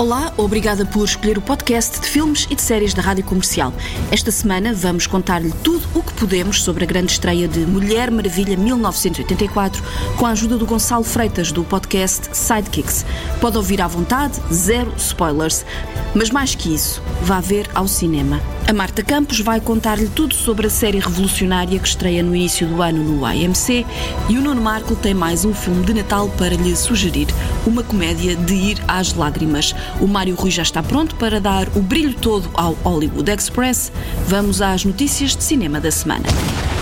Olá, 0.00 0.32
obrigada 0.38 0.86
por 0.86 1.04
escolher 1.04 1.36
o 1.36 1.42
podcast 1.42 2.00
de 2.00 2.06
filmes 2.06 2.46
e 2.48 2.54
de 2.54 2.62
séries 2.62 2.94
da 2.94 3.02
Rádio 3.02 3.22
Comercial. 3.22 3.70
Esta 4.10 4.30
semana 4.30 4.72
vamos 4.72 5.06
contar-lhe 5.06 5.52
tudo 5.62 5.86
o 5.94 6.02
que 6.02 6.14
podemos 6.14 6.62
sobre 6.62 6.84
a 6.84 6.86
grande 6.86 7.12
estreia 7.12 7.46
de 7.46 7.66
Mulher 7.66 8.10
Maravilha 8.10 8.56
1984, 8.56 9.82
com 10.16 10.24
a 10.24 10.30
ajuda 10.30 10.56
do 10.56 10.64
Gonçalo 10.64 11.04
Freitas 11.04 11.52
do 11.52 11.62
podcast 11.64 12.34
Sidekicks. 12.34 13.04
Pode 13.42 13.58
ouvir 13.58 13.82
à 13.82 13.86
vontade, 13.86 14.40
zero 14.50 14.90
spoilers. 14.96 15.66
Mas 16.14 16.30
mais 16.30 16.54
que 16.54 16.74
isso, 16.74 17.02
vá 17.20 17.38
ver 17.38 17.68
ao 17.74 17.86
cinema. 17.86 18.40
A 18.70 18.72
Marta 18.72 19.02
Campos 19.02 19.40
vai 19.40 19.60
contar-lhe 19.60 20.06
tudo 20.06 20.32
sobre 20.32 20.68
a 20.68 20.70
série 20.70 21.00
revolucionária 21.00 21.76
que 21.76 21.88
estreia 21.88 22.22
no 22.22 22.36
início 22.36 22.68
do 22.68 22.80
ano 22.80 23.02
no 23.02 23.26
AMC 23.26 23.84
e 24.28 24.38
o 24.38 24.40
Nuno 24.40 24.62
Marco 24.62 24.94
tem 24.94 25.12
mais 25.12 25.44
um 25.44 25.52
filme 25.52 25.84
de 25.84 25.92
Natal 25.92 26.28
para 26.38 26.54
lhe 26.54 26.76
sugerir, 26.76 27.26
uma 27.66 27.82
comédia 27.82 28.36
de 28.36 28.54
ir 28.54 28.80
às 28.86 29.12
lágrimas. 29.12 29.74
O 30.00 30.06
Mário 30.06 30.36
Rui 30.36 30.52
já 30.52 30.62
está 30.62 30.84
pronto 30.84 31.16
para 31.16 31.40
dar 31.40 31.66
o 31.74 31.82
brilho 31.82 32.14
todo 32.14 32.48
ao 32.54 32.74
Hollywood 32.74 33.28
Express. 33.28 33.90
Vamos 34.28 34.62
às 34.62 34.84
notícias 34.84 35.34
de 35.34 35.42
cinema 35.42 35.80
da 35.80 35.90
semana. 35.90 36.26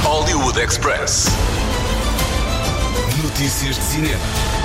Hollywood 0.03 0.61
Express. 0.61 1.29
Notícias 3.25 3.77
de 3.77 3.83
cinema. 3.83 4.58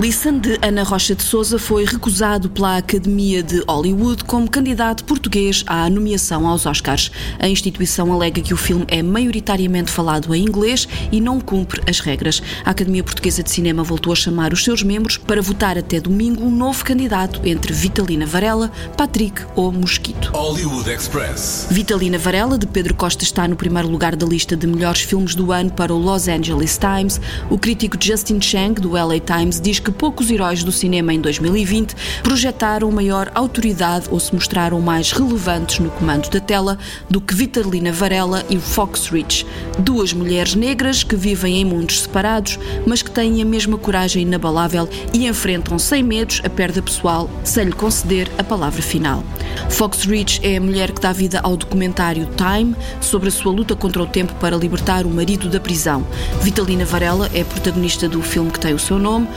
Listen, 0.00 0.38
de 0.38 0.56
Ana 0.62 0.84
Rocha 0.84 1.12
de 1.12 1.24
Souza, 1.24 1.58
foi 1.58 1.84
recusado 1.84 2.48
pela 2.48 2.76
Academia 2.76 3.42
de 3.42 3.64
Hollywood 3.66 4.22
como 4.22 4.48
candidato 4.48 5.02
português 5.02 5.64
à 5.66 5.90
nomeação 5.90 6.46
aos 6.46 6.66
Oscars. 6.66 7.10
A 7.36 7.48
instituição 7.48 8.12
alega 8.12 8.40
que 8.40 8.54
o 8.54 8.56
filme 8.56 8.84
é 8.86 9.02
maioritariamente 9.02 9.90
falado 9.90 10.32
em 10.32 10.44
inglês 10.44 10.86
e 11.10 11.20
não 11.20 11.40
cumpre 11.40 11.82
as 11.84 11.98
regras. 11.98 12.40
A 12.64 12.70
Academia 12.70 13.02
Portuguesa 13.02 13.42
de 13.42 13.50
Cinema 13.50 13.82
voltou 13.82 14.12
a 14.12 14.16
chamar 14.16 14.52
os 14.52 14.62
seus 14.62 14.84
membros 14.84 15.16
para 15.16 15.42
votar 15.42 15.76
até 15.76 15.98
domingo 15.98 16.44
um 16.44 16.50
novo 16.50 16.84
candidato 16.84 17.40
entre 17.44 17.72
Vitalina 17.72 18.24
Varela, 18.24 18.70
Patrick 18.96 19.42
ou 19.56 19.72
Mosquito. 19.72 20.30
Hollywood 20.32 20.88
Express. 20.88 21.66
Vitalina 21.72 22.18
Varela, 22.18 22.56
de 22.56 22.68
Pedro 22.68 22.94
Costa, 22.94 23.24
está 23.24 23.48
no 23.48 23.56
primeiro 23.56 23.88
lugar 23.88 24.14
da 24.14 24.24
lista 24.24 24.56
de 24.56 24.68
melhores 24.68 25.00
filmes 25.00 25.34
do 25.34 25.50
ano 25.50 25.72
para 25.72 25.92
o 25.92 25.98
Los 25.98 26.28
Angeles 26.28 26.78
Times. 26.78 27.20
O 27.50 27.58
crítico 27.58 27.96
Justin 28.00 28.40
Chang, 28.40 28.80
do 28.80 28.92
LA 28.92 29.18
Times, 29.18 29.60
diz 29.60 29.80
que 29.80 29.87
poucos 29.92 30.30
heróis 30.30 30.62
do 30.62 30.72
cinema 30.72 31.12
em 31.12 31.20
2020 31.20 31.94
projetaram 32.22 32.90
maior 32.90 33.30
autoridade 33.34 34.08
ou 34.10 34.18
se 34.18 34.34
mostraram 34.34 34.80
mais 34.80 35.12
relevantes 35.12 35.78
no 35.78 35.90
comando 35.90 36.28
da 36.30 36.40
tela 36.40 36.78
do 37.08 37.20
que 37.20 37.34
Vitalina 37.34 37.92
Varela 37.92 38.44
e 38.48 38.58
Fox 38.58 39.08
Rich, 39.08 39.46
duas 39.78 40.12
mulheres 40.12 40.54
negras 40.54 41.02
que 41.02 41.16
vivem 41.16 41.60
em 41.60 41.64
mundos 41.64 42.02
separados, 42.02 42.58
mas 42.86 43.02
que 43.02 43.10
têm 43.10 43.40
a 43.42 43.44
mesma 43.44 43.78
coragem 43.78 44.22
inabalável 44.22 44.88
e 45.12 45.26
enfrentam 45.26 45.78
sem 45.78 46.02
medos 46.02 46.40
a 46.44 46.50
perda 46.50 46.82
pessoal 46.82 47.28
sem 47.44 47.64
lhe 47.64 47.72
conceder 47.72 48.28
a 48.38 48.44
palavra 48.44 48.82
final. 48.82 49.24
Fox 49.70 50.04
Rich 50.04 50.40
é 50.42 50.56
a 50.56 50.60
mulher 50.60 50.92
que 50.92 51.00
dá 51.00 51.12
vida 51.12 51.40
ao 51.42 51.56
documentário 51.56 52.28
Time 52.36 52.74
sobre 53.00 53.28
a 53.28 53.32
sua 53.32 53.52
luta 53.52 53.74
contra 53.74 54.02
o 54.02 54.06
tempo 54.06 54.34
para 54.34 54.56
libertar 54.56 55.06
o 55.06 55.10
marido 55.10 55.48
da 55.48 55.60
prisão. 55.60 56.06
Vitalina 56.42 56.84
Varela 56.84 57.30
é 57.32 57.44
protagonista 57.44 58.08
do 58.08 58.22
filme 58.22 58.50
que 58.50 58.60
tem 58.60 58.74
o 58.74 58.78
seu 58.78 58.98
nome, 58.98 59.28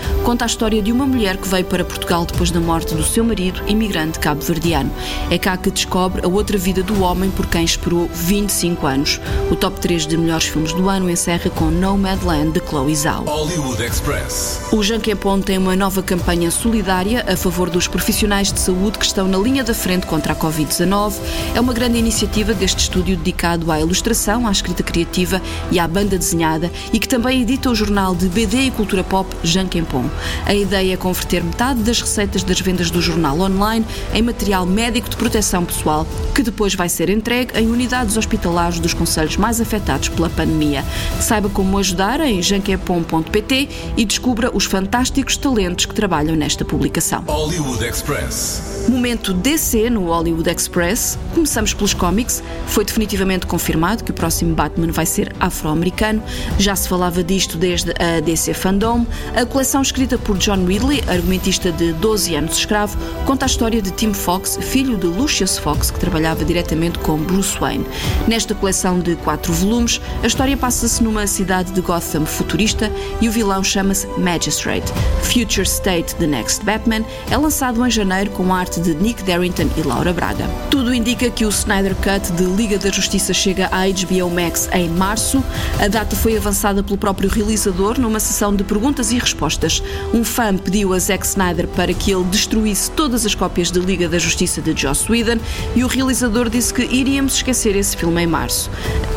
conta 0.41 0.45
a 0.45 0.55
história 0.55 0.81
de 0.81 0.91
uma 0.91 1.05
mulher 1.05 1.37
que 1.37 1.47
veio 1.47 1.65
para 1.65 1.85
Portugal 1.85 2.25
depois 2.25 2.49
da 2.49 2.59
morte 2.59 2.95
do 2.95 3.03
seu 3.03 3.23
marido, 3.23 3.61
imigrante 3.67 4.17
cabo-verdiano. 4.17 4.91
É 5.29 5.37
cá 5.37 5.55
que 5.55 5.69
descobre 5.69 6.25
a 6.25 6.27
outra 6.27 6.57
vida 6.57 6.81
do 6.81 7.03
homem 7.03 7.29
por 7.29 7.45
quem 7.45 7.63
esperou 7.63 8.09
25 8.11 8.87
anos. 8.87 9.21
O 9.51 9.55
top 9.55 9.79
3 9.79 10.07
de 10.07 10.17
melhores 10.17 10.47
filmes 10.47 10.73
do 10.73 10.89
ano 10.89 11.11
encerra 11.11 11.47
com 11.51 11.65
Nomadland 11.65 12.53
de 12.53 12.59
Chloe 12.67 12.95
Zhao. 12.95 13.25
Hollywood 13.25 13.83
Express. 13.83 14.61
O 14.71 14.81
Janquepon 14.81 15.41
tem 15.41 15.59
uma 15.59 15.75
nova 15.75 16.01
campanha 16.01 16.49
solidária 16.49 17.23
a 17.31 17.37
favor 17.37 17.69
dos 17.69 17.87
profissionais 17.87 18.51
de 18.51 18.59
saúde 18.59 18.97
que 18.97 19.05
estão 19.05 19.27
na 19.27 19.37
linha 19.37 19.63
da 19.63 19.75
frente 19.75 20.07
contra 20.07 20.33
a 20.33 20.35
Covid-19. 20.35 21.13
É 21.53 21.61
uma 21.61 21.73
grande 21.73 21.99
iniciativa 21.99 22.51
deste 22.51 22.79
estúdio 22.79 23.15
dedicado 23.15 23.71
à 23.71 23.79
ilustração, 23.79 24.47
à 24.47 24.51
escrita 24.51 24.81
criativa 24.81 25.39
e 25.69 25.77
à 25.77 25.87
banda 25.87 26.17
desenhada 26.17 26.71
e 26.91 26.97
que 26.97 27.07
também 27.07 27.43
edita 27.43 27.69
o 27.69 27.75
jornal 27.75 28.15
de 28.15 28.27
BD 28.27 28.61
e 28.61 28.71
cultura 28.71 29.03
pop 29.03 29.29
Janquempon. 29.43 30.09
A 30.45 30.53
ideia 30.53 30.93
é 30.93 30.97
converter 30.97 31.43
metade 31.43 31.81
das 31.81 32.01
receitas 32.01 32.43
das 32.43 32.59
vendas 32.59 32.89
do 32.89 33.01
jornal 33.01 33.39
online 33.39 33.85
em 34.13 34.21
material 34.21 34.65
médico 34.65 35.09
de 35.09 35.15
proteção 35.15 35.65
pessoal, 35.65 36.05
que 36.33 36.43
depois 36.43 36.75
vai 36.75 36.89
ser 36.89 37.09
entregue 37.09 37.57
em 37.57 37.67
unidades 37.67 38.17
hospitalares 38.17 38.79
dos 38.79 38.93
conselhos 38.93 39.37
mais 39.37 39.61
afetados 39.61 40.09
pela 40.09 40.29
pandemia. 40.29 40.83
Saiba 41.19 41.49
como 41.49 41.77
ajudar 41.77 42.19
em 42.21 42.41
janquepon.pt 42.41 43.69
e 43.97 44.05
descubra 44.05 44.51
os 44.53 44.65
fantásticos 44.65 45.37
talentos 45.37 45.85
que 45.85 45.93
trabalham 45.93 46.35
nesta 46.35 46.65
publicação. 46.65 47.23
Hollywood 47.27 47.85
Express. 47.85 48.71
Momento 48.87 49.33
DC 49.33 49.89
no 49.89 50.07
Hollywood 50.07 50.49
Express. 50.49 51.17
Começamos 51.33 51.73
pelos 51.73 51.93
cómics. 51.93 52.43
Foi 52.67 52.83
definitivamente 52.83 53.45
confirmado 53.45 54.03
que 54.03 54.11
o 54.11 54.13
próximo 54.13 54.55
Batman 54.55 54.91
vai 54.91 55.05
ser 55.05 55.33
afro-americano. 55.39 56.21
Já 56.57 56.75
se 56.75 56.89
falava 56.89 57.23
disto 57.23 57.57
desde 57.57 57.91
a 57.91 58.19
DC 58.19 58.53
Fandom. 58.53 59.05
A 59.35 59.45
coleção 59.45 59.81
escrita 59.81 60.10
por 60.17 60.37
John 60.37 60.65
Ridley, 60.65 61.03
argumentista 61.07 61.71
de 61.71 61.93
12 61.93 62.35
anos 62.35 62.57
escravo, 62.57 62.97
conta 63.25 63.45
a 63.45 63.47
história 63.47 63.81
de 63.81 63.91
Tim 63.91 64.13
Fox, 64.13 64.57
filho 64.61 64.97
de 64.97 65.07
Lucius 65.07 65.57
Fox, 65.57 65.91
que 65.91 65.99
trabalhava 65.99 66.43
diretamente 66.43 66.99
com 66.99 67.17
Bruce 67.17 67.57
Wayne. 67.59 67.85
Nesta 68.27 68.53
coleção 68.53 68.99
de 68.99 69.15
quatro 69.17 69.53
volumes, 69.53 70.01
a 70.23 70.27
história 70.27 70.57
passa-se 70.57 71.03
numa 71.03 71.27
cidade 71.27 71.71
de 71.71 71.81
Gotham 71.81 72.25
futurista 72.25 72.91
e 73.19 73.27
o 73.27 73.31
vilão 73.31 73.63
chama-se 73.63 74.07
Magistrate. 74.17 74.91
Future 75.23 75.67
State 75.67 76.15
The 76.15 76.27
Next 76.27 76.65
Batman 76.65 77.05
é 77.29 77.37
lançado 77.37 77.85
em 77.85 77.89
janeiro 77.89 78.31
com 78.31 78.53
arte 78.53 78.79
de 78.79 78.93
Nick 78.95 79.23
Darrington 79.23 79.69
e 79.77 79.81
Laura 79.81 80.13
Braga. 80.13 80.47
Tudo 80.69 80.93
indica 80.93 81.29
que 81.29 81.45
o 81.45 81.49
Snyder 81.49 81.95
Cut 81.95 82.31
de 82.33 82.43
Liga 82.43 82.77
da 82.77 82.89
Justiça 82.89 83.33
chega 83.33 83.67
à 83.71 83.87
HBO 83.87 84.29
Max 84.29 84.69
em 84.73 84.89
março. 84.89 85.43
A 85.79 85.87
data 85.87 86.15
foi 86.15 86.35
avançada 86.35 86.83
pelo 86.83 86.97
próprio 86.97 87.29
realizador 87.29 87.99
numa 87.99 88.19
sessão 88.19 88.55
de 88.55 88.63
perguntas 88.63 89.11
e 89.11 89.19
respostas. 89.19 89.81
Um 90.13 90.23
fã 90.23 90.57
pediu 90.57 90.93
a 90.93 90.99
Zack 90.99 91.25
Snyder 91.25 91.67
para 91.69 91.93
que 91.93 92.11
ele 92.11 92.23
destruísse 92.25 92.91
todas 92.91 93.25
as 93.25 93.33
cópias 93.33 93.71
de 93.71 93.79
Liga 93.79 94.09
da 94.09 94.19
Justiça 94.19 94.61
de 94.61 94.79
Joss 94.79 95.09
Whedon 95.09 95.39
e 95.75 95.83
o 95.83 95.87
realizador 95.87 96.49
disse 96.49 96.73
que 96.73 96.83
iríamos 96.83 97.35
esquecer 97.35 97.75
esse 97.75 97.95
filme 97.95 98.21
em 98.21 98.27
março. 98.27 98.69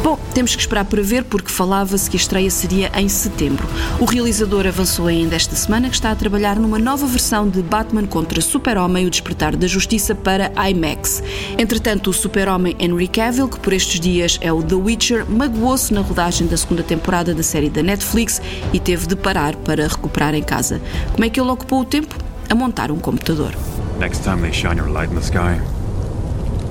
Bom, 0.02 0.18
temos 0.34 0.54
que 0.54 0.60
esperar 0.60 0.84
para 0.84 1.02
ver 1.02 1.24
porque 1.24 1.50
falava-se 1.50 2.08
que 2.10 2.16
a 2.16 2.20
estreia 2.20 2.50
seria 2.50 2.90
em 2.94 3.08
setembro. 3.08 3.66
O 4.00 4.04
realizador 4.04 4.66
avançou 4.66 5.06
ainda 5.06 5.36
esta 5.36 5.56
semana 5.56 5.88
que 5.88 5.94
está 5.94 6.10
a 6.10 6.16
trabalhar 6.16 6.58
numa 6.58 6.78
nova 6.78 7.06
versão 7.06 7.48
de 7.48 7.62
Batman 7.62 8.06
contra 8.06 8.40
Super-Homem, 8.40 9.06
o 9.06 9.10
Despertar 9.10 9.56
da 9.56 9.66
Justiça 9.66 10.14
para 10.14 10.52
IMAX. 10.68 11.22
Entretanto, 11.58 12.10
o 12.10 12.12
super-homem 12.12 12.76
Henry 12.78 13.08
Cavill, 13.08 13.48
que 13.48 13.58
por 13.58 13.72
estes 13.72 13.98
dias 14.00 14.38
é 14.40 14.52
o 14.52 14.62
The 14.62 14.74
Witcher, 14.74 15.26
magoou-se 15.28 15.92
na 15.92 16.00
rodagem 16.00 16.46
da 16.46 16.56
segunda 16.56 16.82
temporada 16.82 17.34
da 17.34 17.42
série 17.42 17.70
da 17.70 17.82
Netflix 17.82 18.40
e 18.72 18.80
teve 18.80 19.06
de 19.06 19.16
parar 19.16 19.56
para 19.56 19.88
recuperar 19.88 20.34
em 20.34 20.42
casa. 20.42 20.73
Como 21.12 21.24
é 21.24 21.30
que 21.30 21.40
ele 21.40 21.50
ocupou 21.50 21.80
o 21.80 21.84
tempo? 21.84 22.14
A 22.50 22.54
montar 22.54 22.90
um 22.90 22.98
computador. 22.98 23.52
Next 23.98 24.22
time 24.22 24.40
they 24.42 24.52
shine 24.52 24.76
your 24.76 24.90
light 24.90 25.10
in 25.10 25.16
the 25.16 25.22
sky, 25.22 25.60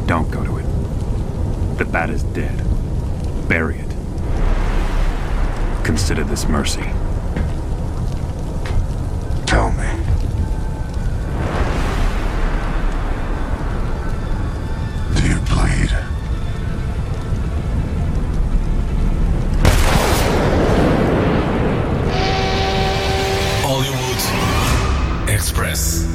don't 0.07 0.29
go 0.29 0.43
to 0.43 0.59
it. 0.59 0.65
The 1.77 1.85
bat 1.85 2.09
is 2.09 2.23
dead. 2.33 2.55
Bury 3.47 3.79
it. 3.79 3.93
Consider 5.83 6.23
this 6.23 6.47
mercy. 6.47 6.92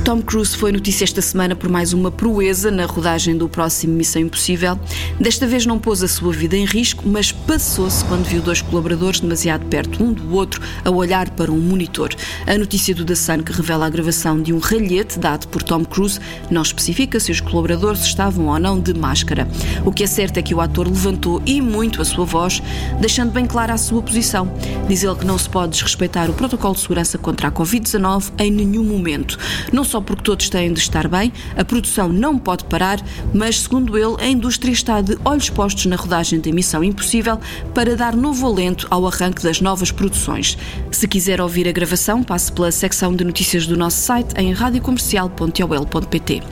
Tom 0.09 0.23
Cruise 0.23 0.57
foi 0.57 0.73
notícia 0.73 1.05
esta 1.05 1.21
semana 1.21 1.55
por 1.55 1.69
mais 1.69 1.93
uma 1.93 2.11
proeza 2.11 2.71
na 2.71 2.87
rodagem 2.87 3.37
do 3.37 3.47
próximo 3.47 3.93
Missão 3.93 4.23
Impossível. 4.23 4.81
Desta 5.21 5.47
vez 5.47 5.67
não 5.67 5.79
pôs 5.79 6.03
a 6.03 6.09
sua 6.09 6.33
vida 6.33 6.57
em 6.57 6.65
risco, 6.65 7.07
mas 7.07 7.31
passou-se 7.31 8.03
quando 8.07 8.25
viu 8.25 8.41
dois 8.41 8.63
colaboradores 8.63 9.21
demasiado 9.21 9.67
perto 9.67 10.03
um 10.03 10.15
do 10.15 10.35
outro 10.35 10.63
a 10.83 10.91
olhar 10.91 11.29
para 11.33 11.53
um 11.53 11.59
monitor. 11.59 12.09
A 12.47 12.57
notícia 12.57 12.95
do 12.95 13.05
The 13.05 13.15
Sun 13.15 13.43
que 13.43 13.53
revela 13.53 13.85
a 13.85 13.91
gravação 13.91 14.41
de 14.41 14.51
um 14.51 14.59
ralhete 14.59 15.19
dado 15.19 15.47
por 15.49 15.63
Tom 15.63 15.85
Cruise 15.85 16.19
não 16.51 16.63
especifica 16.63 17.21
se 17.21 17.31
os 17.31 17.43
colaboradores 17.43 18.01
estavam 18.01 18.47
ou 18.47 18.59
não 18.59 18.81
de 18.81 18.95
máscara. 18.95 19.47
O 19.85 19.93
que 19.93 20.05
é 20.05 20.07
certo 20.07 20.39
é 20.39 20.43
que 20.43 20.55
o 20.55 20.63
ator 20.63 20.89
levantou 20.89 21.43
e 21.45 21.61
muito 21.61 22.01
a 22.01 22.05
sua 22.07 22.25
voz, 22.25 22.63
deixando 22.99 23.31
bem 23.31 23.45
clara 23.45 23.75
a 23.75 23.79
sua 23.79 24.01
posição. 24.01 24.51
Diz 24.89 25.03
ele 25.03 25.17
que 25.17 25.27
não 25.27 25.37
se 25.37 25.51
pode 25.51 25.73
desrespeitar 25.73 26.31
o 26.31 26.33
protocolo 26.33 26.73
de 26.73 26.81
segurança 26.81 27.19
contra 27.19 27.49
a 27.49 27.53
Covid-19 27.53 28.33
em 28.39 28.51
nenhum 28.51 28.85
momento. 28.85 29.39
Não 29.71 29.85
só 29.85 29.98
só 29.99 30.01
porque 30.01 30.23
todos 30.23 30.49
têm 30.49 30.73
de 30.73 30.79
estar 30.79 31.09
bem, 31.09 31.33
a 31.57 31.65
produção 31.65 32.09
não 32.09 32.39
pode 32.39 32.63
parar, 32.65 33.05
mas, 33.35 33.63
segundo 33.63 33.99
ele, 33.99 34.15
a 34.21 34.29
indústria 34.29 34.71
está 34.71 35.01
de 35.01 35.19
olhos 35.25 35.51
postos 35.51 35.87
na 35.87 35.97
rodagem 35.97 36.39
da 36.41 36.53
Missão 36.53 36.85
Impossível 36.85 37.41
para 37.75 37.97
dar 37.97 38.15
novo 38.15 38.47
alento 38.47 38.87
ao 38.91 39.05
arranque 39.09 39.43
das 39.43 39.61
novas 39.61 39.91
produções. 39.91 40.57
Se 40.93 41.09
quiser 41.09 41.41
ouvir 41.41 41.67
a 41.67 41.73
gravação, 41.73 42.23
passe 42.23 42.53
pela 42.53 42.71
secção 42.71 43.13
de 43.13 43.25
notícias 43.25 43.67
do 43.67 43.77
nosso 43.77 44.01
site 44.01 44.35
em 44.37 44.53
radiocomercial.ol.pt. 44.53 46.43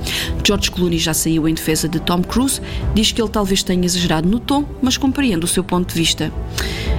George 0.44 0.70
Clooney 0.72 0.99
já 0.99 1.14
saiu 1.14 1.46
em 1.46 1.54
defesa 1.54 1.88
de 1.88 2.00
Tom 2.00 2.22
Cruise, 2.22 2.60
diz 2.94 3.12
que 3.12 3.22
ele 3.22 3.31
talvez 3.31 3.62
tenha 3.62 3.84
exagerado 3.84 4.28
no 4.28 4.40
tom, 4.40 4.64
mas 4.82 4.96
compreende 4.96 5.44
o 5.44 5.49
seu 5.49 5.62
ponto 5.62 5.94
de 5.94 6.00
vista. 6.00 6.32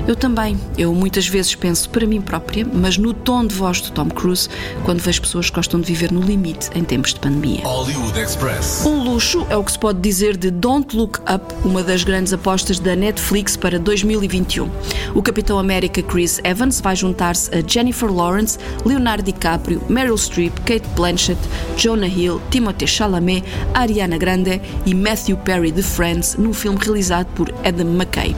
Eu 0.08 0.16
também, 0.16 0.58
eu 0.78 0.94
muitas 0.94 1.28
vezes 1.28 1.54
penso 1.54 1.90
para 1.90 2.08
mim 2.08 2.22
própria, 2.22 2.66
mas 2.66 2.98
no 2.98 3.14
tom 3.14 3.46
de 3.46 3.54
voz 3.54 3.82
de 3.82 3.92
Tom 3.92 4.08
Cruise, 4.08 4.48
quando 4.86 5.02
vejo 5.02 5.22
pessoas 5.22 5.50
que 5.50 5.56
gostam 5.58 5.82
de 5.82 5.86
viver 5.86 6.14
no 6.14 6.22
limite 6.22 6.37
em 6.76 6.84
tempos 6.84 7.14
de 7.16 7.20
pandemia. 7.20 7.62
Hollywood 7.64 8.20
Express. 8.20 8.86
Um 8.86 9.04
luxo 9.04 9.46
é 9.50 9.58
o 9.58 9.64
que 9.64 9.72
se 9.72 9.80
pode 9.80 10.00
dizer 10.00 10.38
de 10.38 10.52
Don't 10.52 10.96
Look 10.96 11.20
Up, 11.22 11.42
uma 11.66 11.82
das 11.82 12.04
grandes 12.04 12.32
apostas 12.32 12.80
da 12.80 12.96
Netflix 12.96 13.58
para 13.58 13.80
2021. 13.80 14.70
O 15.16 15.24
Capitão 15.24 15.58
América 15.58 16.02
Chris 16.04 16.40
Evans 16.44 16.80
vai 16.80 16.96
juntar-se 16.96 17.50
a 17.56 17.62
Jennifer 17.66 18.12
Lawrence, 18.12 18.60
Leonardo 18.86 19.24
DiCaprio, 19.24 19.82
Meryl 19.90 20.16
Streep, 20.16 20.54
Kate 20.60 20.88
Blanchett, 20.96 21.40
Jonah 21.76 22.08
Hill, 22.08 22.40
Timothée 22.52 22.88
Chalamet, 22.88 23.44
Ariana 23.74 24.18
Grande 24.18 24.62
e 24.86 24.94
Matthew 24.94 25.38
Perry 25.38 25.72
de 25.72 25.82
Friends 25.82 26.36
num 26.36 26.54
filme 26.54 26.78
realizado 26.80 27.28
por 27.34 27.52
Adam 27.66 27.88
McKay. 27.88 28.36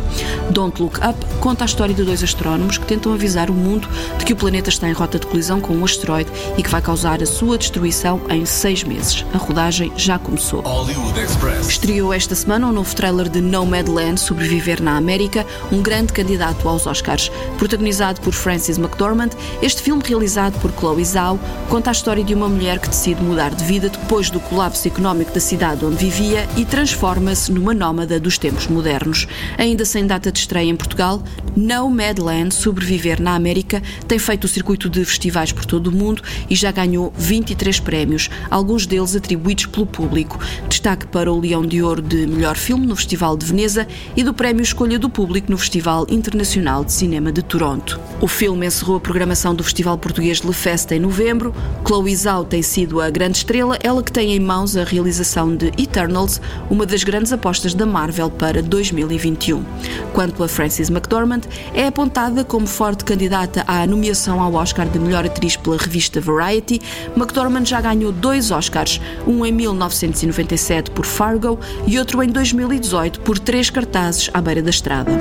Don't 0.52 0.82
Look 0.82 0.98
Up 1.00 1.18
conta 1.42 1.66
a 1.66 1.68
história 1.68 1.94
de 1.94 2.04
dois 2.04 2.24
astrónomos 2.24 2.78
que 2.78 2.86
tentam 2.86 3.14
avisar 3.14 3.50
o 3.50 3.54
mundo 3.54 3.88
de 4.18 4.24
que 4.24 4.34
o 4.34 4.38
planeta 4.38 4.70
está 4.70 4.88
em 4.88 4.94
rota 4.94 5.20
de 5.20 5.28
colisão 5.28 5.60
com 5.60 5.74
um 5.74 5.84
asteroide 5.84 6.32
e 6.58 6.64
que 6.64 6.70
vai 6.70 6.82
causar 6.82 7.22
a 7.22 7.26
sua 7.26 7.58
destruição 7.58 7.89
em 8.30 8.46
seis 8.46 8.84
meses. 8.84 9.26
A 9.34 9.38
rodagem 9.38 9.92
já 9.96 10.20
começou. 10.20 10.62
Hollywood 10.62 11.20
Express. 11.20 11.68
Estreou 11.68 12.14
esta 12.14 12.36
semana 12.36 12.68
um 12.68 12.72
novo 12.72 12.96
trailer 12.96 13.28
de 13.28 13.42
Nomadland, 13.42 14.20
Sobreviver 14.20 14.82
na 14.82 14.96
América, 14.96 15.46
um 15.72 15.82
grande 15.82 16.14
candidato 16.14 16.68
aos 16.68 16.86
Oscars. 16.86 17.32
Protagonizado 17.58 18.22
por 18.22 18.34
Frances 18.34 18.78
McDormand, 18.78 19.32
este 19.62 19.82
filme 19.82 20.04
realizado 20.06 20.60
por 20.60 20.72
Chloe 20.72 21.04
Zhao 21.04 21.40
conta 21.70 21.90
a 21.90 21.94
história 21.94 22.24
de 22.24 22.34
uma 22.34 22.48
mulher 22.48 22.80
que 22.80 22.90
decide 22.90 23.22
mudar 23.22 23.54
de 23.54 23.64
vida 23.64 23.90
depois 23.90 24.30
do 24.30 24.40
colapso 24.40 24.88
económico 24.88 25.34
da 25.34 25.40
cidade 25.40 25.86
onde 25.86 25.98
vivia 25.98 26.48
e 26.56 26.66
transforma-se 26.66 27.52
numa 27.52 27.74
nómada 27.74 28.20
dos 28.20 28.38
tempos 28.38 28.68
modernos. 28.68 29.28
Ainda 29.58 29.86
sem 29.86 30.06
data 30.06 30.32
de 30.32 30.40
estreia 30.40 30.70
em 30.70 30.76
Portugal, 30.76 31.22
Nomadland, 31.56 32.54
Sobreviver 32.54 33.22
na 33.22 33.36
América, 33.36 33.82
tem 34.08 34.20
feito 34.20 34.46
o 34.46 34.48
circuito 34.48 34.90
de 34.90 35.04
festivais 35.04 35.52
por 35.52 35.66
todo 35.66 35.88
o 35.88 35.92
mundo 35.92 36.22
e 36.50 36.56
já 36.56 36.72
ganhou 36.72 37.14
23 37.18 37.69
prémios, 37.78 38.30
alguns 38.50 38.86
deles 38.86 39.18
atribuídos 39.18 39.66
pelo 39.66 39.86
público. 39.86 40.40
Destaque 40.70 41.06
para 41.08 41.30
o 41.30 41.38
Leão 41.38 41.66
de 41.66 41.84
Ouro 41.84 42.02
de 42.02 42.26
Melhor 42.26 42.56
Filme 42.56 42.88
no 42.88 42.96
Festival 42.96 43.36
de 43.36 43.46
Veneza 43.46 43.86
e 44.16 44.24
do 44.24 44.34
Prémio 44.34 44.64
Escolha 44.64 44.98
do 44.98 45.10
Público 45.10 45.52
no 45.52 45.58
Festival 45.58 46.08
Internacional 46.10 46.86
de 46.86 46.94
Cinema 46.94 47.34
de 47.34 47.44
Toronto. 47.44 48.00
O 48.22 48.28
filme 48.28 48.66
encerrou 48.66 48.96
a 48.96 49.00
programação 49.02 49.54
do 49.54 49.64
Festival 49.64 49.98
Português 49.98 50.40
Le 50.40 50.54
Festa 50.54 50.96
em 50.96 51.00
novembro. 51.00 51.54
Chloe 51.86 52.16
Zhao 52.16 52.46
tem 52.46 52.62
sido 52.62 53.02
a 53.02 53.10
grande 53.10 53.40
estrela, 53.40 53.78
ela 53.84 54.02
que 54.02 54.12
tem 54.12 54.34
em 54.34 54.40
mãos 54.40 54.78
a 54.78 54.84
realização 54.84 55.54
de 55.54 55.68
Eternals, 55.78 56.40
uma 56.70 56.86
das 56.86 57.04
grandes 57.04 57.34
apostas 57.34 57.74
da 57.74 57.86
Marvel 57.86 58.30
para 58.30 58.62
2021. 58.62 59.66
Quanto 60.14 60.44
a 60.44 60.48
Frances 60.48 60.90
McDormand, 60.90 61.42
é 61.74 61.88
apontada 61.88 62.44
como 62.44 62.68
forte 62.68 63.04
candidata 63.04 63.64
à 63.68 63.86
nomeação 63.88 64.42
ao 64.42 64.54
Oscar 64.54 64.88
de 64.88 65.00
melhor 65.00 65.26
atriz 65.26 65.58
pela 65.58 65.78
revista 65.78 66.22
Variety. 66.22 66.80
McDormand 67.16 67.59
já 67.68 67.82
ganhou 67.82 68.12
dois 68.12 68.52
Oscars, 68.52 69.02
um 69.28 69.46
em 69.46 69.52
1997 69.52 70.92
por 70.92 71.06
Fargo 71.06 71.60
e 71.86 72.00
outro 72.00 72.24
em 72.24 72.30
2018 72.30 73.20
por 73.22 73.38
três 73.38 73.70
cartazes 73.70 74.30
à 74.34 74.42
beira 74.42 74.62
da 74.62 74.70
estrada. 74.70 75.12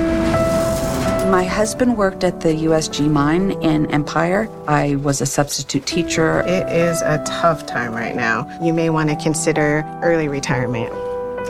My 1.29 1.43
husband 1.43 1.95
worked 1.95 2.25
at 2.25 2.39
the 2.39 2.67
USG 2.67 3.01
mine 3.03 3.51
in 3.61 3.85
Empire. 3.91 4.49
I 4.67 4.95
was 4.95 5.21
a 5.21 5.25
substitute 5.25 5.85
teacher. 5.85 6.43
It 6.47 6.65
is 6.71 7.03
a 7.03 7.19
tough 7.19 7.65
time 7.67 7.93
right 7.93 8.15
now. 8.15 8.47
You 8.61 8.73
may 8.73 8.89
want 8.89 9.09
to 9.09 9.15
consider 9.15 9.85
early 10.01 10.27
retirement. 10.27 10.91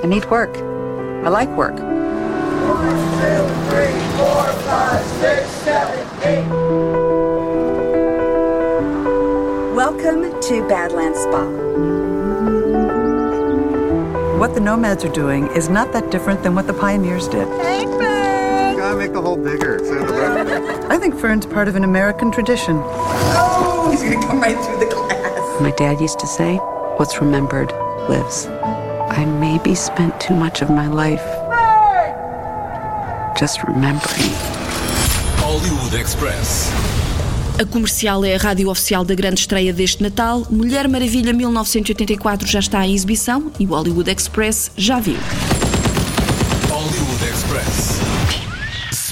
I 0.04 0.08
need 0.08 0.26
work. 0.30 0.58
I 1.24 1.30
like 1.30 1.50
work. 1.56 1.78
Welcome 6.20 6.59
to 10.50 10.68
Badlands 10.68 11.20
Spa. 11.20 11.46
What 14.40 14.56
the 14.56 14.60
nomads 14.60 15.06
are 15.06 15.14
doing 15.14 15.46
is 15.50 15.70
not 15.70 15.94
that 15.94 16.10
different 16.10 16.42
than 16.42 16.56
what 16.56 16.66
the 16.66 16.74
pioneers 16.74 17.28
did. 17.28 17.48
Hey, 17.62 17.86
Fern! 17.86 18.76
Gotta 18.76 18.98
make 18.98 19.14
the 19.14 19.22
hole 19.22 19.38
bigger. 19.38 19.78
So 19.78 19.94
the 20.04 20.12
rest 20.12 20.86
I 20.90 20.98
think 20.98 21.20
Fern's 21.20 21.46
part 21.46 21.68
of 21.68 21.76
an 21.76 21.84
American 21.84 22.32
tradition. 22.32 22.78
Oh, 22.82 23.90
he's 23.92 24.02
gonna 24.02 24.26
come 24.26 24.42
right 24.42 24.58
through 24.66 24.80
the 24.80 24.92
glass. 24.92 25.62
My 25.62 25.70
dad 25.70 26.02
used 26.02 26.18
to 26.18 26.26
say, 26.26 26.56
What's 26.98 27.22
remembered 27.22 27.72
lives. 28.10 28.48
I 28.48 29.26
maybe 29.26 29.76
spent 29.76 30.20
too 30.20 30.34
much 30.34 30.64
of 30.64 30.72
my 30.72 30.88
life 30.88 31.26
just 33.38 33.62
remembering. 33.66 34.34
Hollywood 35.38 35.94
Express. 35.94 36.99
A 37.60 37.66
comercial 37.66 38.24
é 38.24 38.36
a 38.36 38.38
rádio 38.38 38.70
oficial 38.70 39.04
da 39.04 39.14
grande 39.14 39.42
estreia 39.42 39.74
deste 39.74 40.02
Natal. 40.02 40.48
Mulher 40.50 40.88
Maravilha 40.88 41.34
1984 41.34 42.48
já 42.48 42.60
está 42.60 42.88
em 42.88 42.96
exibição 42.96 43.52
e 43.60 43.66
o 43.66 43.72
Hollywood 43.72 44.10
Express 44.10 44.72
já 44.78 44.98
viu. 44.98 45.18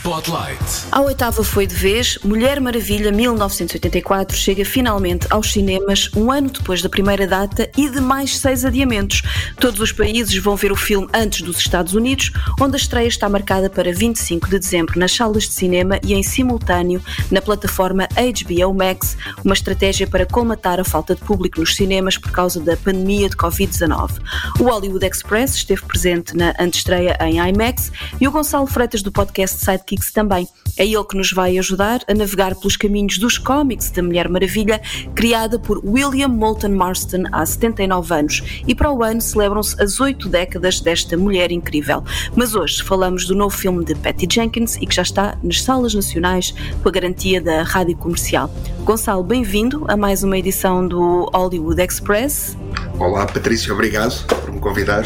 Spotlight. 0.07 0.87
A 0.89 1.01
oitava 1.01 1.43
foi 1.43 1.67
de 1.67 1.75
vez, 1.75 2.17
Mulher 2.23 2.61
Maravilha 2.61 3.11
1984 3.11 4.37
chega 4.37 4.63
finalmente 4.63 5.27
aos 5.29 5.51
cinemas 5.51 6.09
um 6.15 6.31
ano 6.31 6.49
depois 6.49 6.81
da 6.81 6.87
primeira 6.87 7.27
data 7.27 7.69
e 7.75 7.89
de 7.89 7.99
mais 7.99 8.37
seis 8.37 8.63
adiamentos. 8.63 9.21
Todos 9.59 9.81
os 9.81 9.91
países 9.91 10.37
vão 10.37 10.55
ver 10.55 10.71
o 10.71 10.77
filme 10.77 11.09
antes 11.13 11.41
dos 11.41 11.57
Estados 11.57 11.93
Unidos, 11.93 12.31
onde 12.57 12.75
a 12.75 12.79
estreia 12.79 13.07
está 13.09 13.27
marcada 13.27 13.69
para 13.69 13.91
25 13.91 14.49
de 14.49 14.57
dezembro 14.59 14.97
nas 14.97 15.11
salas 15.11 15.43
de 15.43 15.53
cinema 15.53 15.99
e 16.01 16.13
em 16.13 16.23
simultâneo 16.23 17.03
na 17.29 17.41
plataforma 17.41 18.07
HBO 18.07 18.73
Max, 18.73 19.17
uma 19.43 19.53
estratégia 19.53 20.07
para 20.07 20.25
colmatar 20.25 20.79
a 20.79 20.85
falta 20.85 21.15
de 21.15 21.21
público 21.21 21.59
nos 21.59 21.75
cinemas 21.75 22.17
por 22.17 22.31
causa 22.31 22.61
da 22.61 22.77
pandemia 22.77 23.27
de 23.27 23.35
Covid-19. 23.35 24.21
O 24.61 24.63
Hollywood 24.63 25.05
Express 25.05 25.55
esteve 25.55 25.81
presente 25.81 26.33
na 26.33 26.53
antestreia 26.57 27.17
em 27.19 27.39
IMAX 27.45 27.91
e 28.21 28.25
o 28.25 28.31
Gonçalo 28.31 28.67
Freitas 28.67 29.01
do 29.01 29.11
podcast 29.11 29.59
Sidekick 29.59 29.96
também. 30.11 30.47
É 30.77 30.85
ele 30.85 31.03
que 31.03 31.17
nos 31.17 31.31
vai 31.31 31.57
ajudar 31.57 32.01
a 32.07 32.13
navegar 32.13 32.53
pelos 32.55 32.77
caminhos 32.77 33.17
dos 33.17 33.39
cómics 33.39 33.89
da 33.89 34.03
Mulher 34.03 34.29
Maravilha, 34.29 34.79
criada 35.15 35.57
por 35.57 35.81
William 35.83 36.27
Moulton 36.27 36.69
Marston 36.69 37.23
há 37.31 37.43
79 37.43 38.13
anos. 38.13 38.61
E 38.67 38.75
para 38.75 38.91
o 38.91 39.03
ano 39.03 39.19
celebram-se 39.19 39.81
as 39.81 39.99
oito 39.99 40.29
décadas 40.29 40.79
desta 40.79 41.17
mulher 41.17 41.51
incrível. 41.51 42.03
Mas 42.35 42.53
hoje 42.53 42.83
falamos 42.83 43.25
do 43.25 43.35
novo 43.35 43.57
filme 43.57 43.83
de 43.83 43.95
Patty 43.95 44.27
Jenkins 44.31 44.75
e 44.77 44.85
que 44.85 44.95
já 44.95 45.01
está 45.01 45.37
nas 45.41 45.63
salas 45.63 45.95
nacionais 45.95 46.53
com 46.83 46.89
a 46.89 46.91
garantia 46.91 47.41
da 47.41 47.63
rádio 47.63 47.97
comercial. 47.97 48.51
Gonçalo, 48.81 49.23
bem-vindo 49.23 49.83
a 49.87 49.97
mais 49.97 50.23
uma 50.23 50.37
edição 50.37 50.87
do 50.87 51.29
Hollywood 51.33 51.81
Express. 51.81 52.55
Olá, 52.99 53.25
Patrícia, 53.25 53.73
obrigado 53.73 54.25
por 54.27 54.51
me 54.51 54.59
convidar. 54.59 55.03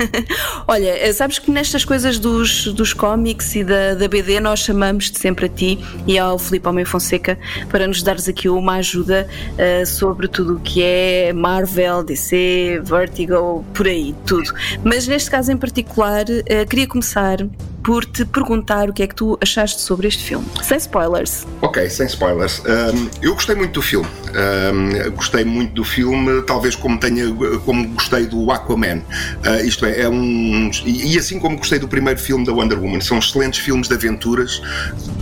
Olha, 0.68 1.12
sabes 1.12 1.38
que 1.38 1.50
nestas 1.50 1.84
coisas 1.84 2.18
dos, 2.18 2.66
dos 2.72 2.92
cómics 2.92 3.54
e 3.56 3.64
da, 3.64 3.94
da 3.94 4.08
BD 4.10 4.40
nós 4.40 4.60
chamamos-te 4.60 5.18
sempre 5.18 5.46
a 5.46 5.48
ti 5.48 5.78
e 6.06 6.18
ao 6.18 6.38
Filipe 6.38 6.68
Homem 6.68 6.84
Fonseca 6.84 7.38
para 7.70 7.86
nos 7.86 8.02
dares 8.02 8.28
aqui 8.28 8.48
uma 8.48 8.74
ajuda 8.74 9.28
uh, 9.52 9.86
sobre 9.86 10.26
tudo 10.26 10.56
o 10.56 10.60
que 10.60 10.82
é 10.82 11.32
Marvel, 11.32 12.02
DC, 12.02 12.82
Vertigo, 12.82 13.64
por 13.72 13.86
aí, 13.86 14.14
tudo. 14.26 14.52
Mas 14.84 15.06
neste 15.06 15.30
caso 15.30 15.52
em 15.52 15.56
particular, 15.56 16.24
uh, 16.24 16.68
queria 16.68 16.88
começar 16.88 17.38
por 17.82 18.04
te 18.04 18.24
perguntar 18.24 18.88
o 18.88 18.92
que 18.92 19.02
é 19.02 19.06
que 19.06 19.14
tu 19.14 19.38
achaste 19.40 19.80
sobre 19.80 20.08
este 20.08 20.22
filme. 20.22 20.46
Sem 20.62 20.78
spoilers. 20.78 21.46
Ok, 21.62 21.88
sem 21.88 22.06
spoilers. 22.06 22.60
Um, 22.60 23.08
eu 23.22 23.34
gostei 23.34 23.54
muito 23.54 23.72
do 23.72 23.82
filme. 23.82 24.08
Um, 24.30 25.10
gostei 25.12 25.44
muito 25.44 25.74
do 25.74 25.84
filme, 25.84 26.42
talvez 26.42 26.76
como 26.76 26.98
tenha 26.98 27.24
como 27.64 27.88
gostei 27.88 28.26
do 28.26 28.50
Aquaman. 28.50 28.98
Uh, 28.98 29.64
isto 29.64 29.84
é, 29.86 30.02
é 30.02 30.08
um. 30.08 30.70
E, 30.84 31.18
assim 31.18 31.38
como 31.38 31.56
gostei 31.56 31.78
do 31.78 31.88
primeiro 31.88 32.18
filme 32.18 32.44
da 32.44 32.52
Wonder 32.52 32.78
Woman, 32.78 33.00
são 33.00 33.18
excelentes 33.18 33.60
filmes 33.60 33.88
de 33.88 33.94
aventuras, 33.94 34.62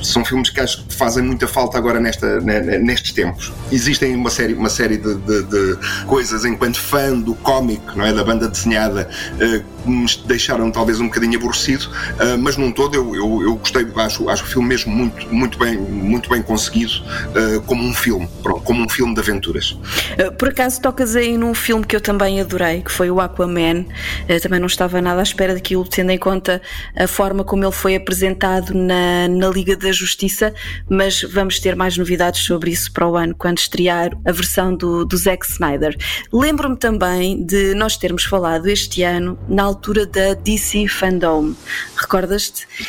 são 0.03 0.25
filmes 0.25 0.51
que 0.51 0.61
acho 0.61 0.85
que 0.85 0.95
fazem 0.95 1.23
muita 1.23 1.47
falta 1.47 1.79
agora 1.79 2.01
nesta, 2.01 2.41
nestes 2.41 3.13
tempos. 3.13 3.53
Existem 3.73 4.15
uma 4.15 4.31
série, 4.31 4.55
uma 4.55 4.69
série 4.69 4.97
de, 4.97 5.15
de, 5.15 5.43
de 5.45 5.79
coisas 6.07 6.45
enquanto 6.45 6.79
fã 6.79 7.19
do 7.19 7.35
cómic, 7.37 7.83
não 7.97 8.05
é? 8.05 8.13
Da 8.13 8.25
banda 8.25 8.49
desenhada, 8.49 9.09
uh, 9.35 9.83
que 9.83 9.91
me 9.91 10.07
deixaram 10.27 10.71
talvez 10.71 11.01
um 11.01 11.07
bocadinho 11.07 11.39
aborrecido. 11.39 11.89
Uh, 12.21 12.48
mas 12.49 12.57
num 12.57 12.73
todo 12.73 12.95
eu, 12.95 13.15
eu, 13.15 13.43
eu, 13.43 13.57
gostei, 13.57 13.87
acho, 13.97 14.27
acho 14.31 14.43
o 14.43 14.47
filme 14.47 14.69
mesmo 14.69 14.91
muito, 14.91 15.29
muito, 15.29 15.59
bem, 15.59 15.77
muito 15.77 16.31
bem 16.31 16.41
conseguido 16.41 16.93
uh, 16.95 17.61
como 17.67 17.85
um 17.85 17.93
filme, 17.93 18.27
pronto, 18.43 18.63
como 18.63 18.83
um 18.83 18.89
filme 18.89 19.13
de 19.13 19.21
aventuras. 19.21 19.73
Uh, 19.73 20.35
por 20.39 20.49
acaso 20.49 20.81
tocas 20.81 21.15
aí 21.15 21.37
num 21.37 21.53
filme 21.53 21.85
que 21.85 21.95
eu 21.95 22.01
também 22.01 22.41
adorei, 22.41 22.81
que 22.81 22.91
foi 22.91 23.11
o 23.11 23.21
Aquaman. 23.21 23.81
Uh, 23.81 24.41
também 24.41 24.59
não 24.59 24.67
estava 24.67 24.99
nada 25.03 25.21
à 25.21 25.23
espera 25.23 25.53
daquilo, 25.53 25.87
tendo 25.87 26.11
em 26.11 26.17
conta 26.17 26.63
a 26.97 27.07
forma 27.07 27.45
como 27.45 27.65
ele 27.65 27.73
foi 27.73 27.95
apresentado 27.95 28.73
na, 28.73 29.29
na 29.29 29.51
Liga 29.51 29.77
da 29.77 29.93
Justiça, 29.93 30.55
mas 30.89 31.21
vamos 31.21 31.61
ter 31.61 31.77
mais 31.77 31.99
novidades 31.99 32.47
sobre 32.47 32.71
isso 32.71 32.91
para 32.93 33.07
o 33.07 33.15
ano, 33.15 33.35
quando 33.35 33.59
estrear 33.59 34.13
a 34.25 34.33
versão 34.33 34.75
do, 34.75 35.05
do 35.05 35.19
Zack 35.19 35.45
Snyder. 35.45 35.95
Lembro-me 36.33 36.79
também 36.79 37.45
de 37.45 37.75
nós 37.75 37.99
termos 37.99 38.25
falado 38.25 38.69
este 38.69 39.03
ano, 39.03 39.39
na 39.47 39.65
altura 39.65 40.07
da 40.07 40.33
DC 40.33 40.89
Fandom. 40.89 41.53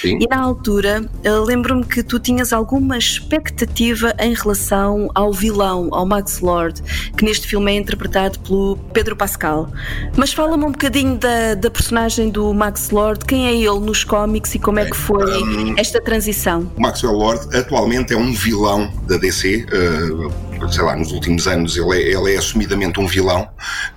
Sim. 0.02 0.20
E 0.22 0.28
na 0.28 0.40
altura, 0.40 1.10
eh, 1.24 1.32
lembro-me 1.32 1.84
que 1.86 2.04
tu 2.04 2.20
tinhas 2.20 2.54
alguma 2.54 2.98
expectativa 2.98 4.14
em 4.20 4.34
relação 4.34 5.10
ao 5.16 5.34
vilão, 5.34 5.90
ao 5.92 6.06
Max 6.06 6.40
Lord, 6.40 6.82
que 7.18 7.26
neste 7.26 7.48
filme 7.48 7.72
é 7.72 7.76
interpretado 7.76 8.40
pelo 8.40 8.78
Pedro 8.94 9.16
Pascal. 9.16 9.72
Mas 10.16 10.34
fala-me 10.34 10.66
um 10.66 10.72
bocadinho 10.72 11.18
da, 11.18 11.56
da 11.56 11.70
personagem 11.70 12.30
do 12.30 12.54
Max 12.54 12.90
Lord, 12.90 13.26
quem 13.26 13.48
é 13.48 13.54
ele 13.54 13.80
nos 13.80 14.04
cómics 14.04 14.56
e 14.56 14.60
como 14.60 14.80
é 14.80 14.86
que 14.86 14.96
foi 14.96 15.44
um, 15.44 15.78
esta 15.78 16.02
transição? 16.02 16.72
O 16.76 16.82
Maxwell 16.82 17.14
Lord 17.14 17.56
atualmente 17.56 18.14
é 18.14 18.18
um 18.18 18.34
vilão 18.34 18.92
da 19.08 19.18
DC. 19.18 19.66
Uh 19.72 20.49
sei 20.70 20.84
lá, 20.84 20.96
nos 20.96 21.12
últimos 21.12 21.48
anos 21.48 21.78
ele 21.78 21.96
é, 21.96 22.14
ele 22.16 22.34
é 22.34 22.38
assumidamente 22.38 23.00
um 23.00 23.08
vilão. 23.08 23.48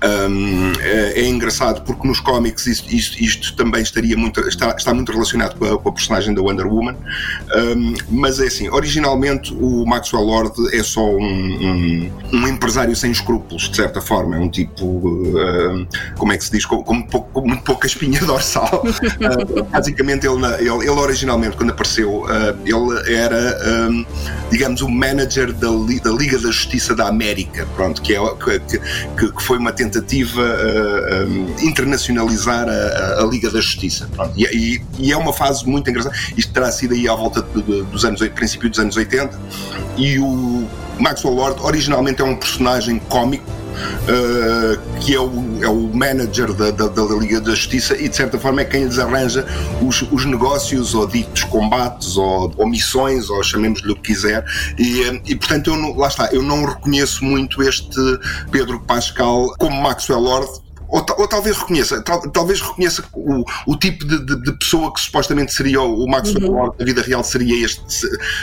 Um, 0.02 0.72
é, 0.80 1.20
é, 1.20 1.28
engraçado 1.28 1.82
porque 1.82 2.06
nos 2.06 2.20
cómics 2.20 2.66
isto, 2.66 2.94
isto, 2.94 3.22
isto, 3.22 3.56
também 3.56 3.82
estaria 3.82 4.16
muito, 4.16 4.40
está, 4.48 4.74
está 4.76 4.94
muito 4.94 5.12
relacionado 5.12 5.56
com 5.58 5.64
a, 5.64 5.78
com 5.78 5.88
a 5.88 5.92
personagem 5.92 6.34
da 6.34 6.42
Wonder 6.42 6.66
Woman. 6.66 6.96
Um, 7.54 7.94
mas 8.10 8.40
é 8.40 8.46
assim, 8.46 8.68
originalmente 8.68 9.52
o 9.54 9.84
Maxwell 9.86 10.24
Lord 10.24 10.52
é 10.76 10.82
só 10.82 11.04
um, 11.04 12.10
um, 12.32 12.48
empresário 12.48 12.94
sem 12.94 13.10
escrúpulos, 13.10 13.68
de 13.68 13.76
certa 13.76 14.00
forma. 14.00 14.36
É 14.36 14.38
um 14.38 14.48
tipo, 14.48 14.84
uh, 14.86 15.86
como 16.16 16.32
é 16.32 16.38
que 16.38 16.44
se 16.44 16.52
diz, 16.52 16.66
com, 16.66 16.82
com, 16.82 16.94
muito, 16.94 17.10
pouco, 17.10 17.30
com 17.32 17.46
muito 17.46 17.62
pouca 17.64 17.86
espinha 17.86 18.20
dorsal. 18.20 18.82
uh, 18.84 19.64
basicamente, 19.64 20.26
ele, 20.26 20.44
ele, 20.58 20.68
ele, 20.68 20.90
originalmente, 20.90 21.56
quando 21.56 21.70
apareceu, 21.70 22.24
uh, 22.24 22.28
ele 22.64 23.14
era, 23.14 23.56
digamos, 24.50 24.80
o 24.82 24.88
manager 24.88 25.52
da, 25.52 25.68
da 25.68 26.10
Liga 26.10 26.38
da 26.38 26.51
Justiça 26.52 26.94
da 26.94 27.08
América, 27.08 27.66
pronto, 27.74 28.00
que, 28.02 28.14
é, 28.14 28.18
que, 28.36 28.60
que, 28.60 29.32
que 29.32 29.42
foi 29.42 29.58
uma 29.58 29.72
tentativa 29.72 30.42
uh, 30.42 31.26
um, 31.26 31.56
internacionalizar 31.60 32.68
a, 32.68 33.22
a, 33.22 33.26
Liga 33.26 33.50
da 33.50 33.60
Justiça. 33.60 34.08
Pronto, 34.14 34.32
e, 34.36 34.44
e, 34.44 34.82
e, 34.98 35.12
é 35.12 35.16
uma 35.16 35.32
fase 35.32 35.66
muito 35.66 35.88
engraçada. 35.90 36.14
Isto 36.36 36.52
terá 36.52 36.70
sido 36.70 36.94
aí 36.94 37.08
à 37.08 37.14
volta 37.14 37.42
de, 37.42 37.62
de, 37.62 37.82
dos 37.82 38.04
anos, 38.04 38.26
princípio 38.28 38.68
dos 38.68 38.78
anos 38.78 38.96
80, 38.96 39.38
e 39.96 40.18
o 40.18 40.68
Maxwell 40.98 41.34
Lord 41.34 41.60
originalmente 41.62 42.22
é 42.22 42.24
um 42.24 42.36
personagem 42.36 42.98
cómico 43.08 43.61
uh, 43.72 45.00
que 45.00 45.14
é 45.14 45.20
o, 45.20 45.62
é 45.62 45.68
o 45.68 45.94
manager 45.94 46.52
da, 46.52 46.70
da, 46.70 46.88
da, 46.88 47.02
Liga 47.14 47.40
da 47.40 47.54
Justiça 47.54 47.96
e 47.96 48.08
de 48.08 48.16
certa 48.16 48.38
forma 48.38 48.60
é 48.60 48.64
quem 48.64 48.84
lhes 48.84 48.98
arranja 48.98 49.46
os, 49.80 50.02
os 50.10 50.24
negócios 50.24 50.94
ou 50.94 51.06
ditos 51.06 51.44
combates 51.44 52.16
ou, 52.16 52.52
ou 52.56 52.68
missões 52.68 53.28
ou 53.30 53.42
chamemos-lhe 53.42 53.92
o 53.92 53.96
que 53.96 54.12
quiser. 54.12 54.44
E, 54.78 55.02
eh, 55.02 55.22
e 55.26 55.36
portanto 55.36 55.70
eu 55.70 55.76
não, 55.76 55.96
lá 55.96 56.08
está, 56.08 56.28
eu 56.32 56.42
não 56.42 56.64
reconheço 56.64 57.24
muito 57.24 57.62
este 57.62 58.00
Pedro 58.50 58.80
Pascal 58.80 59.54
como 59.58 59.80
Maxwell 59.80 60.20
Lord 60.20 60.62
ou, 60.92 61.04
ou 61.16 61.26
talvez 61.26 61.56
reconheça, 61.56 62.02
tal, 62.02 62.20
talvez 62.30 62.60
reconheça 62.60 63.02
o, 63.14 63.42
o 63.66 63.76
tipo 63.76 64.04
de, 64.04 64.24
de, 64.26 64.42
de, 64.42 64.52
pessoa 64.52 64.92
que 64.92 65.00
supostamente 65.00 65.50
seria 65.50 65.80
o, 65.80 66.04
o 66.04 66.06
Max 66.08 66.34
uhum. 66.34 66.70
na 66.78 66.84
vida 66.84 67.00
real 67.00 67.24
seria, 67.24 67.64
este, 67.64 67.82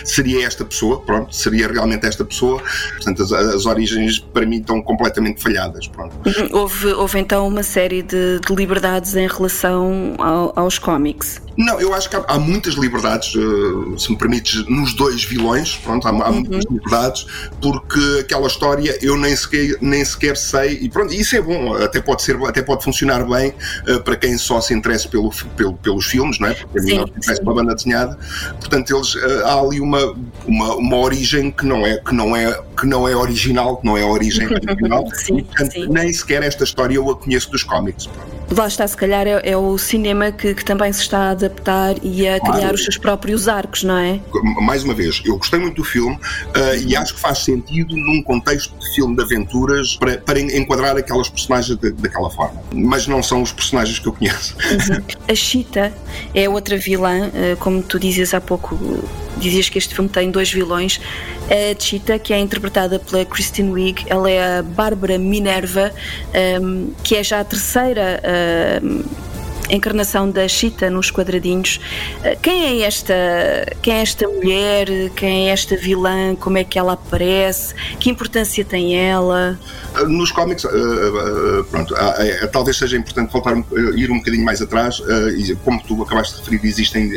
seria 0.03 0.47
esta 0.47 0.65
pessoa, 0.65 0.99
pronto, 1.01 1.33
seria 1.33 1.67
realmente 1.67 2.07
esta 2.07 2.25
pessoa. 2.25 2.59
Portanto, 2.95 3.21
as, 3.21 3.31
as 3.31 3.65
origens 3.67 4.17
para 4.17 4.47
mim 4.47 4.57
estão 4.57 4.81
completamente 4.81 5.43
falhadas. 5.43 5.87
Pronto. 5.87 6.15
Uhum. 6.25 6.49
Houve, 6.51 6.87
houve 6.87 7.19
então 7.19 7.47
uma 7.47 7.61
série 7.61 8.01
de, 8.01 8.39
de 8.39 8.55
liberdades 8.55 9.15
em 9.15 9.27
relação 9.27 10.15
ao, 10.17 10.51
aos 10.55 10.79
cómics. 10.79 11.39
Não, 11.59 11.77
eu 11.81 11.93
acho 11.93 12.09
que 12.09 12.15
há, 12.15 12.23
há 12.25 12.39
muitas 12.39 12.75
liberdades, 12.75 13.35
uh, 13.35 13.99
se 13.99 14.09
me 14.09 14.17
permites, 14.17 14.65
nos 14.69 14.93
dois 14.93 15.25
vilões. 15.25 15.75
Pronto, 15.75 16.07
há, 16.07 16.11
há 16.11 16.29
uhum. 16.29 16.35
muitas 16.35 16.63
liberdades, 16.63 17.25
porque 17.61 18.19
aquela 18.21 18.47
história 18.47 18.97
eu 19.01 19.17
nem 19.17 19.35
sequer, 19.35 19.75
nem 19.81 20.03
sequer 20.05 20.37
sei, 20.37 20.79
e 20.81 20.87
pronto, 20.87 21.13
isso 21.13 21.35
é 21.35 21.41
bom, 21.41 21.75
até 21.75 21.99
pode 21.99 22.21
ser, 22.21 22.37
até 22.47 22.61
pode 22.61 22.81
funcionar 22.81 23.25
bem 23.25 23.53
uh, 23.89 24.01
para 24.01 24.15
quem 24.15 24.37
só 24.37 24.61
se 24.61 24.73
interessa 24.73 25.09
pelo, 25.09 25.31
pelo, 25.57 25.73
pelos 25.73 26.05
filmes, 26.05 26.39
não 26.39 26.47
é? 26.47 26.53
Porque 26.53 26.79
a 26.79 26.81
mim 26.81 26.93
não 26.95 27.07
se 27.07 27.13
interessa 27.17 27.41
pela 27.41 27.55
banda 27.55 27.75
desenhada. 27.75 28.17
Portanto, 28.57 28.95
eles, 28.95 29.15
uh, 29.15 29.45
há 29.45 29.59
ali 29.59 29.81
uma, 29.81 30.15
uma, 30.47 30.75
uma 30.75 30.97
origem 30.97 31.51
que 31.51 31.65
não 31.65 31.85
é, 31.85 31.97
que 31.97 32.15
não 32.15 32.37
é, 32.37 32.57
que 32.79 32.87
não 32.87 33.05
é 33.05 33.13
original, 33.13 33.75
que 33.75 33.85
não 33.85 33.97
é 33.97 34.03
a 34.03 34.07
origem 34.07 34.47
original. 34.55 35.05
sim, 35.13 35.43
portanto, 35.43 35.73
sim. 35.73 35.87
nem 35.89 36.13
sequer 36.13 36.41
esta 36.41 36.63
história 36.63 36.95
eu 36.95 37.09
a 37.11 37.17
conheço 37.17 37.51
dos 37.51 37.63
cómics. 37.63 38.07
Pronto 38.07 38.38
lá 38.55 38.67
está, 38.67 38.87
se 38.87 38.97
calhar 38.97 39.27
é, 39.27 39.41
é 39.43 39.57
o 39.57 39.77
cinema 39.77 40.31
que, 40.31 40.53
que, 40.55 40.65
também 40.65 40.91
se 40.91 41.01
está 41.01 41.19
a 41.19 41.29
adaptar 41.31 41.95
e 42.03 42.27
a 42.27 42.39
claro. 42.39 42.57
criar 42.57 42.73
os 42.73 42.83
seus 42.83 42.97
próprios 42.97 43.47
arcos, 43.47 43.83
não 43.83 43.97
é? 43.97 44.19
Mais 44.61 44.83
uma 44.83 44.93
vez, 44.93 45.21
eu 45.25 45.37
gostei 45.37 45.59
muito 45.59 45.75
do 45.75 45.83
filme 45.83 46.15
uh, 46.15 46.87
e 46.87 46.95
acho 46.95 47.13
que 47.13 47.19
faz 47.19 47.39
sentido 47.39 47.95
num 47.95 48.21
contexto 48.23 48.77
de 48.77 48.95
filme 48.95 49.15
de 49.15 49.21
aventuras 49.21 49.95
para, 49.97 50.17
para 50.17 50.39
enquadrar 50.39 50.97
aquelas 50.97 51.29
personagens 51.29 51.77
de, 51.77 51.91
daquela 51.91 52.29
forma. 52.29 52.61
Mas 52.73 53.07
não 53.07 53.21
são 53.21 53.41
os 53.41 53.51
personagens 53.51 53.99
que 53.99 54.07
eu 54.07 54.13
conheço. 54.13 54.55
Uhum. 54.55 55.03
A 55.27 55.35
Chita 55.35 55.93
é 56.33 56.49
outra 56.49 56.77
vilã, 56.77 57.27
uh, 57.27 57.57
como 57.57 57.81
tu 57.81 57.99
dizias 57.99 58.33
há 58.33 58.41
pouco 58.41 58.77
dizias 59.39 59.69
que 59.69 59.77
este 59.77 59.95
filme 59.95 60.09
tem 60.09 60.29
dois 60.29 60.51
vilões. 60.51 60.99
A 61.49 61.79
Cheetah, 61.79 62.19
que 62.19 62.31
é 62.31 62.37
interpretada 62.37 62.99
pela 62.99 63.25
Kristen 63.25 63.71
Wiig, 63.71 64.05
ela 64.07 64.29
é 64.29 64.59
a 64.59 64.61
Bárbara 64.61 65.17
Minerva, 65.17 65.91
um, 66.61 66.91
que 67.03 67.15
é 67.15 67.23
já 67.23 67.39
a 67.39 67.43
terceira. 67.43 68.21
Um, 68.39 69.03
encarnação 69.69 70.29
da 70.29 70.47
Chita 70.47 70.89
nos 70.89 71.11
quadradinhos. 71.11 71.79
Eh, 72.23 72.37
quem 72.41 72.63
é 72.63 72.85
esta, 72.85 73.13
quem 73.81 73.93
é 73.95 74.01
esta 74.01 74.27
mulher? 74.27 74.87
Quem 75.15 75.49
é 75.49 75.51
esta 75.51 75.75
vilã? 75.75 76.35
Como 76.35 76.57
é 76.57 76.63
que 76.63 76.77
ela 76.77 76.93
aparece? 76.93 77.73
Que 77.99 78.09
importância 78.09 78.65
tem 78.65 78.97
ela? 78.97 79.59
Eh, 79.95 80.05
nos 80.05 80.31
cómics, 80.31 80.63
uh, 80.63 81.63
pronto, 81.69 81.93
talvez 82.51 82.77
seja 82.77 82.97
importante 82.97 83.31
voltar 83.31 83.55
ir 83.95 84.11
um 84.11 84.17
bocadinho 84.17 84.43
mais 84.43 84.61
atrás. 84.61 85.01
como 85.63 85.81
tu 85.83 86.01
acabaste 86.03 86.35
de 86.35 86.39
referir, 86.39 86.67
existem 86.67 87.11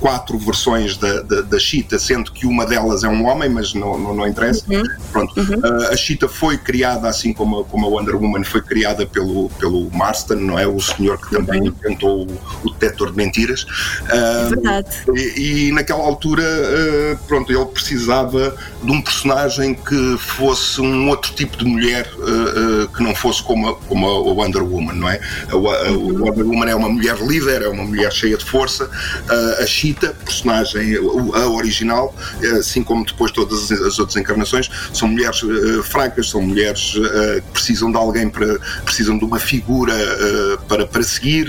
quatro 0.00 0.38
versões 0.38 0.96
da, 0.96 1.22
da, 1.22 1.40
da 1.42 1.58
Cheetah, 1.58 1.98
sendo 1.98 2.32
que 2.32 2.46
uma 2.46 2.66
delas 2.66 3.04
é 3.04 3.08
um 3.08 3.26
homem, 3.26 3.48
mas 3.48 3.74
não, 3.74 3.98
não, 3.98 4.14
não 4.14 4.26
interessa. 4.26 4.64
Uhum. 4.68 4.82
Pronto, 5.12 5.40
uhum. 5.40 5.88
a 5.90 5.96
Cheetah 5.96 6.28
foi 6.28 6.58
criada, 6.58 7.08
assim 7.08 7.32
como 7.32 7.60
a, 7.60 7.64
como 7.64 7.86
a 7.86 7.88
Wonder 7.88 8.16
Woman 8.16 8.44
foi 8.44 8.62
criada 8.62 9.06
pelo, 9.06 9.48
pelo 9.50 9.90
Marston, 9.90 10.36
não 10.36 10.58
é? 10.58 10.66
O 10.66 10.80
senhor 10.80 11.18
que 11.18 11.30
também 11.30 11.62
uhum 11.62 11.67
inventou 11.68 12.26
o, 12.64 12.70
detector 12.70 13.10
de 13.10 13.16
mentiras. 13.16 13.66
É 14.08 14.48
verdade. 14.48 14.88
E, 15.14 15.68
e, 15.68 15.72
naquela 15.72 16.02
altura, 16.04 16.42
uh, 16.42 17.18
pronto, 17.26 17.52
ele 17.52 17.64
precisava 17.66 18.54
de 18.82 18.90
um 18.90 19.00
personagem 19.00 19.74
que 19.74 20.16
fosse 20.18 20.80
um 20.80 21.08
outro 21.08 21.32
tipo 21.32 21.56
de 21.56 21.64
mulher 21.64 22.08
uh, 22.16 22.84
uh, 22.84 22.88
que 22.88 23.02
não 23.02 23.14
fosse 23.14 23.42
como 23.42 23.68
a, 23.68 23.76
como 23.76 24.06
a 24.06 24.32
Wonder 24.32 24.62
Woman, 24.62 24.94
não 24.94 25.08
é? 25.08 25.20
A, 25.48 25.52
a, 25.52 25.90
uhum. 25.92 26.24
Wonder 26.24 26.46
Woman 26.46 26.66
é 26.66 26.74
uma 26.74 26.88
mulher 26.88 27.16
líder, 27.18 27.62
é 27.62 27.68
uma 27.68 27.84
mulher 27.84 28.12
cheia 28.12 28.36
de 28.36 28.44
força. 28.44 28.88
a 29.60 29.66
Cheetah, 29.66 30.14
personagem, 30.24 30.96
a 30.96 31.48
original, 31.48 32.14
assim 32.58 32.82
como 32.82 33.04
depois 33.04 33.32
todas 33.32 33.70
as 33.70 33.98
outras 33.98 34.16
encarnações, 34.16 34.70
são 34.92 35.08
mulheres 35.08 35.40
fracas, 35.84 36.30
são 36.30 36.42
mulheres 36.42 36.92
que 36.92 37.52
precisam 37.52 37.90
de 37.90 37.96
alguém 37.96 38.28
para 38.28 38.58
precisam 38.84 39.18
de 39.18 39.24
uma 39.24 39.38
figura 39.38 39.94
para, 40.68 40.86
para 40.86 41.02
seguir, 41.02 41.48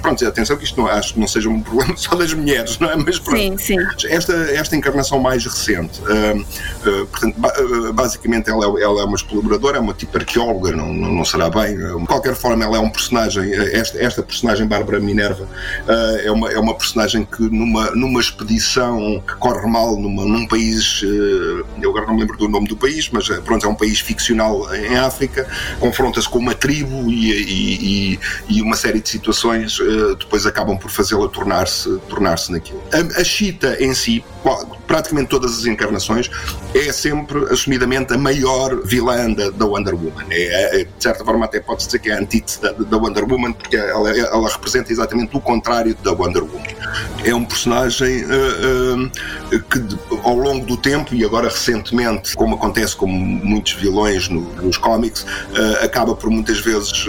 pronto, 0.00 0.26
atenção 0.26 0.56
que 0.56 0.64
isto 0.64 0.80
não, 0.80 0.86
acho 0.88 1.14
que 1.14 1.20
não 1.20 1.26
seja 1.26 1.48
um 1.48 1.60
problema 1.60 1.96
só 1.98 2.14
das 2.14 2.32
mulheres, 2.32 2.78
não 2.78 2.90
é? 2.90 2.96
Mas 2.96 3.18
pronto, 3.18 3.38
sim, 3.38 3.58
sim. 3.58 4.08
Esta, 4.08 4.32
esta 4.32 4.76
encarnação 4.76 5.18
mais 5.18 5.44
recente, 5.44 6.00
uh, 6.00 6.40
uh, 6.40 7.06
portanto, 7.06 7.36
uh, 7.38 7.92
basicamente 7.92 8.50
ela, 8.50 8.64
é, 8.64 8.82
ela 8.82 9.00
é 9.02 9.04
uma 9.04 9.16
exploradora, 9.16 9.78
é 9.78 9.80
uma 9.80 9.94
tipo 9.94 10.16
arqueóloga, 10.16 10.72
não, 10.72 10.92
não, 10.92 11.12
não, 11.12 11.24
será 11.24 11.48
bem. 11.48 11.76
De 11.76 12.06
qualquer 12.06 12.34
forma, 12.34 12.64
ela 12.64 12.76
é 12.76 12.80
um 12.80 12.90
personagem, 12.90 13.52
esta, 13.72 13.98
esta 13.98 14.22
personagem, 14.22 14.66
Bárbara 14.66 15.00
Minerva, 15.00 15.48
é, 16.22 16.30
uma, 16.30 16.50
é 16.50 16.58
uma 16.58 16.74
personagem 16.74 17.24
que 17.24 17.42
numa, 17.42 17.90
numa 17.92 18.20
expedição 18.20 19.22
que 19.26 19.34
corre 19.36 19.68
mal 19.68 19.96
numa, 19.96 20.24
num 20.24 20.46
país, 20.46 21.02
eu 21.80 21.90
agora 21.90 22.06
não 22.06 22.14
me 22.14 22.20
lembro 22.20 22.36
do 22.36 22.48
nome 22.48 22.68
do 22.68 22.76
país, 22.76 23.08
mas 23.10 23.28
pronto, 23.40 23.66
é 23.66 23.68
um 23.68 23.74
país 23.74 24.00
ficcional 24.00 24.72
em 24.74 24.96
África, 24.96 25.46
confronta-se 25.80 26.28
com 26.28 26.38
uma 26.38 26.54
tribo 26.54 27.10
e, 27.10 27.32
e, 27.32 28.14
e, 28.14 28.20
e 28.48 28.62
uma 28.62 28.76
série 28.76 29.00
de 29.00 29.08
situações 29.08 29.43
uh, 29.48 30.16
depois 30.16 30.46
acabam 30.46 30.76
por 30.76 30.90
fazê-la 30.90 31.28
tornar-se 31.28 31.98
tornar 32.08 32.36
naquilo. 32.50 32.82
A, 32.92 33.20
a 33.20 33.24
Chita 33.24 33.76
em 33.82 33.94
si, 33.94 34.24
praticamente 34.86 35.28
todas 35.28 35.58
as 35.58 35.66
encarnações, 35.66 36.30
é 36.74 36.92
sempre 36.92 37.44
assumidamente 37.52 38.12
a 38.12 38.18
maior 38.18 38.82
vilã 38.84 39.32
da, 39.32 39.50
da 39.50 39.64
Wonder 39.64 39.94
Woman. 39.94 40.26
É, 40.30 40.80
é, 40.80 40.84
de 40.84 40.90
certa 40.98 41.24
forma, 41.24 41.44
até 41.44 41.60
pode-se 41.60 41.88
dizer 41.88 41.98
que 42.00 42.10
é 42.10 42.14
a 42.14 42.20
antítese 42.20 42.60
da, 42.60 42.72
da 42.72 42.96
Wonder 42.96 43.24
Woman, 43.24 43.52
porque 43.52 43.76
ela, 43.76 44.10
ela, 44.10 44.48
representa 44.48 44.92
exatamente 44.92 45.36
o 45.36 45.40
contrário 45.40 45.94
da 46.02 46.12
Wonder 46.12 46.42
Woman. 46.42 46.74
É 47.24 47.34
um 47.34 47.44
personagem 47.44 48.24
uh, 48.24 49.04
uh, 49.06 49.62
que, 49.62 50.18
ao 50.22 50.36
longo 50.36 50.66
do 50.66 50.76
tempo, 50.76 51.14
e 51.14 51.24
agora 51.24 51.48
recentemente, 51.48 52.36
como 52.36 52.54
acontece 52.54 52.94
com 52.94 53.06
muitos 53.06 53.72
vilões 53.74 54.28
no, 54.28 54.40
nos 54.62 54.76
cómics, 54.76 55.22
uh, 55.22 55.84
acaba 55.84 56.14
por 56.14 56.30
muitas 56.30 56.60
vezes 56.60 57.06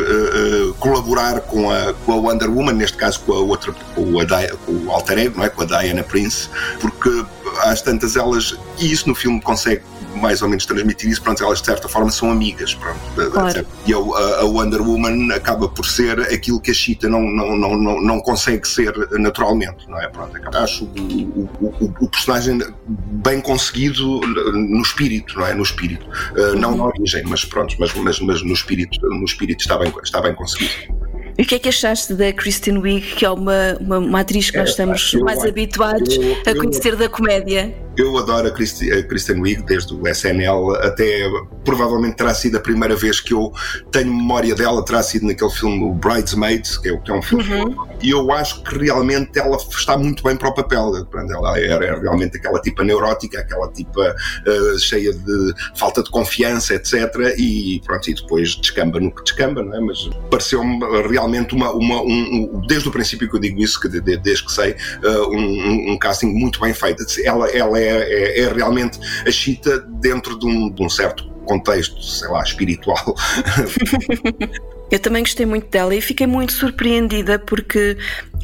colaborar 0.79 1.41
com 1.41 1.70
a, 1.70 1.94
com 2.05 2.13
a 2.13 2.15
Wonder 2.15 2.50
Woman, 2.50 2.74
neste 2.74 2.98
caso 2.98 3.20
com 3.22 3.34
a 3.34 3.39
outra, 3.39 3.74
com, 3.94 4.20
a, 4.20 4.25
com 4.65 4.72
o 4.72 4.91
alter 4.91 5.20
ego, 5.20 5.38
não 5.38 5.46
é? 5.46 5.50
com 5.50 5.63
a 5.63 5.65
Diana 5.65 6.03
Prince, 6.03 6.50
porque 6.79 7.25
às 7.63 7.81
tantas 7.81 8.15
elas, 8.15 8.55
e 8.79 8.91
isso 8.91 9.07
no 9.07 9.15
filme 9.15 9.41
consegue 9.41 9.81
mais 10.15 10.41
ou 10.41 10.47
menos 10.47 10.65
transmitir 10.65 11.09
isso, 11.09 11.21
pronto, 11.21 11.43
elas 11.43 11.59
de 11.59 11.65
certa 11.65 11.88
forma 11.88 12.09
são 12.09 12.31
amigas, 12.31 12.74
pronto. 12.74 13.31
Claro. 13.31 13.67
E 13.85 13.93
a, 13.93 13.97
a, 13.97 14.45
Wonder 14.45 14.81
Woman 14.81 15.33
acaba 15.33 15.67
por 15.67 15.85
ser 15.85 16.19
aquilo 16.21 16.59
que 16.59 16.71
a 16.71 16.74
Cheetah 16.74 17.09
não, 17.09 17.21
não, 17.21 17.55
não, 17.55 17.77
não, 17.77 18.01
não 18.01 18.19
consegue 18.21 18.67
ser 18.67 18.93
naturalmente, 19.12 19.89
não 19.89 20.01
é? 20.01 20.07
Pronto, 20.07 20.35
acho 20.57 20.85
o, 20.85 21.50
o, 21.62 21.74
o, 21.81 21.93
o 22.00 22.09
personagem 22.09 22.59
bem 22.88 23.41
conseguido 23.41 24.21
no 24.21 24.81
espírito, 24.81 25.38
não 25.38 25.45
é? 25.45 25.53
No 25.53 25.63
espírito. 25.63 26.05
Uh, 26.31 26.55
não 26.55 26.75
na 26.75 26.85
origem, 26.85 27.24
mas 27.25 27.43
pronto, 27.43 27.75
mas, 27.79 27.93
mas, 27.93 28.19
mas 28.19 28.41
no 28.43 28.53
espírito, 28.53 29.00
no 29.01 29.25
espírito 29.25 29.62
está 29.62 29.77
bem, 29.77 29.93
está 30.03 30.21
bem 30.21 30.33
conseguido. 30.33 31.04
E 31.38 31.42
o 31.42 31.46
que 31.46 31.56
é 31.56 31.60
que 31.60 31.70
achaste 31.70 32.13
da 32.13 32.32
Kristen 32.32 32.77
Wiig, 32.77 33.15
que 33.15 33.25
é 33.25 33.30
uma, 33.30 33.77
uma, 33.80 33.98
uma 33.98 34.20
atriz 34.22 34.50
que 34.50 34.58
nós 34.58 34.70
é, 34.70 34.72
estamos 34.72 35.13
mais 35.15 35.44
habituados 35.44 36.18
a 36.46 36.56
conhecer 36.56 36.96
da 36.96 37.10
comédia? 37.10 37.85
Eu 37.97 38.17
adoro 38.17 38.47
a, 38.47 38.51
Christi, 38.51 38.91
a 38.91 39.03
Kristen 39.03 39.41
Wiig 39.41 39.63
desde 39.63 39.93
o 39.93 40.07
SNL 40.07 40.75
até 40.81 41.29
provavelmente 41.63 42.17
terá 42.17 42.33
sido 42.33 42.57
a 42.57 42.59
primeira 42.59 42.95
vez 42.95 43.19
que 43.19 43.33
eu 43.33 43.51
tenho 43.91 44.13
memória 44.13 44.53
dela, 44.53 44.83
terá 44.83 45.01
sido 45.01 45.25
naquele 45.25 45.51
filme 45.51 45.93
Bridesmaids, 45.95 46.77
que 46.77 46.89
é, 46.89 46.97
que 46.97 47.11
é 47.11 47.13
um 47.13 47.21
filme 47.21 47.43
uhum. 47.43 47.87
e 48.01 48.11
eu 48.11 48.31
acho 48.31 48.63
que 48.63 48.77
realmente 48.77 49.37
ela 49.39 49.57
está 49.57 49.97
muito 49.97 50.23
bem 50.23 50.35
para 50.35 50.49
o 50.49 50.53
papel. 50.53 50.91
Ela 51.15 51.59
era 51.59 51.85
é 51.85 51.99
realmente 51.99 52.37
aquela 52.37 52.59
tipa 52.59 52.83
neurótica, 52.83 53.39
aquela 53.39 53.67
tipa 53.71 54.15
uh, 54.47 54.79
cheia 54.79 55.13
de 55.13 55.53
falta 55.75 56.03
de 56.03 56.09
confiança, 56.09 56.75
etc. 56.75 56.93
E 57.37 57.81
pronto, 57.85 58.09
e 58.09 58.13
depois 58.13 58.55
descamba 58.55 58.99
no 58.99 59.11
que 59.11 59.23
descamba, 59.23 59.63
não 59.63 59.75
é? 59.75 59.79
Mas 59.79 60.09
pareceu-me 60.29 60.79
realmente 61.07 61.55
uma, 61.55 61.71
uma 61.71 62.01
um, 62.01 62.61
desde 62.67 62.87
o 62.87 62.91
princípio 62.91 63.29
que 63.29 63.35
eu 63.35 63.39
digo 63.39 63.61
isso, 63.61 63.79
que 63.79 63.87
desde 63.87 64.45
que 64.45 64.51
sei, 64.51 64.71
uh, 65.03 65.29
um, 65.29 65.93
um, 65.93 65.97
casting 65.97 66.27
muito 66.27 66.59
bem 66.59 66.73
feito. 66.73 67.03
Ela, 67.23 67.49
ela 67.49 67.79
é 67.79 67.85
é, 67.86 68.39
é, 68.39 68.39
é 68.42 68.54
realmente 68.54 69.00
a 69.25 69.32
chita 69.32 69.80
dentro 69.80 70.38
de 70.38 70.46
um, 70.46 70.70
de 70.70 70.84
um 70.84 70.89
certo 70.89 71.27
contexto, 71.46 72.01
sei 72.01 72.27
lá, 72.30 72.42
espiritual. 72.44 73.15
Eu 74.92 75.00
também 75.00 75.24
gostei 75.24 75.46
muito 75.46 75.70
dela 75.70 75.96
e 75.96 76.01
fiquei 76.01 76.27
muito 76.27 76.54
surpreendida 76.54 77.39
porque 77.39 77.98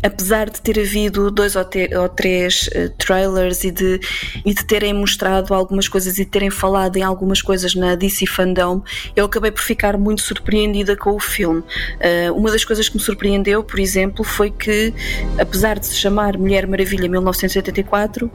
apesar 0.04 0.50
de 0.50 0.62
ter 0.62 0.80
havido 0.80 1.30
dois 1.30 1.56
ou, 1.56 1.66
ou 2.00 2.10
três 2.10 2.68
uh, 2.68 2.90
trailers 2.98 3.64
e 3.64 3.72
de, 3.72 4.00
e 4.46 4.54
de 4.54 4.66
terem 4.66 4.94
mostrado 4.94 5.54
algumas 5.54 5.88
coisas 5.88 6.18
e 6.18 6.26
terem 6.26 6.50
falado 6.50 6.98
em 6.98 7.04
algumas 7.04 7.42
coisas 7.42 7.76
na 7.76 7.96
DC 7.96 8.26
Fandom, 8.26 8.82
eu 9.16 9.26
acabei 9.26 9.52
por 9.52 9.62
ficar 9.62 9.98
muito 9.98 10.22
surpreendida 10.22 10.96
com 10.96 11.12
o 11.12 11.20
filme. 11.20 11.62
Uh, 11.62 12.34
uma 12.34 12.52
das 12.52 12.66
coisas 12.66 12.90
que 12.90 12.96
me 12.96 13.02
surpreendeu, 13.02 13.64
por 13.64 13.80
exemplo, 13.80 14.24
foi 14.24 14.50
que, 14.50 14.94
apesar 15.40 15.78
de 15.78 15.86
se 15.86 15.96
chamar 15.96 16.38
Mulher 16.38 16.66
Maravilha 16.68 17.08
1984, 17.08 18.32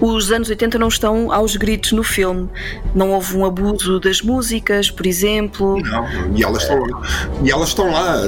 os 0.00 0.30
anos 0.30 0.50
80 0.50 0.78
não 0.78 0.88
estão 0.88 1.32
aos 1.32 1.56
gritos 1.56 1.92
no 1.92 2.02
filme. 2.02 2.48
Não 2.94 3.12
houve 3.12 3.36
um 3.36 3.46
abuso 3.46 3.98
das 3.98 4.20
músicas, 4.20 4.90
por 4.90 5.06
exemplo. 5.06 5.80
Não, 5.80 6.36
e 6.36 6.42
elas 6.42 6.62
estão, 6.62 6.86
e 7.46 7.50
elas 7.50 7.68
estão 7.68 7.90
lá. 7.90 8.22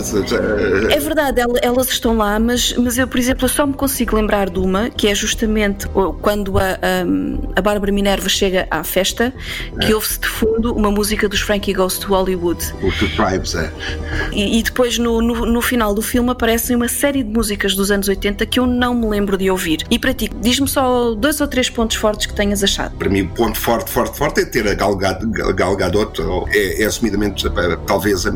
É 0.90 1.00
verdade, 1.00 1.40
elas 1.60 1.88
estão 1.88 2.16
lá, 2.16 2.38
mas 2.38 2.72
mas 2.74 2.96
eu, 2.96 3.08
por 3.08 3.18
exemplo, 3.18 3.44
eu 3.44 3.48
só 3.48 3.66
me 3.66 3.74
consigo 3.74 4.14
lembrar 4.14 4.48
de 4.48 4.60
uma, 4.60 4.90
que 4.90 5.08
é 5.08 5.14
justamente 5.14 5.88
quando 6.22 6.56
a, 6.56 6.62
a, 6.62 7.56
a 7.56 7.60
Bárbara 7.60 7.90
Minerva 7.90 8.28
chega 8.28 8.68
à 8.70 8.84
festa, 8.84 9.34
que 9.80 9.90
é. 9.90 9.94
ouve-se 9.94 10.20
de 10.20 10.28
fundo 10.28 10.72
uma 10.72 10.90
música 10.90 11.28
dos 11.28 11.40
Frankie 11.40 11.72
Goes 11.72 11.98
to 11.98 12.08
Hollywood. 12.08 12.64
O 12.80 12.92
The 12.92 13.08
Tribes, 13.16 13.56
é. 13.56 13.72
E, 14.32 14.60
e 14.60 14.62
depois 14.62 14.98
no, 14.98 15.20
no, 15.20 15.46
no, 15.46 15.60
final 15.60 15.92
do 15.92 16.00
filme 16.00 16.30
aparecem 16.30 16.76
uma 16.76 16.88
série 16.88 17.24
de 17.24 17.30
músicas 17.30 17.74
dos 17.74 17.90
anos 17.90 18.06
80 18.06 18.46
que 18.46 18.60
eu 18.60 18.66
não 18.66 18.94
me 18.94 19.08
lembro 19.08 19.36
de 19.36 19.50
ouvir. 19.50 19.84
E 19.90 19.98
para 19.98 20.14
ti, 20.14 20.30
diz-me 20.40 20.68
só 20.68 21.12
dois 21.14 21.40
ou 21.40 21.48
três 21.48 21.68
pontos 21.68 21.96
fortes 21.96 22.26
que 22.26 22.34
tenhas 22.34 22.62
achado. 22.62 22.96
Para 22.96 23.08
mim, 23.08 23.22
o 23.22 23.28
ponto 23.28 23.58
forte, 23.58 23.90
forte, 23.90 24.16
forte 24.16 24.40
é 24.42 24.44
ter 24.44 24.68
a 24.68 24.74
Gal, 24.74 24.96
Gal 24.96 25.76
Gadot, 25.76 26.22
é, 26.52 26.82
é 26.82 26.86
assumidamente 26.86 27.44
talvez 27.84 28.24
a, 28.24 28.30
a, 28.30 28.32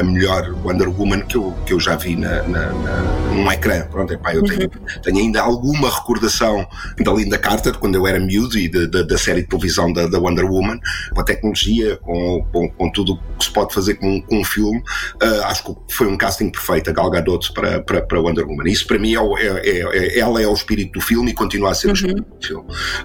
a, 0.00 0.02
melhor 0.02 0.52
Wonder 0.64 0.88
Woman 0.88 1.20
que 1.20 1.36
eu, 1.36 1.54
que 1.66 1.72
eu 1.72 1.80
já 1.80 1.96
vi 1.96 2.16
na, 2.16 2.42
na, 2.42 2.72
na, 2.72 3.54
ecrã. 3.54 3.82
Pronto, 3.90 4.12
epá, 4.12 4.34
eu 4.34 4.42
tenho, 4.44 4.62
uhum. 4.62 5.02
tenho, 5.02 5.18
ainda 5.18 5.40
alguma 5.40 5.90
recordação 5.90 6.66
da 6.98 7.12
Linda 7.12 7.38
Carter, 7.38 7.78
quando 7.78 7.94
eu 7.94 8.06
era 8.06 8.18
miúdo, 8.18 8.58
e 8.58 8.68
de, 8.68 8.86
de, 8.86 9.06
da 9.06 9.18
série 9.18 9.42
de 9.42 9.48
televisão 9.48 9.92
da, 9.92 10.06
da, 10.06 10.18
Wonder 10.18 10.44
Woman, 10.44 10.78
com 11.12 11.20
a 11.20 11.24
tecnologia, 11.24 11.96
com, 11.98 12.44
com, 12.52 12.68
com 12.70 12.90
tudo 12.90 13.14
o 13.14 13.38
que 13.38 13.44
se 13.44 13.50
pode 13.50 13.74
fazer 13.74 13.94
com, 13.94 14.20
com 14.22 14.40
um 14.40 14.44
filme. 14.44 14.78
Uh, 15.22 15.44
acho 15.44 15.64
que 15.64 15.94
foi 15.94 16.06
um 16.06 16.16
casting 16.16 16.50
perfeito, 16.50 16.90
a 16.90 16.92
Gal 16.92 17.10
Gadot, 17.10 17.52
para, 17.52 17.80
para, 17.82 18.02
para 18.02 18.20
Wonder 18.20 18.46
Woman. 18.46 18.68
Isso, 18.70 18.86
para 18.86 18.98
mim, 18.98 19.14
é, 19.14 19.18
é, 19.18 19.68
é, 19.68 19.98
é, 19.98 20.18
ela 20.18 20.40
é 20.40 20.46
o 20.46 20.54
espírito 20.54 20.92
do 20.92 21.00
filme 21.00 21.30
e 21.30 21.34
continua 21.34 21.70
a 21.70 21.74
ser 21.74 21.88
uhum. 21.88 21.92
o 21.92 21.96
espírito 21.96 22.22
do 22.22 22.46
filme. 22.46 22.64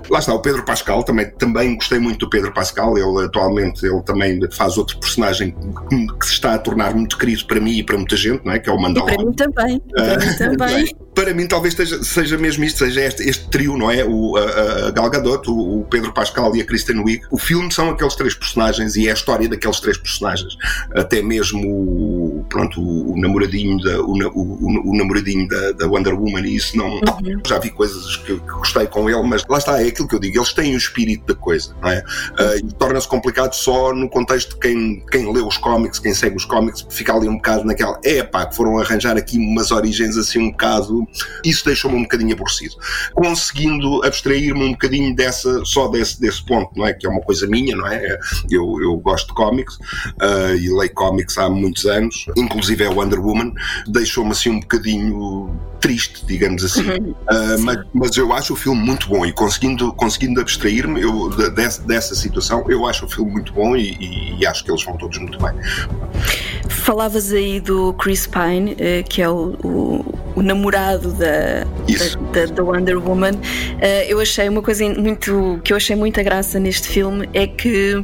Lá 0.09 0.19
está, 0.19 0.33
o 0.33 0.39
Pedro 0.39 0.63
Pascal, 0.63 1.03
também, 1.03 1.29
também 1.31 1.75
gostei 1.75 1.99
muito 1.99 2.19
do 2.19 2.29
Pedro 2.29 2.53
Pascal. 2.53 2.97
Ele, 2.97 3.25
atualmente, 3.25 3.85
ele 3.85 4.01
também 4.03 4.39
faz 4.51 4.77
outro 4.77 4.97
personagem 4.99 5.55
que, 5.89 6.07
que 6.19 6.25
se 6.25 6.33
está 6.33 6.53
a 6.53 6.59
tornar 6.59 6.76
muito 6.95 7.17
querido 7.17 7.45
para 7.45 7.59
mim 7.59 7.77
e 7.77 7.83
para 7.83 7.97
muita 7.97 8.15
gente, 8.15 8.45
não 8.45 8.53
é? 8.53 8.59
Que 8.59 8.69
é 8.69 8.73
o 8.73 8.79
Mandalorian. 8.79 9.15
Para 9.15 9.25
mim 9.25 9.33
também. 9.33 9.79
Para 9.79 10.17
mim 10.17 10.37
também. 10.37 10.95
Para 11.17 11.33
mim, 11.33 11.47
talvez 11.47 11.73
seja, 11.73 12.03
seja 12.03 12.37
mesmo 12.37 12.63
isto, 12.63 12.77
seja 12.77 13.01
este, 13.01 13.27
este 13.27 13.49
trio, 13.49 13.75
não 13.75 13.89
é? 13.89 14.05
O, 14.05 14.37
a, 14.37 14.87
a 14.87 14.91
Gal 14.91 15.09
Gadot, 15.09 15.49
o, 15.49 15.79
o, 15.79 15.85
Pedro 15.85 16.13
Pascal 16.13 16.55
e 16.55 16.61
a 16.61 16.63
Kristen 16.63 16.99
Wiig. 16.99 17.23
O 17.31 17.39
filme 17.39 17.73
são 17.73 17.89
aqueles 17.89 18.13
três 18.13 18.35
personagens 18.35 18.95
e 18.95 19.07
é 19.07 19.09
a 19.09 19.13
história 19.15 19.49
daqueles 19.49 19.79
três 19.79 19.97
personagens. 19.97 20.55
Até 20.95 21.23
mesmo 21.23 21.59
o, 21.59 22.45
pronto, 22.47 22.79
o, 22.79 23.19
namoradinho 23.19 23.79
da, 23.79 23.99
o, 23.99 24.11
o, 24.11 24.91
o 24.91 24.95
namoradinho 24.95 25.47
da, 25.47 25.71
da, 25.71 25.87
Wonder 25.87 26.13
Woman 26.13 26.41
e 26.41 26.55
isso 26.55 26.77
não. 26.77 26.87
Uhum. 26.87 27.41
Já 27.47 27.57
vi 27.57 27.71
coisas 27.71 28.17
que, 28.17 28.35
que, 28.35 28.51
gostei 28.51 28.85
com 28.85 29.09
ele, 29.09 29.23
mas 29.23 29.43
lá 29.49 29.57
está, 29.57 29.81
é 29.81 29.87
aquilo 29.87 30.07
que 30.07 30.13
eu 30.13 30.19
digo, 30.19 30.37
eles 30.37 30.53
têm 30.53 30.75
o 30.75 30.77
espírito 30.77 31.25
da 31.33 31.35
coisa, 31.35 31.75
não 31.81 31.89
é? 31.89 32.03
Uh, 32.39 32.57
e 32.57 32.73
torna-se 32.75 33.07
complicado 33.07 33.53
só 33.53 33.91
no 33.91 34.07
contexto 34.07 34.51
de 34.51 34.59
quem, 34.59 35.03
quem 35.11 35.33
lê 35.33 35.41
os 35.41 35.57
cómics, 35.57 35.97
quem 35.97 36.13
segue 36.13 36.35
os 36.35 36.45
cómics, 36.45 36.66
fica 36.89 37.13
ali 37.13 37.27
um 37.27 37.35
bocado 37.35 37.65
naquela, 37.65 37.99
é 38.03 38.23
pá, 38.23 38.45
que 38.45 38.55
foram 38.55 38.77
arranjar 38.79 39.17
aqui 39.17 39.37
umas 39.37 39.71
origens 39.71 40.17
assim 40.17 40.39
um 40.39 40.51
bocado. 40.51 41.07
Isso 41.43 41.65
deixou-me 41.65 41.97
um 41.97 42.03
bocadinho 42.03 42.33
aborrecido. 42.33 42.75
Conseguindo 43.13 44.03
abstrair-me 44.03 44.63
um 44.63 44.71
bocadinho 44.71 45.15
dessa, 45.15 45.63
só 45.65 45.87
desse, 45.87 46.19
desse 46.19 46.43
ponto, 46.45 46.71
não 46.75 46.85
é? 46.85 46.93
Que 46.93 47.07
é 47.07 47.09
uma 47.09 47.21
coisa 47.21 47.47
minha, 47.47 47.75
não 47.75 47.87
é? 47.87 48.17
Eu, 48.49 48.81
eu 48.81 48.97
gosto 48.97 49.27
de 49.27 49.33
cómics 49.33 49.75
uh, 49.75 50.55
e 50.57 50.69
leio 50.69 50.93
cómics 50.93 51.37
há 51.37 51.49
muitos 51.49 51.85
anos, 51.85 52.25
inclusive 52.35 52.83
é 52.83 52.89
Wonder 52.89 53.19
Woman, 53.19 53.53
deixou-me 53.87 54.31
assim 54.31 54.49
um 54.49 54.59
bocadinho 54.59 55.55
triste, 55.79 56.25
digamos 56.25 56.63
assim. 56.63 56.89
Uhum. 56.89 57.11
Uh, 57.11 57.61
mas, 57.61 57.85
mas, 57.93 58.17
eu 58.17 58.33
acho 58.33 58.53
o 58.53 58.55
filme 58.55 58.81
muito 58.81 59.07
bom 59.07 59.25
e 59.25 59.31
conseguindo, 59.31 59.93
conseguindo 59.93 60.41
abstrair-me 60.41 61.01
dessa, 61.55 61.81
dessa 61.83 62.15
situação, 62.15 62.65
eu 62.69 62.85
acho 62.85 63.05
o 63.05 63.09
filme 63.09 63.31
muito 63.31 63.53
bom 63.53 63.75
e, 63.75 63.93
e, 63.99 64.39
e, 64.39 64.45
acho 64.45 64.63
que 64.63 64.71
eles 64.71 64.83
vão 64.83 64.97
todos 64.97 65.17
muito 65.17 65.37
bem. 65.39 65.53
Falavas 66.69 67.31
aí 67.31 67.59
do 67.59 67.93
Chris 67.93 68.27
Pine, 68.27 68.75
eh, 68.79 69.03
que 69.03 69.21
é 69.21 69.29
o, 69.29 69.55
o, 69.63 70.05
o 70.35 70.41
namorado 70.41 71.11
da, 71.13 71.63
da, 72.31 72.45
da, 72.45 72.63
Wonder 72.63 72.97
Woman. 72.97 73.33
Eh, 73.81 74.11
eu 74.11 74.19
achei 74.19 74.47
uma 74.47 74.61
coisa 74.61 74.87
muito 74.89 75.59
que 75.63 75.73
eu 75.73 75.77
achei 75.77 75.95
muita 75.95 76.23
graça 76.23 76.59
neste 76.59 76.87
filme 76.87 77.29
é 77.33 77.47
que 77.47 78.03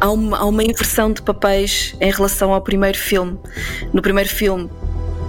há 0.00 0.10
uma, 0.10 0.38
há 0.38 0.44
uma 0.44 0.62
inversão 0.62 1.12
de 1.12 1.22
papéis 1.22 1.94
em 2.00 2.10
relação 2.10 2.52
ao 2.52 2.60
primeiro 2.60 2.98
filme. 2.98 3.38
No 3.92 4.02
primeiro 4.02 4.28
filme 4.28 4.70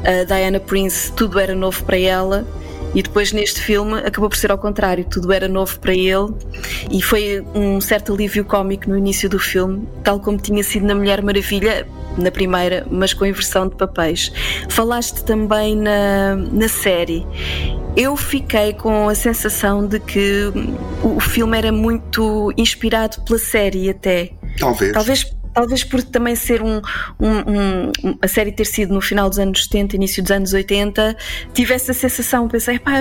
a 0.04 0.24
Diana 0.24 0.60
Prince 0.60 1.12
tudo 1.14 1.40
era 1.40 1.56
novo 1.56 1.84
para 1.84 1.98
ela 1.98 2.48
e 2.94 3.02
depois 3.02 3.32
neste 3.32 3.62
filme 3.62 4.00
acabou 4.00 4.30
por 4.30 4.38
ser 4.38 4.52
ao 4.52 4.58
contrário, 4.58 5.06
tudo 5.06 5.32
era 5.32 5.48
novo 5.48 5.80
para 5.80 5.94
ele 5.94 6.34
e 6.92 7.02
foi 7.02 7.44
um 7.54 7.80
certo 7.82 8.14
alívio 8.14 8.46
cómico 8.46 8.90
no 8.90 8.98
início 8.98 9.30
do 9.30 9.40
filme, 9.40 9.88
tal 10.04 10.20
como 10.20 10.38
tinha 10.38 10.64
sido 10.64 10.86
na 10.86 10.96
Mulher 10.96 11.22
Maravilha, 11.22 11.88
na 12.18 12.32
primeira, 12.32 12.86
mas 12.90 13.14
com 13.14 13.26
inversão 13.26 13.68
de 13.68 13.76
papéis. 13.76 14.32
Falaste 14.70 15.24
também 15.24 15.76
na, 15.76 16.36
na 16.36 16.68
série. 16.68 17.26
Eu 17.96 18.16
fiquei 18.16 18.74
com 18.74 19.10
a 19.10 19.16
sensação 19.16 19.86
de 19.86 20.00
que 20.00 20.52
o 21.04 21.20
filme 21.20 21.58
era 21.58 21.72
muito 21.72 22.54
inspirado 22.58 23.22
pela 23.22 23.40
série 23.40 23.90
até. 23.90 24.32
Talvez. 24.60 24.94
Talvez 24.94 25.37
talvez 25.58 25.84
por 25.84 26.04
também 26.04 26.36
ser 26.36 26.62
um, 26.62 26.80
um, 27.20 27.32
um, 28.06 28.18
a 28.22 28.28
série 28.28 28.52
ter 28.52 28.66
sido 28.66 28.94
no 28.94 29.02
final 29.02 29.28
dos 29.28 29.40
anos 29.40 29.64
70, 29.64 29.96
início 29.96 30.22
dos 30.22 30.32
anos 30.32 30.54
80, 30.54 31.18
tivesse 31.52 31.90
a 31.90 31.96
sensação, 31.96 32.48
pensei, 32.48 32.78
pá, 32.78 32.92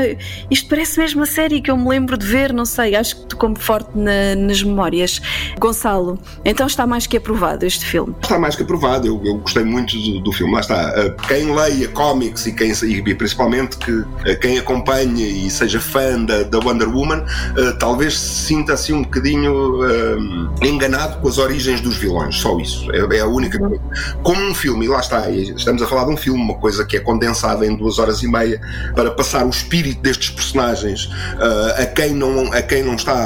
isto 0.50 0.66
parece 0.66 0.98
mesmo 0.98 1.22
a 1.22 1.26
série 1.26 1.60
que 1.60 1.70
eu 1.70 1.76
me 1.76 1.86
lembro 1.86 2.16
de 2.16 2.24
ver, 2.24 2.54
não 2.54 2.64
sei, 2.64 2.96
acho 2.96 3.14
que 3.14 3.26
tocou-me 3.26 3.58
forte 3.58 3.90
na, 3.94 4.34
nas 4.34 4.62
memórias. 4.62 5.20
Gonçalo, 5.58 6.18
então 6.46 6.66
está 6.66 6.86
mais 6.86 7.06
que 7.06 7.18
aprovado 7.18 7.66
este 7.66 7.84
filme? 7.84 8.14
Está 8.22 8.38
mais 8.38 8.56
que 8.56 8.62
aprovado, 8.62 9.06
eu, 9.06 9.20
eu 9.22 9.36
gostei 9.36 9.62
muito 9.62 9.94
do, 9.94 10.20
do, 10.20 10.32
filme, 10.32 10.54
lá 10.54 10.60
está. 10.60 10.94
Eh, 10.96 11.14
quem 11.28 11.54
leia 11.54 11.88
cómics 11.88 12.46
e, 12.46 12.52
quem, 12.52 12.70
e 12.70 13.14
principalmente 13.14 13.76
que, 13.76 14.02
eh, 14.24 14.34
quem 14.34 14.58
acompanhe 14.58 15.46
e 15.46 15.50
seja 15.50 15.78
fã 15.78 16.24
da, 16.24 16.42
da 16.44 16.58
Wonder 16.58 16.88
Woman, 16.88 17.18
uh, 17.18 17.78
talvez 17.78 18.18
se 18.18 18.46
sinta 18.46 18.72
assim 18.72 18.94
um 18.94 19.02
bocadinho 19.02 19.76
enganado 20.62 21.20
com 21.20 21.28
as 21.28 21.36
origens 21.36 21.82
dos 21.82 21.98
vilões, 21.98 22.45
só 22.46 22.59
isso. 22.61 22.90
É, 22.92 23.16
é, 23.16 23.20
a 23.20 23.26
única 23.26 23.59
coisa. 23.59 23.82
Como 24.22 24.40
um 24.42 24.54
filme, 24.54 24.87
e 24.87 24.88
lá 24.88 25.00
está, 25.00 25.28
estamos 25.30 25.82
a 25.82 25.87
falar 25.87 26.04
de 26.04 26.12
um 26.12 26.16
filme, 26.16 26.40
uma 26.40 26.54
coisa 26.54 26.85
que 26.85 26.96
é 26.96 27.00
condensada 27.00 27.66
em 27.66 27.74
duas 27.76 27.98
horas 27.98 28.22
e 28.22 28.28
meia 28.28 28.61
para 28.94 29.11
passar 29.11 29.44
o 29.44 29.50
espírito 29.50 30.00
destes 30.00 30.30
personagens 30.30 31.06
uh, 31.06 31.82
a, 31.82 31.87
quem 31.87 32.14
não, 32.14 32.52
a 32.52 32.62
quem 32.62 32.82
não 32.82 32.94
está 32.94 33.16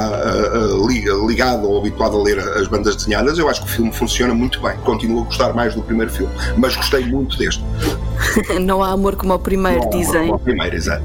ligado 1.27 1.69
ou 1.69 1.77
habituado 1.77 2.17
a 2.17 2.23
ler 2.23 2.39
as 2.39 2.67
bandas 2.67 2.95
desenhadas, 2.95 3.37
eu 3.37 3.49
acho 3.49 3.61
que 3.61 3.67
o 3.67 3.71
filme 3.71 3.91
funciona 3.91 4.33
muito 4.33 4.61
bem. 4.61 4.75
Continuo 4.77 5.21
a 5.21 5.25
gostar 5.25 5.53
mais 5.53 5.75
do 5.75 5.81
primeiro 5.81 6.11
filme, 6.11 6.33
mas 6.57 6.75
gostei 6.75 7.05
muito 7.05 7.37
deste. 7.37 7.63
não 8.61 8.83
há 8.83 8.91
amor 8.91 9.15
como 9.15 9.33
o 9.33 9.39
primeiro, 9.39 9.89
dizem. 9.89 10.27
Como 10.27 10.35
o 10.35 10.39
primeiro, 10.39 10.75
exato. 10.75 11.03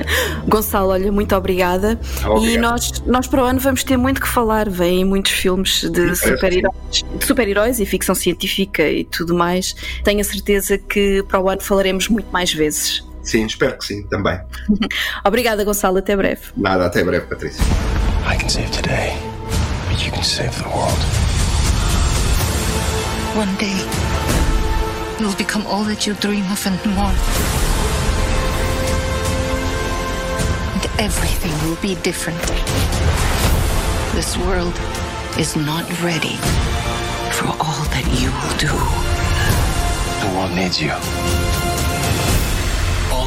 Gonçalo, 0.48 0.90
olha, 0.90 1.12
muito 1.12 1.34
obrigada. 1.34 1.98
Obrigado. 2.24 2.46
E 2.46 2.58
nós, 2.58 3.02
nós 3.06 3.26
para 3.26 3.42
o 3.42 3.46
ano 3.46 3.60
vamos 3.60 3.84
ter 3.84 3.96
muito 3.96 4.20
que 4.20 4.28
falar. 4.28 4.68
Vêm 4.68 5.04
muitos 5.04 5.32
filmes 5.32 5.82
de 5.82 6.14
super-heróis 6.16 7.04
super 7.20 7.47
e 7.78 7.86
ficção 7.86 8.14
científica 8.14 8.88
e 8.88 9.04
tudo 9.04 9.34
mais. 9.34 9.74
Tenho 10.04 10.20
a 10.20 10.24
certeza 10.24 10.78
que 10.78 11.22
para 11.24 11.40
o 11.40 11.48
ano 11.48 11.60
falaremos 11.60 12.08
muito 12.08 12.30
mais 12.30 12.52
vezes. 12.52 13.04
Sim, 13.22 13.44
espero 13.44 13.76
que 13.76 13.84
sim, 13.84 14.02
também. 14.04 14.38
Obrigada, 15.24 15.64
Gonçalo. 15.64 15.98
Até 15.98 16.16
breve. 16.16 16.40
Nada, 16.56 16.86
até 16.86 17.04
breve, 17.04 17.26
Patrícia. 17.26 17.62
I 18.30 18.36
can 18.36 18.48
save 18.48 18.70
today, 18.70 19.12
but 19.88 20.04
you 20.04 20.12
can 20.12 20.22
save 20.22 20.50
the 20.62 20.68
world. 20.68 20.98
One 23.36 23.54
day, 23.58 23.76
you'll 25.20 25.36
become 25.36 25.66
all 25.66 25.84
that 25.84 26.06
you 26.06 26.14
dream 26.20 26.44
of 26.50 26.66
and 26.66 26.78
more. 26.94 27.12
everything 30.98 31.52
will 31.68 31.76
be 31.76 31.94
different. 32.02 32.40
This 34.14 34.36
world 34.36 34.74
is 35.38 35.54
not 35.54 35.84
ready 36.02 36.36
for 37.38 37.46
all 37.60 37.84
that 37.94 38.04
you 38.20 38.30
will 38.34 38.56
do. 38.58 38.74
The 40.26 40.36
world 40.36 40.52
needs 40.56 40.82
you. 40.82 41.57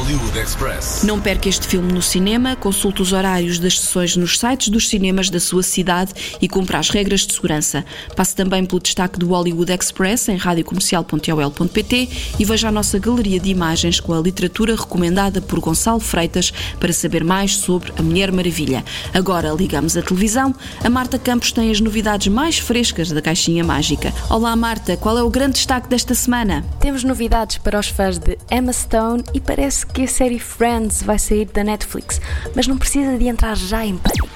Hollywood 0.02 0.36
Express. 0.36 1.04
Não 1.04 1.20
perca 1.20 1.48
este 1.48 1.64
filme 1.64 1.92
no 1.92 2.02
cinema, 2.02 2.56
consulte 2.56 3.00
os 3.00 3.12
horários 3.12 3.60
das 3.60 3.78
sessões 3.78 4.16
nos 4.16 4.36
sites 4.36 4.68
dos 4.68 4.88
cinemas 4.88 5.30
da 5.30 5.38
sua 5.38 5.62
cidade 5.62 6.12
e 6.40 6.48
cumpra 6.48 6.80
as 6.80 6.90
regras 6.90 7.20
de 7.20 7.32
segurança. 7.32 7.84
Passe 8.16 8.34
também 8.34 8.64
pelo 8.64 8.80
destaque 8.80 9.16
do 9.16 9.28
Hollywood 9.28 9.72
Express 9.72 10.28
em 10.28 10.36
radiocomercial.ol.pt 10.36 12.08
e 12.36 12.44
veja 12.44 12.66
a 12.66 12.72
nossa 12.72 12.98
galeria 12.98 13.38
de 13.38 13.50
imagens 13.50 14.00
com 14.00 14.12
a 14.12 14.20
literatura 14.20 14.74
recomendada 14.74 15.40
por 15.40 15.60
Gonçalo 15.60 16.00
Freitas 16.00 16.52
para 16.80 16.92
saber 16.92 17.22
mais 17.22 17.54
sobre 17.54 17.92
a 17.96 18.02
Mulher 18.02 18.32
Maravilha. 18.32 18.84
Agora 19.14 19.52
ligamos 19.52 19.96
a 19.96 20.02
televisão. 20.02 20.52
A 20.82 20.90
Marta 20.90 21.16
Campos 21.16 21.52
tem 21.52 21.70
as 21.70 21.80
novidades 21.80 22.26
mais 22.26 22.58
frescas 22.58 23.12
da 23.12 23.22
Caixinha 23.22 23.62
Mágica. 23.62 24.12
Olá 24.28 24.56
Marta, 24.56 24.96
qual 24.96 25.16
é 25.16 25.22
o 25.22 25.30
grande 25.30 25.54
destaque 25.54 25.88
desta 25.88 26.12
semana? 26.12 26.64
Temos 26.80 27.04
novidades 27.04 27.58
para 27.58 27.78
os 27.78 27.86
fãs 27.86 28.18
de 28.18 28.36
Emma 28.50 28.72
Stone 28.72 29.22
e 29.32 29.40
parece 29.40 29.91
que 29.92 30.02
a 30.02 30.08
série 30.08 30.38
Friends 30.38 31.02
vai 31.02 31.18
sair 31.18 31.44
da 31.46 31.62
Netflix, 31.62 32.20
mas 32.54 32.66
não 32.66 32.78
precisa 32.78 33.18
de 33.18 33.28
entrar 33.28 33.56
já 33.56 33.84
em 33.84 33.96
pânico. 33.96 34.28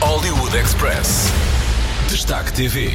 Hollywood 0.00 0.56
Express. 0.56 1.26
Destaque 2.08 2.52
TV. 2.52 2.90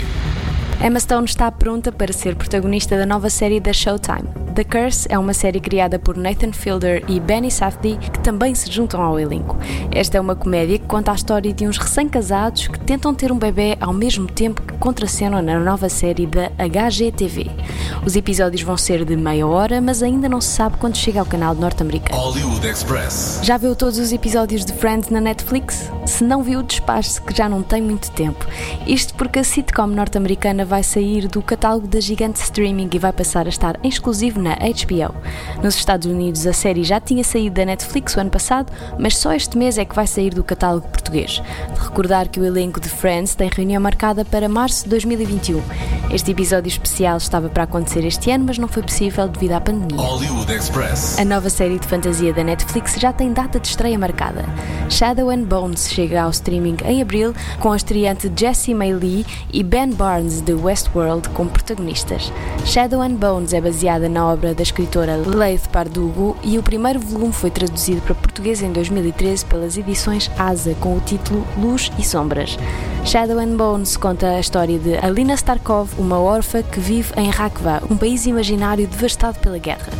Emma 0.83 0.99
Stone 0.99 1.25
está 1.25 1.51
pronta 1.51 1.91
para 1.91 2.13
ser 2.13 2.36
protagonista 2.36 2.97
da 2.97 3.05
nova 3.05 3.29
série 3.29 3.60
da 3.60 3.73
Showtime. 3.73 4.46
The 4.57 4.63
Curse 4.63 5.05
é 5.07 5.19
uma 5.19 5.35
série 5.35 5.59
criada 5.59 5.99
por 5.99 6.17
Nathan 6.17 6.51
Fielder 6.51 7.03
e 7.07 7.19
Benny 7.19 7.51
Safdie 7.51 7.95
que 7.95 8.19
também 8.21 8.55
se 8.55 8.71
juntam 8.71 8.99
ao 8.99 9.19
elenco. 9.19 9.55
Esta 9.91 10.17
é 10.17 10.19
uma 10.19 10.35
comédia 10.35 10.79
que 10.79 10.85
conta 10.87 11.11
a 11.11 11.13
história 11.13 11.53
de 11.53 11.67
uns 11.67 11.77
recém-casados 11.77 12.67
que 12.67 12.79
tentam 12.79 13.13
ter 13.13 13.31
um 13.31 13.37
bebê 13.37 13.77
ao 13.79 13.93
mesmo 13.93 14.25
tempo 14.25 14.63
que 14.63 14.73
contracenam 14.79 15.43
na 15.43 15.59
nova 15.59 15.89
série 15.89 16.25
da 16.25 16.49
HGTV. 16.57 17.51
Os 18.03 18.15
episódios 18.15 18.63
vão 18.63 18.75
ser 18.75 19.05
de 19.05 19.15
meia 19.15 19.45
hora, 19.45 19.79
mas 19.79 20.01
ainda 20.01 20.27
não 20.27 20.41
se 20.41 20.49
sabe 20.49 20.77
quando 20.77 20.97
chega 20.97 21.19
ao 21.19 21.25
canal 21.27 21.53
norte-americano. 21.53 22.19
Hollywood 22.19 22.65
Express. 22.65 23.41
Já 23.43 23.57
viu 23.57 23.75
todos 23.75 23.99
os 23.99 24.11
episódios 24.11 24.65
de 24.65 24.73
Friends 24.73 25.11
na 25.11 25.21
Netflix? 25.21 25.91
Se 26.07 26.23
não 26.23 26.41
viu, 26.41 26.63
despache-se 26.63 27.21
que 27.21 27.35
já 27.35 27.47
não 27.47 27.61
tem 27.61 27.79
muito 27.79 28.09
tempo. 28.09 28.43
Isto 28.87 29.13
porque 29.13 29.37
a 29.37 29.43
sitcom 29.43 29.85
norte-americana 29.85 30.65
vai 30.65 30.81
sair 30.81 31.27
do 31.27 31.43
catálogo 31.43 31.85
da 31.85 31.99
gigante 31.99 32.41
streaming 32.41 32.89
e 32.91 32.97
vai 32.97 33.13
passar 33.13 33.45
a 33.45 33.49
estar 33.49 33.77
em 33.83 33.89
exclusivo 33.89 34.46
na 34.47 34.55
HBO. 34.55 35.13
Nos 35.62 35.75
Estados 35.75 36.07
Unidos, 36.07 36.47
a 36.47 36.53
série 36.53 36.83
já 36.83 36.99
tinha 36.99 37.23
saído 37.23 37.55
da 37.55 37.65
Netflix 37.65 38.15
o 38.15 38.19
ano 38.19 38.29
passado, 38.29 38.71
mas 38.97 39.17
só 39.17 39.33
este 39.33 39.57
mês 39.57 39.77
é 39.77 39.83
que 39.83 39.95
vai 39.95 40.07
sair 40.07 40.33
do 40.33 40.43
catálogo 40.43 40.88
português. 40.88 41.41
De 41.73 41.79
recordar 41.79 42.29
que 42.29 42.39
o 42.39 42.45
elenco 42.45 42.79
de 42.79 42.89
Friends 42.89 43.36
tem 43.36 43.49
reunião 43.53 43.81
marcada 43.81 44.23
para 44.23 44.47
março 44.47 44.83
de 44.83 44.89
2021. 44.91 45.62
Este 46.12 46.31
episódio 46.31 46.69
especial 46.69 47.17
estava 47.17 47.49
para 47.49 47.63
acontecer 47.63 48.05
este 48.05 48.31
ano, 48.31 48.45
mas 48.47 48.57
não 48.57 48.67
foi 48.67 48.81
possível 48.83 49.27
devido 49.27 49.53
à 49.53 49.60
pandemia. 49.60 49.97
A 51.19 51.25
nova 51.25 51.49
série 51.49 51.79
de 51.79 51.88
fantasia 51.88 52.33
da 52.33 52.43
Netflix 52.43 52.95
já 52.95 53.12
tem 53.12 53.33
data 53.33 53.60
de 53.60 53.67
estreia 53.67 53.99
marcada. 53.99 54.45
Shadow 54.89 55.29
and 55.29 55.43
Bones 55.43 55.89
chega 55.89 56.21
ao 56.21 56.29
streaming 56.29 56.77
em 56.86 57.01
abril, 57.01 57.33
com 57.60 57.71
a 57.71 57.75
estreante 57.75 58.31
Jessie 58.33 58.73
May 58.73 58.93
Lee 58.93 59.25
e 59.51 59.63
Ben 59.63 59.91
Barnes 59.91 60.39
de 60.41 60.53
Westworld 60.53 61.27
como 61.29 61.49
protagonistas. 61.49 62.31
Shadow 62.65 63.01
and 63.01 63.15
Bones 63.15 63.51
é 63.53 63.60
baseada 63.60 64.07
na 64.07 64.27
obra 64.27 64.37
da 64.38 64.62
escritora 64.62 65.15
Leith 65.15 65.67
Bardugo 65.71 66.38
e 66.43 66.58
o 66.60 66.63
primeiro 66.63 67.00
volume 67.00 67.34
foi 67.34 67.50
traduzido 67.50 68.02
para 68.02 68.13
português 68.13 68.62
em 68.62 68.71
2013 68.71 69.43
pelas 69.45 69.78
edições 69.78 70.30
Asa 70.38 70.76
com 70.76 70.95
o 70.95 71.00
título 71.00 71.45
Luz 71.58 71.91
e 71.97 72.04
Sombras. 72.04 72.58
Shadow 73.04 73.39
and 73.39 73.58
Bones 73.58 73.97
conta 73.97 74.30
a 74.30 74.39
história 74.39 74.78
de 74.78 74.95
Alina 74.97 75.34
Starkov, 75.34 75.89
uma 75.97 76.19
órfã 76.19 76.62
que 76.62 76.80
vive 76.80 77.12
em 77.17 77.30
Rakva, 77.30 77.82
um 77.89 77.97
país 77.97 78.26
imaginário 78.26 78.88
devastado 78.88 79.39
pela 79.39 79.58
guerra. 79.58 79.91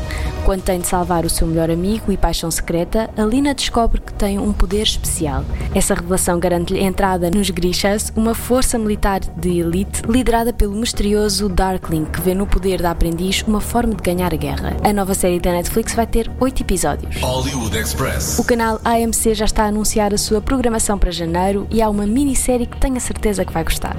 Quando 0.48 0.62
tem 0.62 0.80
de 0.80 0.88
salvar 0.88 1.26
o 1.26 1.30
seu 1.30 1.46
melhor 1.46 1.70
amigo 1.70 2.10
e 2.10 2.16
paixão 2.16 2.50
secreta, 2.50 3.10
Alina 3.18 3.54
descobre 3.54 4.00
que 4.00 4.14
tem 4.14 4.40
um 4.40 4.54
poder 4.54 4.84
especial. 4.84 5.44
Essa 5.76 5.94
revelação 5.94 6.40
garante-lhe 6.40 6.82
entrada 6.82 7.30
nos 7.30 7.50
Grishas, 7.50 8.14
uma 8.16 8.34
força 8.34 8.80
militar 8.80 9.20
de 9.20 9.60
elite 9.60 10.04
liderada 10.08 10.54
pelo 10.54 10.72
misterioso 10.72 11.50
Darkling, 11.50 12.06
que 12.06 12.22
vê 12.22 12.34
no 12.34 12.48
poder 12.48 12.82
da 12.82 12.92
aprendiz 12.92 13.44
uma 13.46 13.60
forma 13.60 13.94
de 13.94 14.02
ganhar 14.02 14.34
a 14.34 14.38
guerra. 14.38 14.78
A 14.86 14.94
nova 14.94 15.14
série 15.14 15.38
da 15.38 15.52
Netflix 15.52 15.94
vai 15.94 16.08
ter 16.08 16.32
oito 16.40 16.64
episódios. 16.64 17.18
Hollywood 17.18 17.78
Express. 17.78 18.40
O 18.40 18.46
canal 18.46 18.80
AMC 18.86 19.36
já 19.36 19.44
está 19.44 19.66
a 19.66 19.68
anunciar 19.68 20.14
a 20.14 20.18
sua 20.18 20.40
programação 20.40 20.98
para 20.98 21.12
janeiro 21.12 21.68
e 21.70 21.82
há 21.82 21.90
uma 21.90 22.08
minissérie 22.08 22.68
que 22.68 22.78
tenho 22.78 22.96
a 22.96 23.02
certeza 23.02 23.44
que 23.44 23.52
vai 23.52 23.66
gostar. 23.66 23.98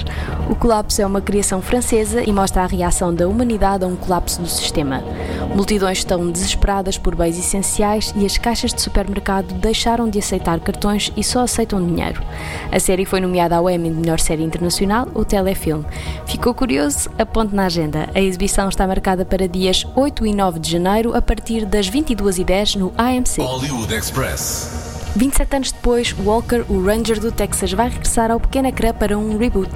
O 0.48 0.56
Colapso 0.56 1.02
é 1.02 1.04
uma 1.04 1.20
criação 1.20 1.60
francesa 1.60 2.22
e 2.22 2.32
mostra 2.32 2.62
a 2.62 2.66
reação 2.66 3.14
da 3.14 3.28
humanidade 3.28 3.84
a 3.84 3.86
um 3.86 3.96
colapso 3.96 4.40
do 4.40 4.48
sistema. 4.48 5.04
Multidões 5.54 5.98
estão 5.98 6.37
desesperadas 6.38 6.96
por 6.96 7.14
bens 7.14 7.38
essenciais 7.38 8.12
e 8.16 8.24
as 8.24 8.38
caixas 8.38 8.72
de 8.72 8.80
supermercado 8.80 9.54
deixaram 9.54 10.08
de 10.08 10.18
aceitar 10.18 10.58
cartões 10.60 11.12
e 11.16 11.22
só 11.22 11.40
aceitam 11.40 11.84
dinheiro. 11.84 12.22
A 12.70 12.80
série 12.80 13.04
foi 13.04 13.20
nomeada 13.20 13.56
ao 13.56 13.68
Emmy 13.68 13.90
de 13.90 13.96
melhor 13.96 14.20
série 14.20 14.42
internacional, 14.42 15.08
o 15.14 15.24
Telefilme. 15.24 15.84
Ficou 16.26 16.54
curioso? 16.54 17.10
Aponte 17.18 17.54
na 17.54 17.66
agenda. 17.66 18.08
A 18.14 18.20
exibição 18.20 18.68
está 18.68 18.86
marcada 18.86 19.24
para 19.24 19.48
dias 19.48 19.86
8 19.94 20.26
e 20.26 20.34
9 20.34 20.58
de 20.58 20.70
janeiro 20.70 21.14
a 21.14 21.22
partir 21.22 21.64
das 21.64 21.90
22h10 21.90 22.76
no 22.76 22.92
AMC. 22.96 23.40
Hollywood 23.42 23.94
Express. 23.94 24.97
27 25.18 25.56
anos 25.56 25.72
depois, 25.72 26.14
Walker, 26.24 26.64
o 26.68 26.80
Ranger 26.80 27.18
do 27.18 27.32
Texas, 27.32 27.72
vai 27.72 27.88
regressar 27.88 28.30
ao 28.30 28.38
pequeno 28.38 28.68
ecrã 28.68 28.94
para 28.94 29.18
um 29.18 29.36
reboot. 29.36 29.68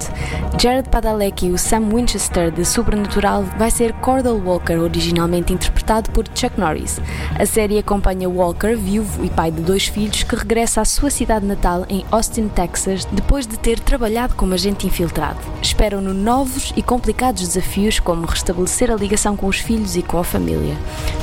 Jared 0.57 0.87
Padalecki, 0.87 1.49
o 1.49 1.57
Sam 1.57 1.89
Winchester 1.93 2.49
de 2.49 2.63
Supernatural, 2.63 3.43
vai 3.57 3.69
ser 3.69 3.91
Cordell 3.95 4.41
Walker, 4.41 4.77
originalmente 4.77 5.51
interpretado 5.51 6.09
por 6.11 6.25
Chuck 6.33 6.57
Norris. 6.57 7.01
A 7.37 7.45
série 7.45 7.77
acompanha 7.77 8.29
Walker, 8.29 8.73
viúvo 8.73 9.25
e 9.25 9.29
pai 9.29 9.51
de 9.51 9.59
dois 9.59 9.85
filhos, 9.85 10.23
que 10.23 10.33
regressa 10.33 10.79
à 10.79 10.85
sua 10.85 11.09
cidade 11.09 11.45
natal 11.45 11.85
em 11.89 12.05
Austin, 12.09 12.47
Texas, 12.47 13.03
depois 13.11 13.45
de 13.45 13.59
ter 13.59 13.81
trabalhado 13.81 14.35
como 14.35 14.53
agente 14.53 14.87
infiltrado. 14.87 15.39
Esperam-no 15.61 16.13
novos 16.13 16.71
e 16.77 16.81
complicados 16.81 17.49
desafios, 17.49 17.99
como 17.99 18.25
restabelecer 18.25 18.89
a 18.89 18.95
ligação 18.95 19.35
com 19.35 19.47
os 19.47 19.57
filhos 19.57 19.97
e 19.97 20.01
com 20.01 20.19
a 20.19 20.23
família. 20.23 20.77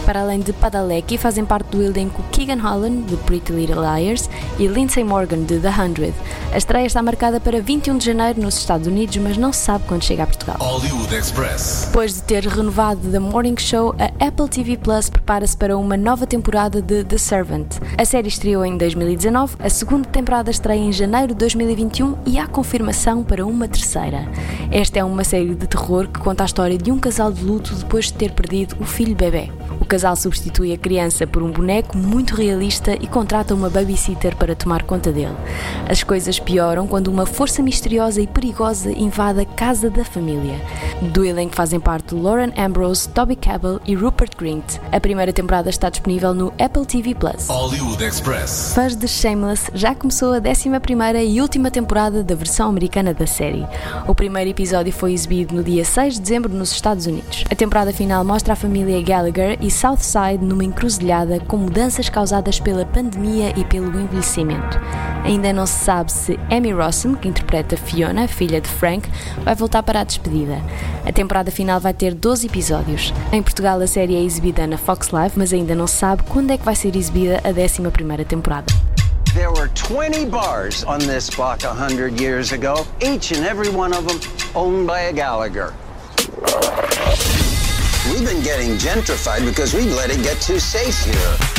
Para 0.05 0.21
além 0.21 0.41
de 0.41 0.53
Padalecki, 0.53 1.17
fazem 1.17 1.47
parte 1.47 1.69
do 1.69 1.83
elenco 1.83 2.23
Keegan 2.33 2.61
Holland, 2.61 3.05
de 3.05 3.17
Pretty 3.17 3.53
Little 3.53 3.81
Liars, 3.81 4.10
Myers 4.11 4.29
e 4.59 4.67
Lindsay 4.67 5.05
Morgan 5.05 5.45
de 5.45 5.59
The 5.59 5.71
Hundred. 5.71 6.15
A 6.53 6.59
estreia 6.59 6.87
está 6.87 7.01
marcada 7.03 7.39
para 7.39 7.61
21 7.61 7.99
de 7.99 8.07
janeiro 8.07 8.41
nos 8.41 8.59
Estados 8.59 8.87
Unidos, 8.87 9.17
mas 9.19 9.37
não 9.37 9.53
se 9.53 9.61
sabe 9.61 9.85
quando 9.87 10.03
chega 10.03 10.25
a 10.25 10.27
Portugal. 10.27 10.57
Hollywood 10.59 11.15
Express. 11.15 11.85
Depois 11.87 12.15
de 12.15 12.23
ter 12.23 12.45
renovado 12.45 13.09
The 13.11 13.19
Morning 13.19 13.57
Show, 13.57 13.95
a 13.99 14.27
Apple 14.27 14.49
TV 14.49 14.77
Plus 14.77 15.09
prepara-se 15.09 15.57
para 15.57 15.77
uma 15.77 15.97
nova 15.97 16.27
temporada 16.27 16.83
de 16.83 17.05
The 17.05 17.19
Servant. 17.19 17.79
A 17.97 18.05
série 18.05 18.29
estreou 18.29 18.65
em 18.65 18.77
2019, 18.77 19.57
a 19.61 19.71
segunda 19.71 20.09
temporada 20.09 20.51
estreia 20.51 20.81
em 20.81 20.93
janeiro 20.93 21.29
de 21.29 21.39
2021 21.39 22.17
e 22.27 22.39
há 22.39 22.47
confirmação 22.47 23.23
para 23.23 23.47
uma 23.47 23.69
terceira. 23.69 24.29
Esta 24.71 24.99
é 24.99 25.05
uma 25.05 25.25
série 25.25 25.55
de 25.55 25.67
terror 25.67 26.09
que 26.09 26.19
conta 26.19 26.43
a 26.43 26.47
história 26.47 26.77
de 26.77 26.91
um 26.91 26.99
casal 26.99 27.31
de 27.33 27.45
luto 27.45 27.75
depois 27.75 28.07
de 28.07 28.15
ter 28.15 28.33
perdido 28.33 28.77
o 28.81 28.85
filho 28.85 29.15
bebê. 29.15 29.51
O 29.81 29.85
casal 29.85 30.15
substitui 30.15 30.73
a 30.73 30.79
criança 30.79 31.27
por 31.27 31.43
um 31.43 31.51
boneco 31.51 31.97
muito 31.97 32.35
realista 32.35 32.95
e 33.01 33.07
contrata 33.07 33.55
uma 33.55 33.71
babysitter 33.91 34.37
para 34.37 34.55
tomar 34.55 34.85
conta 34.85 35.13
dele. 35.13 35.35
As 35.89 36.03
coisas 36.03 36.39
pioram 36.39 36.87
quando 36.87 37.09
uma 37.09 37.27
força 37.27 37.63
misteriosa 37.63 38.21
e 38.21 38.27
perigosa 38.27 38.91
invade 38.93 39.41
a 39.41 39.45
casa 39.45 39.91
da 39.91 40.05
família. 40.05 40.61
Do 41.13 41.25
elenco 41.25 41.57
fazem 41.57 41.81
parte 41.81 42.15
Lauren 42.15 42.53
Ambrose, 42.57 43.09
Toby 43.09 43.37
Cabell 43.37 43.81
e 43.85 43.95
Rupert 43.95 44.37
Grint. 44.37 44.79
A 44.93 45.01
primeira 45.01 45.33
temporada 45.33 45.69
está 45.69 45.91
disponível 45.91 46.33
no 46.33 46.53
Apple 46.59 46.87
TV 46.87 47.15
Plus. 47.15 47.49
Hollywood 47.49 48.03
Express. 48.05 48.73
Fãs 48.75 48.95
de 48.95 49.09
Shameless, 49.09 49.71
já 49.75 49.95
começou 49.95 50.33
a 50.33 50.39
11 50.39 50.71
e 51.27 51.41
última 51.41 51.71
temporada 51.71 52.23
da 52.23 52.35
versão 52.35 52.69
americana 52.69 53.13
da 53.13 53.27
série. 53.27 53.67
O 54.07 54.15
primeiro 54.15 54.51
episódio 54.51 54.93
foi 54.93 55.13
exibido 55.13 55.55
no 55.55 55.65
dia 55.65 55.85
6 55.85 56.15
de 56.15 56.21
dezembro 56.21 56.53
nos 56.53 56.71
Estados 56.71 57.07
Unidos. 57.07 57.45
A 57.51 57.55
temporada 57.55 57.93
final 57.93 58.25
mostra 58.25 58.53
a 58.53 58.57
família 58.57 59.03
Gallagher 59.03 59.59
e 59.61 59.71
Southside 59.71 60.45
numa 60.45 60.65
encruzilhada 60.65 61.41
com 61.41 61.57
mudanças 61.57 62.09
causadas 62.09 62.61
pela 62.61 62.85
pandemia 62.85 63.53
e 63.57 63.65
pelo 63.81 64.01
envelhecimento. 64.01 64.79
Ainda 65.25 65.53
não 65.53 65.67
se 65.67 65.85
sabe 65.85 66.13
se 66.13 66.39
Amy 66.51 66.73
Rossum, 66.73 67.15
que 67.15 67.29
interpreta 67.29 67.77
Fiona, 67.77 68.29
filha 68.29 68.61
de 68.61 68.69
Frank, 68.69 69.09
vai 69.43 69.55
voltar 69.55 69.83
para 69.83 70.01
a 70.01 70.05
despedida. 70.05 70.61
A 71.07 71.13
temporada 71.13 71.51
final 71.51 71.81
vai 71.81 71.95
ter 71.95 72.15
12 72.15 72.47
episódios. 72.47 73.13
Em 73.33 73.43
Portugal 73.43 73.81
a 73.81 73.87
série 73.87 74.17
é 74.17 74.23
exibida 74.23 74.67
na 74.67 74.77
Fox 74.77 75.11
Live, 75.11 75.35
mas 75.37 75.53
ainda 75.53 75.75
não 75.75 75.87
se 75.87 75.97
sabe 75.97 76.23
quando 76.25 76.51
é 76.51 76.59
que 76.59 76.65
vai 76.65 76.75
ser 76.75 76.95
exibida 76.97 77.41
a 77.45 77.53
11ª 77.53 78.25
temporada. 78.27 78.67
There 79.35 79.51
were 79.51 79.71
20 79.75 80.27
bars 80.27 80.85
on 80.85 80.99
this 80.99 81.31
block 81.31 81.65
a 81.65 81.73
hundred 81.73 82.21
years 82.21 82.53
ago, 82.53 82.85
each 83.01 83.33
and 83.33 83.47
every 83.47 83.69
one 83.69 83.95
of 83.95 84.07
them 84.07 84.19
owned 84.55 84.87
by 84.87 85.09
a 85.09 85.13
Gallagher. 85.13 85.73
We've 88.11 88.27
been 88.27 88.43
getting 88.43 88.77
gentrified 88.77 89.47
because 89.47 89.73
we 89.73 89.83
let 89.95 90.11
it 90.11 90.21
get 90.25 90.41
too 90.41 90.59
safe 90.59 90.99
here. 91.05 91.50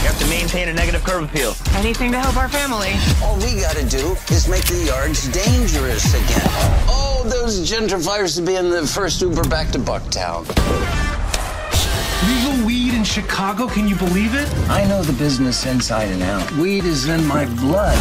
You 0.00 0.06
have 0.06 0.18
to 0.20 0.26
maintain 0.28 0.68
a 0.68 0.72
negative 0.72 1.04
curb 1.04 1.24
appeal. 1.24 1.54
Anything 1.74 2.12
to 2.12 2.18
help 2.18 2.36
our 2.36 2.48
family. 2.48 2.92
All 3.22 3.36
we 3.36 3.60
gotta 3.60 3.84
do 3.84 4.16
is 4.30 4.48
make 4.48 4.64
the 4.64 4.84
yards 4.86 5.28
dangerous 5.28 6.14
again. 6.14 6.42
Oh, 6.88 7.26
those 7.28 7.70
gentrifiers 7.70 8.36
to 8.36 8.42
be 8.42 8.56
in 8.56 8.70
the 8.70 8.86
first 8.86 9.20
Uber 9.20 9.44
back 9.44 9.70
to 9.72 9.78
Bucktown. 9.78 10.46
Legal 12.28 12.66
weed 12.66 12.94
in 12.94 13.04
Chicago, 13.04 13.66
can 13.66 13.88
you 13.88 13.96
believe 13.96 14.34
it? 14.34 14.48
I 14.68 14.86
know 14.86 15.02
the 15.02 15.12
business 15.14 15.66
inside 15.66 16.08
and 16.08 16.22
out. 16.22 16.50
Weed 16.52 16.84
is 16.84 17.08
in 17.08 17.24
my 17.26 17.46
blood. 17.56 17.98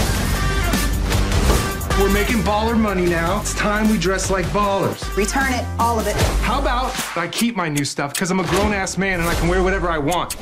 We're 1.99 2.13
making 2.13 2.37
baller 2.37 2.79
money 2.79 3.05
now. 3.05 3.41
It's 3.41 3.53
time 3.55 3.89
we 3.89 3.97
dress 3.97 4.29
like 4.29 4.45
ballers. 4.47 5.15
Return 5.17 5.51
it, 5.51 5.65
all 5.79 5.99
of 5.99 6.07
it. 6.07 6.15
How 6.43 6.61
about 6.61 6.93
I 7.17 7.27
keep 7.27 7.57
my 7.57 7.67
new 7.67 7.83
stuff 7.83 8.13
because 8.13 8.31
I'm 8.31 8.39
a 8.39 8.47
grown 8.47 8.71
ass 8.71 8.97
man 8.97 9.19
and 9.19 9.27
I 9.27 9.35
can 9.35 9.49
wear 9.49 9.61
whatever 9.61 9.89
I 9.89 9.97
want? 9.97 10.35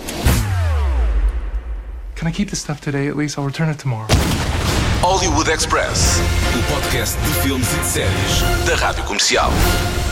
Can 2.18 2.28
I 2.28 2.32
keep 2.32 2.50
this 2.50 2.60
stuff 2.60 2.82
today 2.82 3.08
at 3.08 3.16
least? 3.16 3.38
I'll 3.38 3.46
return 3.46 3.70
it 3.70 3.78
tomorrow. 3.78 4.08
Hollywood 5.02 5.48
Express. 5.52 6.20
O 6.58 6.74
podcast 6.74 7.16
de 7.22 7.30
filmes 7.44 7.72
e 7.72 7.76
de 7.78 7.86
séries 7.86 8.66
da 8.66 8.76
Rádio 8.76 9.04
Comercial. 9.04 9.52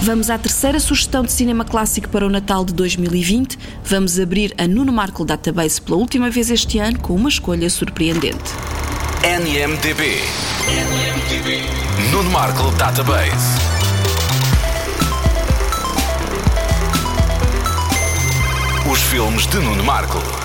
Vamos 0.04 0.30
à 0.30 0.38
terceira 0.38 0.80
sugestão 0.80 1.24
de 1.24 1.32
cinema 1.32 1.66
clássico 1.66 2.08
para 2.10 2.24
o 2.24 2.30
Natal 2.30 2.64
de 2.64 2.76
2020. 2.76 3.58
Vamos 3.84 4.20
abrir 4.20 4.54
a 4.56 4.68
Nuno 4.68 4.94
Markle 4.94 5.26
Database 5.26 5.82
pela 5.82 5.98
última 5.98 6.30
vez 6.30 6.52
este 6.52 6.78
ano 6.78 7.00
com 7.00 7.16
uma 7.16 7.28
escolha 7.28 7.68
surpreendente. 7.72 8.54
NMDB. 9.24 10.22
NMDB. 10.70 11.64
Nuno 12.12 12.30
Markle 12.30 12.72
Database. 12.78 13.58
Os 18.92 19.02
filmes 19.02 19.48
de 19.48 19.58
Nuno 19.58 19.84
Markle. 19.84 20.45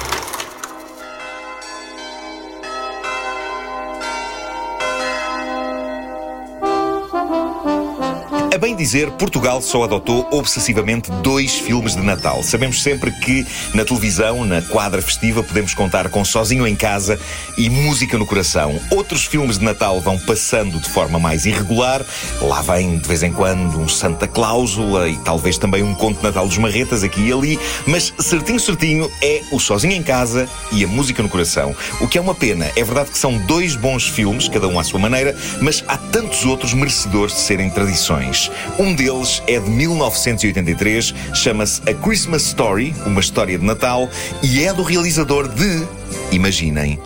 Bem 8.60 8.76
dizer, 8.76 9.10
Portugal 9.12 9.62
só 9.62 9.84
adotou 9.84 10.28
obsessivamente 10.30 11.10
dois 11.22 11.54
filmes 11.54 11.96
de 11.96 12.02
Natal. 12.02 12.42
Sabemos 12.42 12.82
sempre 12.82 13.10
que 13.10 13.46
na 13.72 13.86
televisão, 13.86 14.44
na 14.44 14.60
quadra 14.60 15.00
festiva, 15.00 15.42
podemos 15.42 15.72
contar 15.72 16.10
com 16.10 16.22
Sozinho 16.22 16.66
em 16.66 16.76
Casa 16.76 17.18
e 17.56 17.70
Música 17.70 18.18
no 18.18 18.26
Coração. 18.26 18.78
Outros 18.90 19.24
filmes 19.24 19.58
de 19.58 19.64
Natal 19.64 19.98
vão 20.02 20.18
passando 20.18 20.78
de 20.78 20.90
forma 20.90 21.18
mais 21.18 21.46
irregular. 21.46 22.04
Lá 22.42 22.60
vem 22.60 22.98
de 22.98 23.08
vez 23.08 23.22
em 23.22 23.32
quando 23.32 23.80
um 23.80 23.88
Santa 23.88 24.28
Cláusula 24.28 25.08
e 25.08 25.16
talvez 25.18 25.56
também 25.56 25.82
um 25.82 25.94
Conto 25.94 26.18
de 26.18 26.24
Natal 26.24 26.46
dos 26.46 26.58
Marretas 26.58 27.02
aqui 27.02 27.28
e 27.28 27.32
ali. 27.32 27.58
Mas 27.86 28.12
certinho, 28.18 28.60
certinho 28.60 29.10
é 29.22 29.40
o 29.50 29.58
Sozinho 29.58 29.94
em 29.94 30.02
Casa 30.02 30.46
e 30.70 30.84
a 30.84 30.86
Música 30.86 31.22
no 31.22 31.30
Coração. 31.30 31.74
O 31.98 32.06
que 32.06 32.18
é 32.18 32.20
uma 32.20 32.34
pena. 32.34 32.70
É 32.76 32.84
verdade 32.84 33.10
que 33.10 33.18
são 33.18 33.38
dois 33.38 33.74
bons 33.74 34.06
filmes, 34.06 34.48
cada 34.48 34.68
um 34.68 34.78
à 34.78 34.84
sua 34.84 35.00
maneira, 35.00 35.34
mas 35.62 35.82
há 35.88 35.96
tantos 35.96 36.44
outros 36.44 36.74
merecedores 36.74 37.34
de 37.34 37.40
serem 37.40 37.70
tradições. 37.70 38.49
Um 38.78 38.94
deles 38.94 39.42
é 39.46 39.58
de 39.58 39.68
1983, 39.68 41.14
chama-se 41.34 41.80
A 41.88 41.94
Christmas 41.94 42.46
Story, 42.46 42.94
uma 43.06 43.20
história 43.20 43.58
de 43.58 43.64
Natal, 43.64 44.08
e 44.42 44.64
é 44.64 44.72
do 44.72 44.82
realizador 44.82 45.48
de, 45.48 45.86
imaginem, 46.32 46.98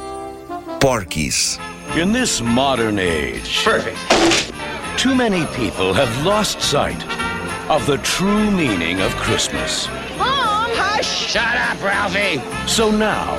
Porky's. 0.80 1.58
In 1.96 2.12
this 2.12 2.40
modern 2.40 2.98
age, 2.98 3.62
perfect. 3.62 3.98
Too 4.96 5.14
many 5.14 5.46
people 5.56 5.92
have 5.92 6.10
lost 6.24 6.60
sight 6.60 7.02
of 7.68 7.84
the 7.86 7.98
true 7.98 8.50
meaning 8.50 9.00
of 9.00 9.14
Christmas. 9.16 9.88
Mom! 10.18 10.70
Hush! 10.74 11.32
Shut 11.32 11.42
up, 11.42 11.82
Ralphie! 11.82 12.40
So 12.66 12.90
now, 12.90 13.38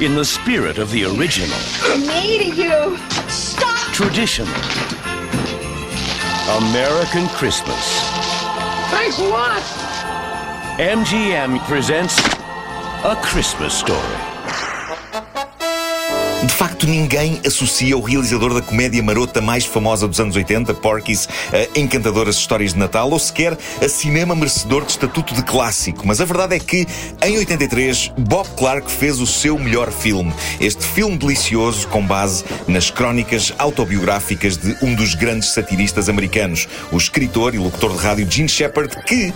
in 0.00 0.14
the 0.14 0.24
spirit 0.24 0.78
of 0.78 0.90
the 0.90 1.04
original, 1.04 1.58
Me 1.98 2.38
to 2.38 2.56
you! 2.56 2.98
Stop! 3.28 3.70
traditional, 3.92 4.46
American 6.48 7.28
Christmas, 7.28 8.00
Thanks 8.90 9.16
for 9.16 9.30
what? 9.30 9.62
MGM 10.80 11.58
presents 11.66 12.18
A 13.04 13.14
Christmas 13.22 13.72
Story. 13.74 14.29
De 16.42 16.54
facto, 16.54 16.86
ninguém 16.86 17.38
associa 17.46 17.98
o 17.98 18.00
realizador 18.00 18.54
da 18.54 18.62
comédia 18.62 19.02
marota 19.02 19.42
mais 19.42 19.66
famosa 19.66 20.08
dos 20.08 20.18
anos 20.20 20.36
80, 20.36 20.72
Porky's, 20.74 21.28
a 21.52 21.78
encantadoras 21.78 22.36
histórias 22.36 22.72
de 22.72 22.78
Natal, 22.78 23.10
ou 23.10 23.18
sequer 23.18 23.58
a 23.82 23.88
cinema 23.88 24.34
merecedor 24.34 24.86
de 24.86 24.92
estatuto 24.92 25.34
de 25.34 25.42
clássico. 25.42 26.06
Mas 26.06 26.18
a 26.18 26.24
verdade 26.24 26.56
é 26.56 26.58
que, 26.58 26.86
em 27.22 27.36
83, 27.36 28.12
Bob 28.16 28.48
Clark 28.56 28.90
fez 28.90 29.20
o 29.20 29.26
seu 29.26 29.58
melhor 29.58 29.92
filme. 29.92 30.32
Este 30.58 30.82
filme 30.82 31.18
delicioso 31.18 31.86
com 31.88 32.06
base 32.06 32.42
nas 32.66 32.90
crónicas 32.90 33.52
autobiográficas 33.58 34.56
de 34.56 34.74
um 34.82 34.94
dos 34.94 35.14
grandes 35.14 35.50
satiristas 35.50 36.08
americanos, 36.08 36.66
o 36.90 36.96
escritor 36.96 37.54
e 37.54 37.58
locutor 37.58 37.92
de 37.92 37.98
rádio 37.98 38.30
Gene 38.30 38.48
Shepard, 38.48 38.96
que, 39.04 39.30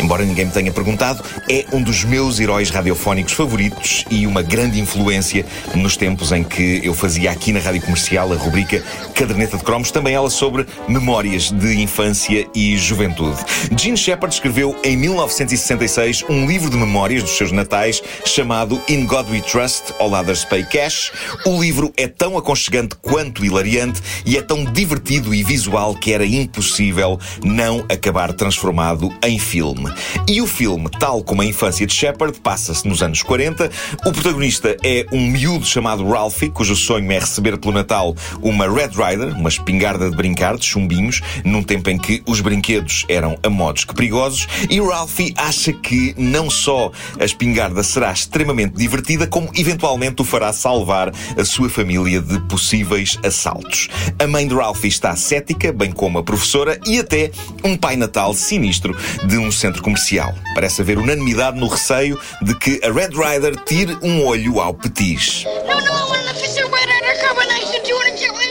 embora 0.00 0.24
ninguém 0.24 0.46
me 0.46 0.52
tenha 0.52 0.72
perguntado, 0.72 1.22
é 1.48 1.66
um 1.72 1.80
dos 1.80 2.02
meus 2.02 2.40
heróis 2.40 2.70
radiofónicos 2.70 3.32
favoritos 3.32 4.04
e 4.10 4.26
uma 4.26 4.42
grande 4.42 4.80
influência 4.80 5.46
nos 5.76 5.96
tempos 5.96 6.32
em 6.32 6.47
que 6.48 6.80
eu 6.82 6.94
fazia 6.94 7.30
aqui 7.30 7.52
na 7.52 7.60
Rádio 7.60 7.82
Comercial 7.82 8.32
a 8.32 8.36
rubrica 8.36 8.82
Caderneta 9.14 9.56
de 9.56 9.62
Cromos, 9.62 9.90
também 9.90 10.14
ela 10.14 10.30
sobre 10.30 10.66
memórias 10.88 11.50
de 11.50 11.80
infância 11.80 12.46
e 12.54 12.76
juventude. 12.76 13.38
Gene 13.76 13.96
Shepard 13.96 14.34
escreveu 14.34 14.74
em 14.82 14.96
1966 14.96 16.24
um 16.28 16.46
livro 16.46 16.70
de 16.70 16.76
memórias 16.76 17.22
dos 17.22 17.36
seus 17.36 17.52
natais 17.52 18.02
chamado 18.24 18.80
In 18.88 19.04
God 19.04 19.28
We 19.30 19.40
Trust, 19.40 19.92
All 19.98 20.12
Others 20.12 20.44
Pay 20.44 20.64
Cash. 20.64 21.12
O 21.44 21.60
livro 21.60 21.92
é 21.96 22.08
tão 22.08 22.36
aconchegante 22.38 22.96
quanto 22.96 23.44
hilariante 23.44 24.00
e 24.24 24.36
é 24.36 24.42
tão 24.42 24.64
divertido 24.64 25.34
e 25.34 25.42
visual 25.42 25.94
que 25.94 26.12
era 26.12 26.24
impossível 26.24 27.18
não 27.44 27.84
acabar 27.88 28.32
transformado 28.32 29.12
em 29.22 29.38
filme. 29.38 29.92
E 30.26 30.40
o 30.40 30.46
filme, 30.46 30.88
tal 30.98 31.22
como 31.22 31.42
a 31.42 31.44
infância 31.44 31.86
de 31.86 31.92
Shepard, 31.92 32.38
passa-se 32.40 32.86
nos 32.88 33.02
anos 33.02 33.22
40. 33.22 33.70
O 34.06 34.12
protagonista 34.12 34.76
é 34.82 35.06
um 35.12 35.26
miúdo 35.26 35.66
chamado 35.66 36.08
Ralph 36.08 36.37
Ralphie, 36.38 36.50
cujo 36.50 36.76
sonho 36.76 37.10
é 37.10 37.18
receber 37.18 37.58
pelo 37.58 37.74
Natal 37.74 38.14
uma 38.40 38.68
Red 38.68 38.90
Rider, 38.90 39.36
uma 39.36 39.48
espingarda 39.48 40.08
de 40.08 40.16
brincar, 40.16 40.56
de 40.56 40.64
chumbinhos, 40.64 41.20
num 41.44 41.62
tempo 41.62 41.90
em 41.90 41.98
que 41.98 42.22
os 42.26 42.40
brinquedos 42.40 43.04
eram 43.08 43.36
a 43.42 43.50
modos 43.50 43.84
que 43.84 43.94
perigosos, 43.94 44.46
e 44.70 44.80
Ralphie 44.80 45.34
acha 45.36 45.72
que 45.72 46.14
não 46.16 46.48
só 46.48 46.92
a 47.18 47.24
espingarda 47.24 47.82
será 47.82 48.12
extremamente 48.12 48.74
divertida, 48.76 49.26
como 49.26 49.50
eventualmente 49.56 50.22
o 50.22 50.24
fará 50.24 50.52
salvar 50.52 51.12
a 51.36 51.44
sua 51.44 51.68
família 51.68 52.20
de 52.20 52.38
possíveis 52.42 53.18
assaltos. 53.24 53.88
A 54.22 54.26
mãe 54.26 54.46
de 54.46 54.54
Ralphie 54.54 54.88
está 54.88 55.16
cética, 55.16 55.72
bem 55.72 55.90
como 55.90 56.18
a 56.18 56.22
professora, 56.22 56.78
e 56.86 57.00
até 57.00 57.32
um 57.64 57.76
pai 57.76 57.96
natal 57.96 58.32
sinistro 58.32 58.96
de 59.24 59.38
um 59.38 59.50
centro 59.50 59.82
comercial. 59.82 60.32
Parece 60.54 60.82
haver 60.82 60.98
unanimidade 60.98 61.58
no 61.58 61.66
receio 61.66 62.18
de 62.42 62.54
que 62.54 62.80
a 62.84 62.92
Red 62.92 63.10
Rider 63.10 63.56
tire 63.64 63.98
um 64.02 64.24
olho 64.24 64.60
ao 64.60 64.72
petis. 64.74 65.44
No, 65.44 65.80
no, 65.80 66.14
I 66.14 66.27
officer 66.28 66.66
undercover 66.90 67.40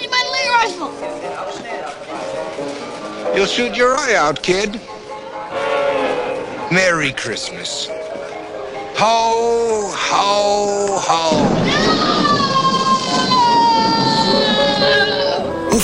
my 0.09 0.23
rifle. 0.57 0.91
You'll 3.35 3.45
shoot 3.45 3.75
your 3.75 3.95
eye 3.95 4.15
out, 4.15 4.41
kid. 4.41 4.81
Merry 6.71 7.13
Christmas. 7.13 7.87
Ho, 8.97 9.91
ho, 9.93 10.97
ho. 10.99 11.56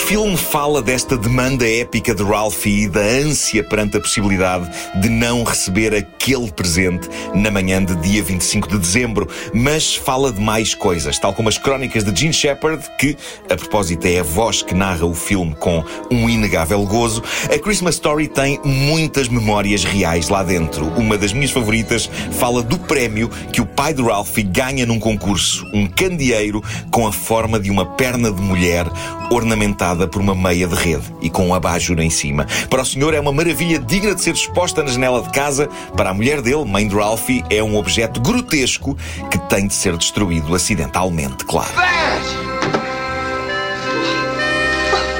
Filme 0.06 0.36
fala 0.36 0.82
desta 0.82 1.18
demanda 1.18 1.68
épica 1.68 2.14
de 2.14 2.22
Ralphie 2.22 2.84
e 2.84 2.90
da 2.90 3.00
ânsia 3.00 3.64
perante 3.64 3.96
a 3.96 4.02
possibilidade 4.02 4.70
de 4.96 5.08
não 5.08 5.44
receber 5.44 5.96
aquele 5.96 6.52
presente 6.52 7.08
na 7.34 7.50
manhã 7.50 7.84
de 7.84 7.96
dia 7.96 8.22
25 8.22 8.68
de 8.68 8.80
dezembro, 8.80 9.30
mas 9.54 9.96
fala 9.96 10.32
de 10.32 10.42
mais 10.42 10.76
coisas, 10.76 11.18
tal 11.18 11.34
como 11.34 11.48
as 11.48 11.58
crónicas 11.58 12.04
de 12.04 12.20
Gene 12.20 12.34
Shepard, 12.34 12.84
que, 13.00 13.16
a 13.50 13.56
propósito, 13.56 14.06
é 14.06 14.20
a 14.20 14.24
voz 14.24 14.62
que 14.62 14.74
narra 14.74 15.06
o 15.06 15.14
filme 15.14 15.56
com 15.56 15.84
um 16.12 16.30
inegável 16.30 16.86
gozo. 16.86 17.24
A 17.46 17.58
Christmas 17.58 17.96
Story 17.96 18.28
tem 18.28 18.60
muitas 18.64 19.30
memórias 19.30 19.86
reais 19.86 20.28
lá 20.28 20.44
dentro. 20.44 20.86
Uma 20.98 21.18
das 21.18 21.32
minhas 21.32 21.52
favoritas 21.52 22.10
fala 22.34 22.62
do 22.62 22.78
prémio 22.78 23.30
que 23.54 23.62
o 23.62 23.66
pai 23.66 23.94
de 23.94 24.02
Ralphie 24.02 24.44
ganha 24.44 24.86
num 24.86 25.00
concurso, 25.00 25.66
um 25.74 25.88
candeeiro 25.88 26.62
com 26.92 27.08
a 27.08 27.12
forma 27.14 27.58
de 27.58 27.72
uma 27.72 27.86
perna 27.86 28.30
de 28.30 28.42
mulher 28.42 28.86
ornamentada 29.32 29.93
por 30.08 30.22
uma 30.22 30.36
meia 30.36 30.68
de 30.68 30.76
rede 30.76 31.14
e 31.22 31.30
com 31.30 31.48
um 31.48 31.54
abajur 31.54 32.00
em 32.00 32.10
cima. 32.10 32.48
Para 32.70 32.82
o 32.82 32.86
senhor 32.86 33.14
é 33.14 33.20
uma 33.20 33.32
maravilha 33.32 33.80
digna 33.80 34.16
de 34.16 34.22
ser 34.22 34.34
exposta 34.34 34.84
na 34.84 34.92
janela 34.92 35.22
de 35.22 35.30
casa. 35.30 35.68
Para 35.96 36.10
a 36.10 36.14
mulher 36.14 36.42
dele, 36.42 36.66
mãe 36.66 36.88
de 36.88 36.96
Ralphie, 36.96 37.44
é 37.50 37.62
um 37.64 37.78
objeto 37.78 38.20
grotesco 38.20 38.98
que 39.30 39.38
tem 39.48 39.68
de 39.68 39.74
ser 39.74 39.96
destruído 39.96 40.54
acidentalmente, 40.56 41.46
claro. 41.46 41.72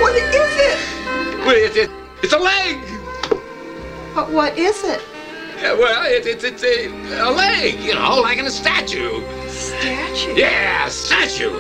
What 0.02 0.18
is 0.18 0.58
it? 0.58 0.78
Well, 1.46 1.56
it, 1.56 1.78
it, 1.78 1.92
it's 2.24 2.34
a 2.34 2.40
leg. 2.40 2.80
But 4.16 4.32
what 4.32 4.58
is 4.58 4.84
it? 4.84 5.02
Yeah, 5.62 5.74
well, 5.76 6.04
it, 6.06 6.26
it, 6.26 6.44
it's 6.44 6.64
a, 6.64 6.88
a 7.22 7.32
leg, 7.32 7.80
you 7.80 7.94
know, 7.94 8.20
like 8.22 8.38
in 8.38 8.46
a 8.46 8.52
statue. 8.52 9.22
Statue? 9.48 10.36
Yeah, 10.36 10.90
statue. 10.90 11.52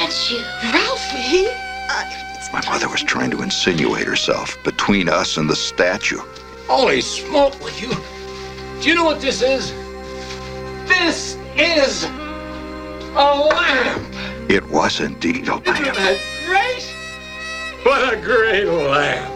Yeah, 0.00 0.08
statue. 0.08 0.42
Ralphie? 0.72 1.46
Uh, 1.90 2.04
my 2.52 2.62
mother 2.66 2.88
was 2.88 3.02
trying 3.02 3.30
to 3.32 3.42
insinuate 3.42 4.06
herself 4.06 4.56
between 4.64 5.08
us 5.08 5.36
and 5.36 5.48
the 5.48 5.56
statue. 5.56 6.20
Holy 6.66 7.00
smoke 7.00 7.62
with 7.62 7.80
you. 7.80 7.90
Do 8.82 8.88
you 8.88 8.94
know 8.94 9.04
what 9.04 9.20
this 9.20 9.42
is? 9.42 9.72
This 10.88 11.36
is 11.56 12.04
a 12.04 13.48
lamp. 13.50 14.50
It 14.50 14.68
was 14.70 15.00
indeed 15.00 15.48
a 15.48 15.60
Isn't 15.60 15.64
lamp. 15.66 15.96
that 15.96 16.18
great? 16.46 16.94
What 17.84 18.14
a 18.14 18.16
great 18.16 18.64
lamp. 18.66 19.34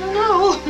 No. 0.00 0.60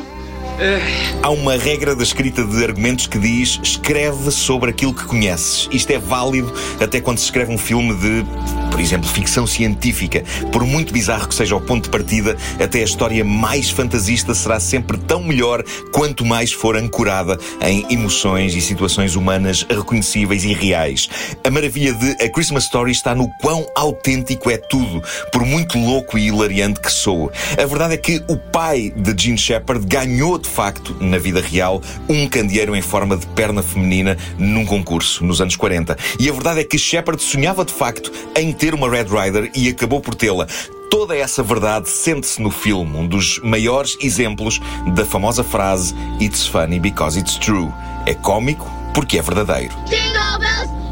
Há 1.23 1.31
uma 1.31 1.57
regra 1.57 1.95
da 1.95 2.03
escrita 2.03 2.45
de 2.45 2.65
argumentos 2.65 3.07
que 3.07 3.17
diz 3.17 3.61
escreve 3.63 4.33
sobre 4.33 4.71
aquilo 4.71 4.93
que 4.93 5.05
conheces. 5.05 5.69
Isto 5.71 5.93
é 5.93 5.99
válido 5.99 6.53
até 6.81 7.01
quando 7.01 7.19
se 7.19 7.27
escreve 7.27 7.53
um 7.53 7.59
filme 7.59 7.95
de, 7.95 8.25
por 8.69 8.81
exemplo, 8.81 9.09
ficção 9.09 9.47
científica. 9.47 10.25
Por 10.51 10.65
muito 10.65 10.93
bizarro 10.93 11.29
que 11.29 11.35
seja 11.37 11.55
o 11.55 11.61
ponto 11.61 11.85
de 11.85 11.91
partida, 11.91 12.37
até 12.61 12.81
a 12.81 12.85
história 12.85 13.25
mais 13.25 13.71
fantasista 13.71 14.35
será 14.35 14.59
sempre 14.59 14.99
tão 14.99 15.23
melhor 15.23 15.63
quanto 15.93 16.25
mais 16.25 16.53
for 16.53 16.77
ancorada 16.77 17.39
em 17.61 17.87
emoções 17.89 18.57
e 18.57 18.61
situações 18.61 19.15
humanas 19.15 19.65
reconhecíveis 19.71 20.43
e 20.43 20.53
reais. 20.53 21.09
A 21.45 21.51
maravilha 21.51 21.95
de 21.95 22.25
A 22.25 22.29
Christmas 22.29 22.65
Story 22.65 22.91
está 22.91 23.15
no 23.15 23.29
quão 23.41 23.65
autêntico 23.77 24.51
é 24.51 24.57
tudo, 24.57 25.01
por 25.31 25.45
muito 25.45 25.79
louco 25.79 26.19
e 26.19 26.27
hilariante 26.27 26.81
que 26.81 26.91
soa. 26.91 27.31
A 27.57 27.65
verdade 27.65 27.95
é 27.95 27.97
que 27.97 28.21
o 28.27 28.37
pai 28.37 28.93
de 28.97 29.15
Gene 29.23 29.39
Shepard 29.39 29.87
ganhou 29.87 30.37
de 30.37 30.48
facto, 30.49 30.97
na 31.01 31.19
vida 31.19 31.41
real, 31.41 31.81
um 32.09 32.29
candeeiro 32.29 32.75
em 32.75 32.83
forma 32.83 33.17
de 33.17 33.27
perna 33.29 33.63
feminina 33.63 34.17
num 34.39 34.65
concurso 34.65 35.25
nos 35.25 35.41
anos 35.41 35.57
40. 35.57 35.97
E 36.19 36.29
a 36.29 36.33
verdade 36.33 36.61
é 36.61 36.65
que 36.65 36.79
Shepard 36.79 37.23
sonhava 37.23 37.65
de 37.65 37.73
facto 37.73 38.13
em 38.37 38.53
ter 38.53 38.75
uma 38.75 38.91
Red 38.91 39.05
Rider 39.05 39.51
e 39.55 39.69
acabou 39.69 40.01
por 40.01 40.15
tê-la. 40.15 40.47
Toda 40.91 41.15
essa 41.17 41.43
verdade 41.43 41.89
sente-se 41.89 42.41
no 42.41 42.51
filme, 42.51 42.97
um 42.97 43.07
dos 43.07 43.39
maiores 43.41 43.97
exemplos 44.01 44.59
da 44.95 45.05
famosa 45.05 45.45
frase 45.45 45.95
It's 46.21 46.47
funny 46.47 46.81
because 46.81 47.19
it's 47.19 47.37
true. 47.37 47.71
É 48.07 48.15
cómico 48.15 48.67
porque 48.95 49.19
é 49.19 49.23
verdadeiro. 49.23 49.75
Jingle 49.87 50.39
bells, 50.41 50.88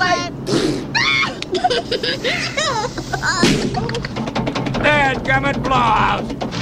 like... 0.00 0.32
Dead 4.82 5.16
gummit 5.24 5.62
blowout! 5.62 6.59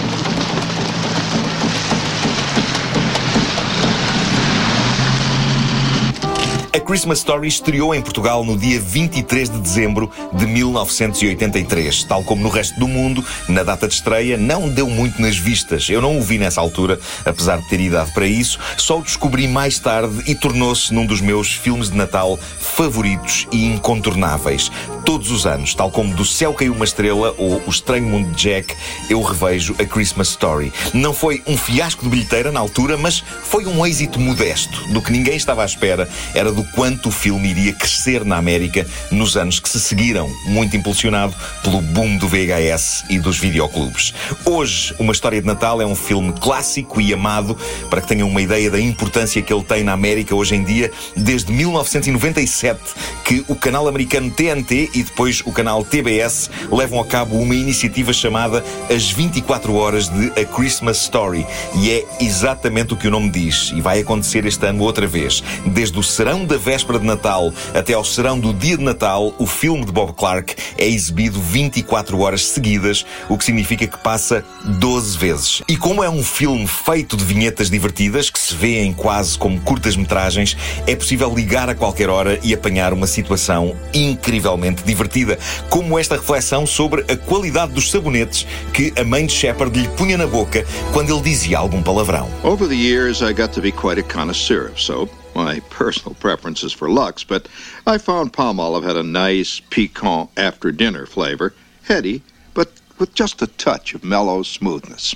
A 6.70 6.80
Christmas 6.80 7.18
Story 7.18 7.48
estreou 7.48 7.94
em 7.94 8.02
Portugal 8.02 8.44
no 8.44 8.56
dia 8.56 8.78
23 8.78 9.48
de 9.48 9.58
dezembro 9.58 10.10
de 10.34 10.46
1983. 10.46 12.04
Tal 12.04 12.22
como 12.22 12.42
no 12.42 12.50
resto 12.50 12.78
do 12.78 12.86
mundo, 12.86 13.24
na 13.48 13.62
data 13.62 13.88
de 13.88 13.94
estreia, 13.94 14.36
não 14.36 14.68
deu 14.68 14.88
muito 14.88 15.20
nas 15.20 15.36
vistas. 15.36 15.88
Eu 15.88 16.02
não 16.02 16.18
o 16.18 16.22
vi 16.22 16.36
nessa 16.36 16.60
altura, 16.60 17.00
apesar 17.24 17.58
de 17.58 17.68
ter 17.68 17.80
idade 17.80 18.12
para 18.12 18.26
isso. 18.26 18.58
Só 18.76 18.98
o 18.98 19.02
descobri 19.02 19.48
mais 19.48 19.78
tarde 19.78 20.22
e 20.26 20.34
tornou-se 20.34 20.92
num 20.92 21.06
dos 21.06 21.22
meus 21.22 21.52
filmes 21.52 21.90
de 21.90 21.96
Natal 21.96 22.38
favoritos 22.60 23.46
e 23.50 23.64
incontornáveis. 23.64 24.70
Todos 25.06 25.30
os 25.30 25.46
anos, 25.46 25.74
tal 25.74 25.90
como 25.90 26.14
Do 26.14 26.24
Céu 26.24 26.52
Caiu 26.52 26.74
uma 26.74 26.84
Estrela 26.84 27.34
ou 27.38 27.62
O 27.66 27.70
Estranho 27.70 28.06
Mundo 28.06 28.30
de 28.34 28.42
Jack, 28.42 28.74
eu 29.08 29.22
revejo 29.22 29.74
A 29.78 29.86
Christmas 29.86 30.28
Story. 30.28 30.70
Não 30.92 31.14
foi 31.14 31.42
um 31.46 31.56
fiasco 31.56 32.04
de 32.04 32.10
bilheteira 32.10 32.52
na 32.52 32.60
altura, 32.60 32.98
mas 32.98 33.24
foi 33.42 33.64
um 33.64 33.86
êxito 33.86 34.20
modesto. 34.20 34.86
Do 34.92 35.00
que 35.00 35.10
ninguém 35.10 35.36
estava 35.36 35.62
à 35.62 35.64
espera 35.64 36.06
era 36.34 36.52
do 36.58 36.64
quanto 36.64 37.08
o 37.08 37.12
filme 37.12 37.50
iria 37.50 37.72
crescer 37.72 38.24
na 38.24 38.36
América 38.36 38.84
nos 39.12 39.36
anos 39.36 39.60
que 39.60 39.68
se 39.68 39.78
seguiram, 39.78 40.28
muito 40.46 40.76
impulsionado 40.76 41.32
pelo 41.62 41.80
boom 41.80 42.16
do 42.16 42.26
VHS 42.26 43.04
e 43.08 43.20
dos 43.20 43.38
videoclubes. 43.38 44.12
Hoje, 44.44 44.92
Uma 44.98 45.12
História 45.12 45.40
de 45.40 45.46
Natal 45.46 45.80
é 45.80 45.86
um 45.86 45.94
filme 45.94 46.32
clássico 46.32 47.00
e 47.00 47.14
amado, 47.14 47.56
para 47.88 48.00
que 48.00 48.08
tenham 48.08 48.28
uma 48.28 48.42
ideia 48.42 48.68
da 48.72 48.80
importância 48.80 49.40
que 49.40 49.52
ele 49.52 49.62
tem 49.62 49.84
na 49.84 49.92
América 49.92 50.34
hoje 50.34 50.56
em 50.56 50.64
dia, 50.64 50.90
desde 51.16 51.52
1997, 51.52 52.80
que 53.24 53.44
o 53.46 53.54
canal 53.54 53.86
americano 53.86 54.28
TNT 54.28 54.90
e 54.94 55.04
depois 55.04 55.40
o 55.46 55.52
canal 55.52 55.84
TBS 55.84 56.50
levam 56.72 56.98
a 56.98 57.06
cabo 57.06 57.36
uma 57.36 57.54
iniciativa 57.54 58.12
chamada 58.12 58.64
As 58.92 59.08
24 59.08 59.72
Horas 59.74 60.08
de 60.08 60.32
A 60.40 60.44
Christmas 60.44 61.02
Story. 61.02 61.46
E 61.76 61.88
é 61.92 62.04
exatamente 62.20 62.94
o 62.94 62.96
que 62.96 63.06
o 63.06 63.12
nome 63.12 63.30
diz, 63.30 63.70
e 63.76 63.80
vai 63.80 64.00
acontecer 64.00 64.44
este 64.44 64.66
ano 64.66 64.82
outra 64.82 65.06
vez. 65.06 65.40
Desde 65.64 65.96
o 65.96 66.02
serão 66.02 66.47
da 66.48 66.56
véspera 66.56 66.98
de 66.98 67.04
Natal 67.04 67.52
até 67.74 67.92
ao 67.92 68.02
serão 68.02 68.40
do 68.40 68.54
dia 68.54 68.78
de 68.78 68.82
Natal, 68.82 69.34
o 69.38 69.46
filme 69.46 69.84
de 69.84 69.92
Bob 69.92 70.14
Clark 70.14 70.56
é 70.78 70.88
exibido 70.88 71.38
24 71.38 72.18
horas 72.18 72.46
seguidas, 72.46 73.04
o 73.28 73.36
que 73.36 73.44
significa 73.44 73.86
que 73.86 73.98
passa 73.98 74.42
12 74.64 75.18
vezes. 75.18 75.62
E 75.68 75.76
como 75.76 76.02
é 76.02 76.08
um 76.08 76.24
filme 76.24 76.66
feito 76.66 77.16
de 77.16 77.24
vinhetas 77.24 77.68
divertidas, 77.68 78.30
que 78.30 78.38
se 78.38 78.54
vêem 78.54 78.94
quase 78.94 79.36
como 79.36 79.60
curtas-metragens, 79.60 80.56
é 80.86 80.96
possível 80.96 81.32
ligar 81.34 81.68
a 81.68 81.74
qualquer 81.74 82.08
hora 82.08 82.38
e 82.42 82.54
apanhar 82.54 82.94
uma 82.94 83.06
situação 83.06 83.76
incrivelmente 83.92 84.82
divertida, 84.82 85.38
como 85.68 85.98
esta 85.98 86.16
reflexão 86.16 86.66
sobre 86.66 87.04
a 87.12 87.16
qualidade 87.16 87.72
dos 87.72 87.90
sabonetes 87.90 88.46
que 88.72 88.92
a 88.98 89.04
mãe 89.04 89.26
de 89.26 89.32
Shepard 89.32 89.78
lhe 89.78 89.88
punha 89.88 90.16
na 90.16 90.26
boca 90.26 90.64
quando 90.94 91.12
ele 91.12 91.22
dizia 91.22 91.58
algum 91.58 91.82
palavrão. 91.82 92.30
Over 92.42 92.66
the 92.66 92.74
years, 92.74 93.20
I 93.20 93.34
got 93.34 93.52
to 93.52 93.60
be 93.60 93.70
quite 93.70 94.00
a 94.00 94.02
connoisseur 94.02 94.70
of 94.70 94.80
soap. 94.80 95.17
My 95.38 95.60
personal 95.70 96.16
preferences 96.16 96.72
for 96.72 96.90
Lux, 96.90 97.22
but 97.22 97.46
I 97.86 97.96
found 97.96 98.32
palm 98.32 98.58
olive 98.58 98.82
had 98.82 98.96
a 98.96 99.04
nice, 99.04 99.60
piquant 99.70 100.30
after 100.36 100.72
dinner 100.72 101.06
flavor, 101.06 101.54
heady, 101.84 102.22
but 102.54 102.72
with 102.98 103.14
just 103.14 103.40
a 103.40 103.46
touch 103.46 103.94
of 103.94 104.02
mellow 104.02 104.42
smoothness. 104.42 105.14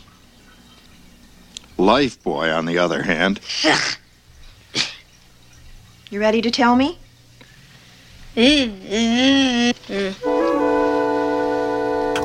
Life 1.77 2.23
Boy, 2.23 2.53
on 2.53 2.67
the 2.67 2.79
other 2.79 3.03
hand, 3.03 3.41
You 6.09 6.21
ready 6.21 6.41
to 6.41 6.53
tell 6.53 6.77
me? 6.77 7.01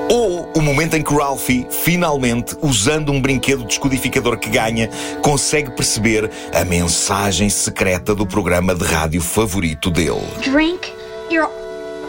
Ou 0.10 0.50
o 0.56 0.62
momento 0.62 0.96
em 0.96 1.04
que 1.04 1.14
Ralphie, 1.14 1.68
finalmente, 1.70 2.56
usando 2.62 3.12
um 3.12 3.22
brinquedo 3.22 3.66
descodificador 3.66 4.38
que 4.38 4.50
ganha, 4.50 4.90
consegue 5.22 5.72
perceber 5.72 6.32
a 6.54 6.64
mensagem 6.64 7.50
secreta 7.50 8.16
do 8.16 8.26
programa 8.26 8.74
de 8.74 8.86
rádio 8.86 9.22
favorito 9.22 9.92
dele. 9.92 10.26
Drink 10.42 10.94
your 11.30 11.50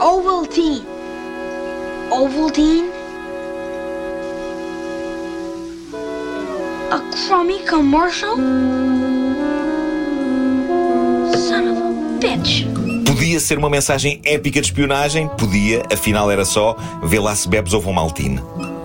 Ovaltine. 0.01 0.86
Ovaltine? 2.11 2.88
A 6.90 7.01
crummy 7.26 7.59
commercial? 7.66 8.36
Son 11.34 11.68
of 11.68 11.82
a 11.82 12.18
bitch. 12.20 12.78
Podia 13.09 13.40
ser 13.40 13.56
uma 13.56 13.70
mensagem 13.70 14.20
épica 14.22 14.61
de 14.61 14.66
espionagem? 14.66 15.28
Podia, 15.28 15.82
afinal 15.90 16.30
era 16.30 16.44
só 16.44 16.76
vê 17.02 17.18
lá 17.18 17.34
se 17.34 17.48
bebes 17.48 17.72
ovo 17.72 17.90
maltine. 17.90 18.38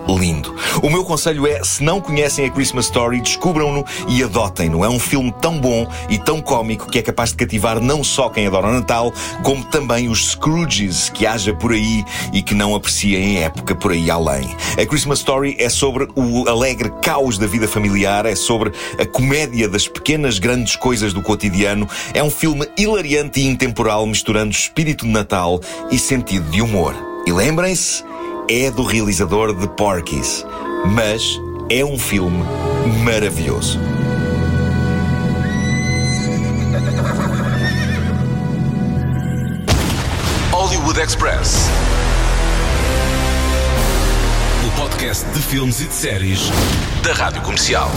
Lindo. 0.08 0.54
O 0.82 0.90
meu 0.90 1.04
conselho 1.04 1.46
é, 1.46 1.62
se 1.64 1.82
não 1.82 2.00
conhecem 2.00 2.44
a 2.44 2.50
Christmas 2.50 2.86
Story, 2.86 3.20
descubram-no 3.20 3.84
e 4.06 4.22
adotem-no. 4.22 4.84
É 4.84 4.88
um 4.88 4.98
filme 4.98 5.32
tão 5.40 5.58
bom 5.58 5.86
e 6.08 6.18
tão 6.18 6.40
cómico 6.40 6.90
que 6.90 6.98
é 6.98 7.02
capaz 7.02 7.30
de 7.30 7.36
cativar 7.36 7.80
não 7.80 8.04
só 8.04 8.28
quem 8.28 8.46
adora 8.46 8.68
o 8.68 8.72
Natal, 8.72 9.12
como 9.42 9.64
também 9.64 10.08
os 10.08 10.32
Scrooges 10.32 11.08
que 11.08 11.26
haja 11.26 11.54
por 11.54 11.72
aí 11.72 12.04
e 12.32 12.42
que 12.42 12.54
não 12.54 12.74
apreciem 12.74 13.38
a 13.38 13.46
época 13.46 13.74
por 13.74 13.92
aí 13.92 14.10
além. 14.10 14.54
A 14.78 14.84
Christmas 14.84 15.20
Story 15.20 15.56
é 15.58 15.68
sobre 15.68 16.06
o 16.14 16.48
alegre 16.48 16.92
caos 17.02 17.38
da 17.38 17.46
vida 17.46 17.66
familiar, 17.66 18.26
é 18.26 18.34
sobre 18.34 18.72
a 18.98 19.06
comédia 19.06 19.68
das 19.68 19.88
pequenas 19.88 20.38
grandes 20.38 20.76
coisas 20.76 21.12
do 21.12 21.22
cotidiano. 21.22 21.88
É 22.12 22.22
um 22.22 22.30
filme 22.30 22.68
hilariante 22.76 23.40
e 23.40 23.46
intemporal, 23.46 24.06
misturando 24.06 24.50
espírito 24.50 25.06
de 25.06 25.12
Natal 25.12 25.60
e 25.90 25.98
sentido 25.98 26.50
de 26.50 26.60
humor. 26.60 26.94
E 27.26 27.32
lembrem-se, 27.32 28.04
é 28.48 28.70
do 28.70 28.82
realizador 28.82 29.54
de 29.54 29.66
Porky's, 29.68 30.44
mas 30.86 31.40
é 31.70 31.84
um 31.84 31.98
filme 31.98 32.44
maravilhoso. 33.02 33.78
Hollywood 40.50 41.00
Express. 41.00 41.68
O 44.66 44.80
podcast 44.80 45.24
de 45.30 45.40
filmes 45.40 45.80
e 45.80 45.84
de 45.86 45.94
séries 45.94 46.50
da 47.02 47.12
Rádio 47.12 47.42
Comercial. 47.42 47.90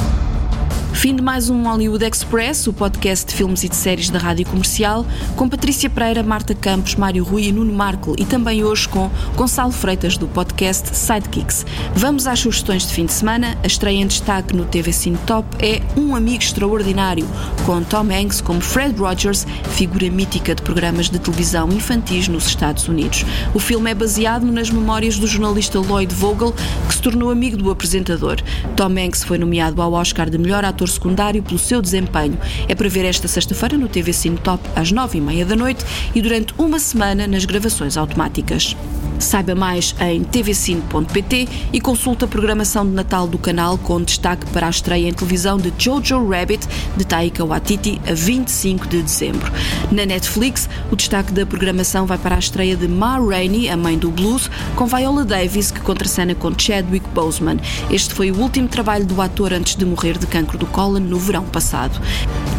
Fim 0.98 1.16
de 1.16 1.22
mais 1.22 1.48
um 1.48 1.62
Hollywood 1.62 2.04
Express, 2.04 2.66
o 2.66 2.74
podcast 2.74 3.28
de 3.28 3.36
filmes 3.36 3.64
e 3.64 3.70
de 3.70 3.76
séries 3.76 4.10
da 4.10 4.18
Rádio 4.18 4.48
Comercial, 4.48 5.06
com 5.36 5.48
Patrícia 5.48 5.88
Pereira, 5.92 6.24
Marta 6.24 6.56
Campos, 6.56 6.96
Mário 6.96 7.24
Rui 7.24 7.44
e 7.44 7.52
Nuno 7.52 7.72
Marco 7.72 8.16
e 8.18 8.26
também 8.26 8.64
hoje 8.64 8.90
com 8.90 9.08
Gonçalo 9.36 9.72
Freitas 9.72 10.18
do 10.18 10.28
podcast 10.28 10.98
Sidekicks. 10.98 11.68
Vamos 11.94 12.26
às 12.26 12.40
sugestões 12.40 12.88
de 12.88 12.94
fim 12.94 13.06
de 13.06 13.14
semana. 13.14 13.56
A 13.64 13.68
estreia 13.68 14.02
em 14.02 14.08
destaque 14.08 14.56
no 14.56 14.66
TV 14.66 14.92
Cine 14.92 15.20
Top 15.28 15.48
é 15.64 15.84
Um 15.96 16.16
Amigo 16.16 16.42
Extraordinário, 16.42 17.28
com 17.64 17.84
Tom 17.84 18.08
Hanks 18.12 18.42
como 18.42 18.60
Fred 18.60 19.00
Rogers, 19.00 19.46
figura 19.76 20.10
mítica 20.10 20.56
de 20.56 20.64
programas 20.64 21.12
de 21.12 21.20
televisão 21.20 21.70
infantis 21.72 22.28
nos 22.28 22.48
Estados 22.48 22.88
Unidos. 22.88 23.24
O 23.54 23.60
filme 23.60 23.92
é 23.92 23.94
baseado 23.94 24.48
nas 24.48 24.72
memórias 24.72 25.20
do 25.20 25.28
jornalista 25.28 25.80
Lloyd 25.80 26.12
Vogel, 26.16 26.56
que 26.88 26.96
se 26.96 27.02
tornou 27.04 27.30
amigo 27.30 27.56
do 27.56 27.70
apresentador. 27.70 28.42
Tom 28.76 28.98
Hanks 28.98 29.24
foi 29.24 29.38
nomeado 29.38 29.80
ao 29.80 29.94
Oscar 29.94 30.28
de 30.28 30.40
melhor 30.40 30.66
ator 30.66 30.87
secundário 30.90 31.44
pelo 31.44 31.60
seu 31.60 31.82
desempenho. 31.82 32.38
É 32.68 32.76
para 32.76 32.90
ver 32.90 33.06
esta 33.06 33.28
sexta-feira 33.28 33.78
no 33.78 33.88
TV 33.88 34.14
Cine 34.14 34.38
Top 34.38 34.64
às 34.76 34.92
nove 34.92 35.18
e 35.18 35.22
meia 35.22 35.46
da 35.46 35.56
noite 35.56 35.86
e 36.14 36.22
durante 36.22 36.54
uma 36.58 36.80
semana 36.80 37.28
nas 37.28 37.46
gravações 37.46 37.98
automáticas. 37.98 38.76
Saiba 39.20 39.56
mais 39.56 39.96
em 40.00 40.24
tvcine.pt 40.24 41.48
e 41.74 41.82
consulta 41.82 42.26
a 42.26 42.28
programação 42.28 42.86
de 42.86 42.92
Natal 42.92 43.28
do 43.28 43.38
canal 43.38 43.78
com 43.78 44.02
destaque 44.02 44.46
para 44.52 44.68
a 44.68 44.70
estreia 44.70 45.08
em 45.08 45.14
televisão 45.14 45.58
de 45.58 45.74
Jojo 45.78 46.28
Rabbit 46.30 46.68
de 46.96 47.04
Taika 47.04 47.44
Waititi 47.44 48.00
a 48.08 48.14
25 48.14 48.88
de 48.88 49.02
dezembro. 49.02 49.52
Na 49.92 50.06
Netflix, 50.06 50.70
o 50.92 50.96
destaque 50.96 51.32
da 51.32 51.46
programação 51.46 52.06
vai 52.06 52.18
para 52.18 52.36
a 52.36 52.40
estreia 52.40 52.76
de 52.76 52.88
Ma 52.88 53.18
Rainey, 53.18 53.70
a 53.70 53.78
mãe 53.78 53.98
do 53.98 54.12
blues, 54.12 54.52
com 54.76 54.86
Viola 54.86 55.26
Davis, 55.26 55.72
que 55.72 55.80
contracena 55.80 56.36
com 56.36 56.54
Chadwick 56.58 57.08
Boseman. 57.10 57.58
Este 57.90 58.14
foi 58.14 58.32
o 58.32 58.40
último 58.40 58.68
trabalho 58.68 59.06
do 59.06 59.20
ator 59.22 59.52
antes 59.52 59.76
de 59.76 59.86
morrer 59.86 60.18
de 60.18 60.28
cancro 60.28 60.58
do 60.58 60.68
cólon 60.78 61.00
no 61.00 61.18
verão 61.18 61.44
passado. 61.44 62.00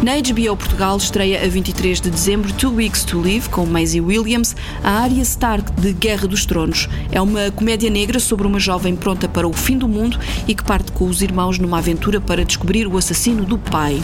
Na 0.02 0.16
HBO 0.16 0.56
Portugal 0.56 0.96
estreia 0.96 1.44
a 1.44 1.48
23 1.48 2.00
de 2.00 2.10
dezembro 2.10 2.52
Two 2.52 2.74
Weeks 2.74 3.04
to 3.04 3.20
Live, 3.20 3.48
com 3.48 3.64
Maisie 3.64 4.00
Williams, 4.00 4.56
a 4.82 5.02
Arya 5.02 5.22
Stark 5.22 5.70
de 5.80 5.92
Guerra 5.92 6.26
dos 6.26 6.44
Tronos. 6.44 6.88
É 7.12 7.20
uma 7.20 7.52
comédia 7.52 7.88
negra 7.88 8.18
sobre 8.18 8.44
uma 8.44 8.58
jovem 8.58 8.96
pronta 8.96 9.28
para 9.28 9.46
o 9.46 9.52
fim 9.52 9.78
do 9.78 9.86
mundo 9.86 10.18
e 10.48 10.54
que 10.54 10.64
parte 10.64 10.90
com 10.90 11.06
os 11.06 11.22
irmãos 11.22 11.60
numa 11.60 11.78
aventura 11.78 12.20
para 12.20 12.44
descobrir 12.44 12.88
o 12.88 12.96
assassino 12.96 13.44
do 13.44 13.56
pai. 13.56 14.02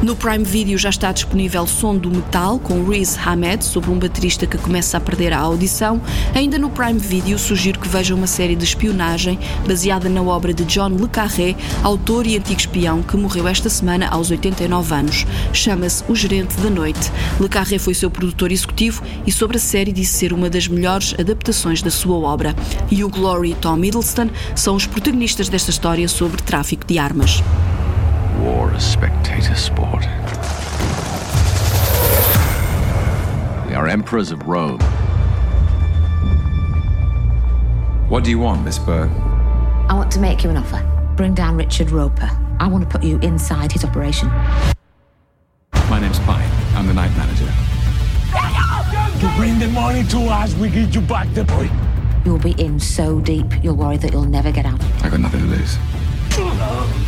No 0.00 0.14
Prime 0.14 0.44
Video 0.44 0.78
já 0.78 0.90
está 0.90 1.10
disponível 1.10 1.66
Som 1.66 1.96
do 1.96 2.08
Metal, 2.08 2.60
com 2.60 2.84
Riz 2.84 3.18
Ahmed, 3.18 3.64
sobre 3.64 3.90
um 3.90 3.98
baterista 3.98 4.46
que 4.46 4.56
começa 4.56 4.96
a 4.96 5.00
perder 5.00 5.32
a 5.32 5.40
audição. 5.40 6.00
Ainda 6.36 6.56
no 6.56 6.70
Prime 6.70 7.00
Video 7.00 7.36
sugiro 7.36 7.80
que 7.80 7.88
vejam 7.88 8.16
uma 8.16 8.28
série 8.28 8.54
de 8.54 8.62
espionagem 8.62 9.40
baseada 9.66 10.08
na 10.08 10.22
obra 10.22 10.54
de 10.54 10.64
John 10.66 10.90
Le 10.90 11.08
Carré, 11.08 11.56
autor 11.82 12.28
e 12.28 12.36
antigo 12.36 12.60
espião 12.60 13.02
que 13.02 13.16
morreu 13.16 13.48
esta 13.48 13.68
semana 13.68 14.06
aos 14.08 14.30
89 14.30 14.94
anos. 14.94 15.26
Chama-se 15.52 16.04
O 16.08 16.14
Gerente 16.14 16.56
da 16.58 16.70
Noite. 16.70 17.10
Le 17.40 17.48
Carré 17.48 17.76
foi 17.80 17.92
seu 17.92 18.08
produtor 18.08 18.52
executivo 18.52 19.02
e 19.26 19.32
sobre 19.32 19.56
a 19.56 19.60
série 19.60 19.90
disse 19.90 20.12
ser 20.12 20.32
uma 20.32 20.48
das 20.48 20.68
melhores 20.68 21.12
adaptações 21.18 21.82
da 21.82 21.90
sua 21.90 22.16
obra. 22.16 22.54
Hugh 22.92 23.20
Laurie 23.20 23.50
e 23.50 23.56
Tom 23.56 23.82
Hiddleston 23.82 24.30
são 24.54 24.76
os 24.76 24.86
protagonistas 24.86 25.48
desta 25.48 25.70
história 25.70 26.06
sobre 26.06 26.40
tráfico 26.40 26.86
de 26.86 27.00
armas. 27.00 27.42
War 28.68 28.76
is 28.76 28.84
spectator 28.84 29.54
sport. 29.54 30.02
We 33.66 33.74
are 33.74 33.88
emperors 33.88 34.30
of 34.30 34.46
Rome. 34.46 34.80
What 38.10 38.24
do 38.24 38.30
you 38.30 38.38
want, 38.38 38.64
Miss 38.64 38.78
Burke? 38.78 39.10
I 39.88 39.94
want 39.94 40.10
to 40.12 40.20
make 40.20 40.44
you 40.44 40.50
an 40.50 40.58
offer. 40.58 40.82
Bring 41.16 41.34
down 41.34 41.56
Richard 41.56 41.90
Roper. 41.90 42.30
I 42.60 42.66
want 42.66 42.84
to 42.84 42.90
put 42.90 43.02
you 43.02 43.18
inside 43.20 43.72
his 43.72 43.84
operation. 43.84 44.28
My 45.88 45.98
name's 46.00 46.18
Pine. 46.20 46.50
I'm 46.74 46.86
the 46.86 46.94
night 46.94 47.16
manager. 47.16 47.50
You 49.20 49.34
bring 49.36 49.58
the 49.58 49.68
money 49.68 50.04
to 50.04 50.18
us, 50.28 50.54
we 50.56 50.68
give 50.68 50.94
you 50.94 51.00
back 51.00 51.32
the 51.32 51.44
boy. 51.44 51.70
You'll 52.26 52.38
be 52.38 52.52
in 52.62 52.78
so 52.78 53.20
deep, 53.20 53.46
you'll 53.62 53.76
worry 53.76 53.96
that 53.96 54.12
you'll 54.12 54.24
never 54.24 54.52
get 54.52 54.66
out. 54.66 54.82
I 55.02 55.08
got 55.08 55.20
nothing 55.20 55.40
to 55.40 55.46
lose. 55.46 57.04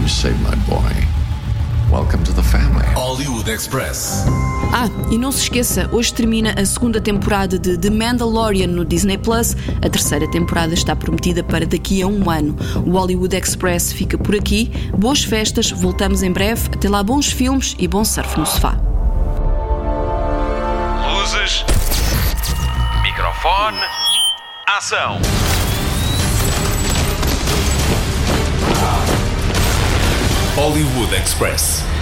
You 0.00 0.08
saved 0.08 0.40
my 0.40 0.56
boy. 0.68 0.92
Welcome 1.90 2.24
to 2.24 2.32
the 2.32 2.42
family. 2.42 2.84
Hollywood 2.94 3.48
Express. 3.48 4.24
Ah, 4.72 4.88
e 5.10 5.16
não 5.16 5.30
se 5.30 5.42
esqueça, 5.42 5.88
hoje 5.92 6.12
termina 6.12 6.52
a 6.58 6.66
segunda 6.66 7.00
temporada 7.00 7.58
de 7.58 7.78
The 7.78 7.90
Mandalorian 7.90 8.66
no 8.66 8.84
Disney 8.84 9.16
Plus. 9.16 9.56
A 9.80 9.88
terceira 9.88 10.28
temporada 10.28 10.74
está 10.74 10.96
prometida 10.96 11.44
para 11.44 11.64
daqui 11.64 12.02
a 12.02 12.06
um 12.08 12.28
ano. 12.28 12.56
O 12.84 12.90
Hollywood 12.90 13.36
Express 13.36 13.92
fica 13.92 14.18
por 14.18 14.34
aqui. 14.34 14.72
Boas 14.98 15.22
festas, 15.22 15.70
voltamos 15.70 16.22
em 16.22 16.32
breve. 16.32 16.68
Até 16.74 16.88
lá, 16.88 17.02
bons 17.02 17.30
filmes 17.30 17.76
e 17.78 17.86
bom 17.86 18.04
surf 18.04 18.38
no 18.38 18.44
sofá. 18.44 18.76
Luzes. 21.12 21.64
Microfone. 23.02 23.78
Ação. 24.66 25.20
Hollywood 30.56 31.12
Express. 31.12 31.93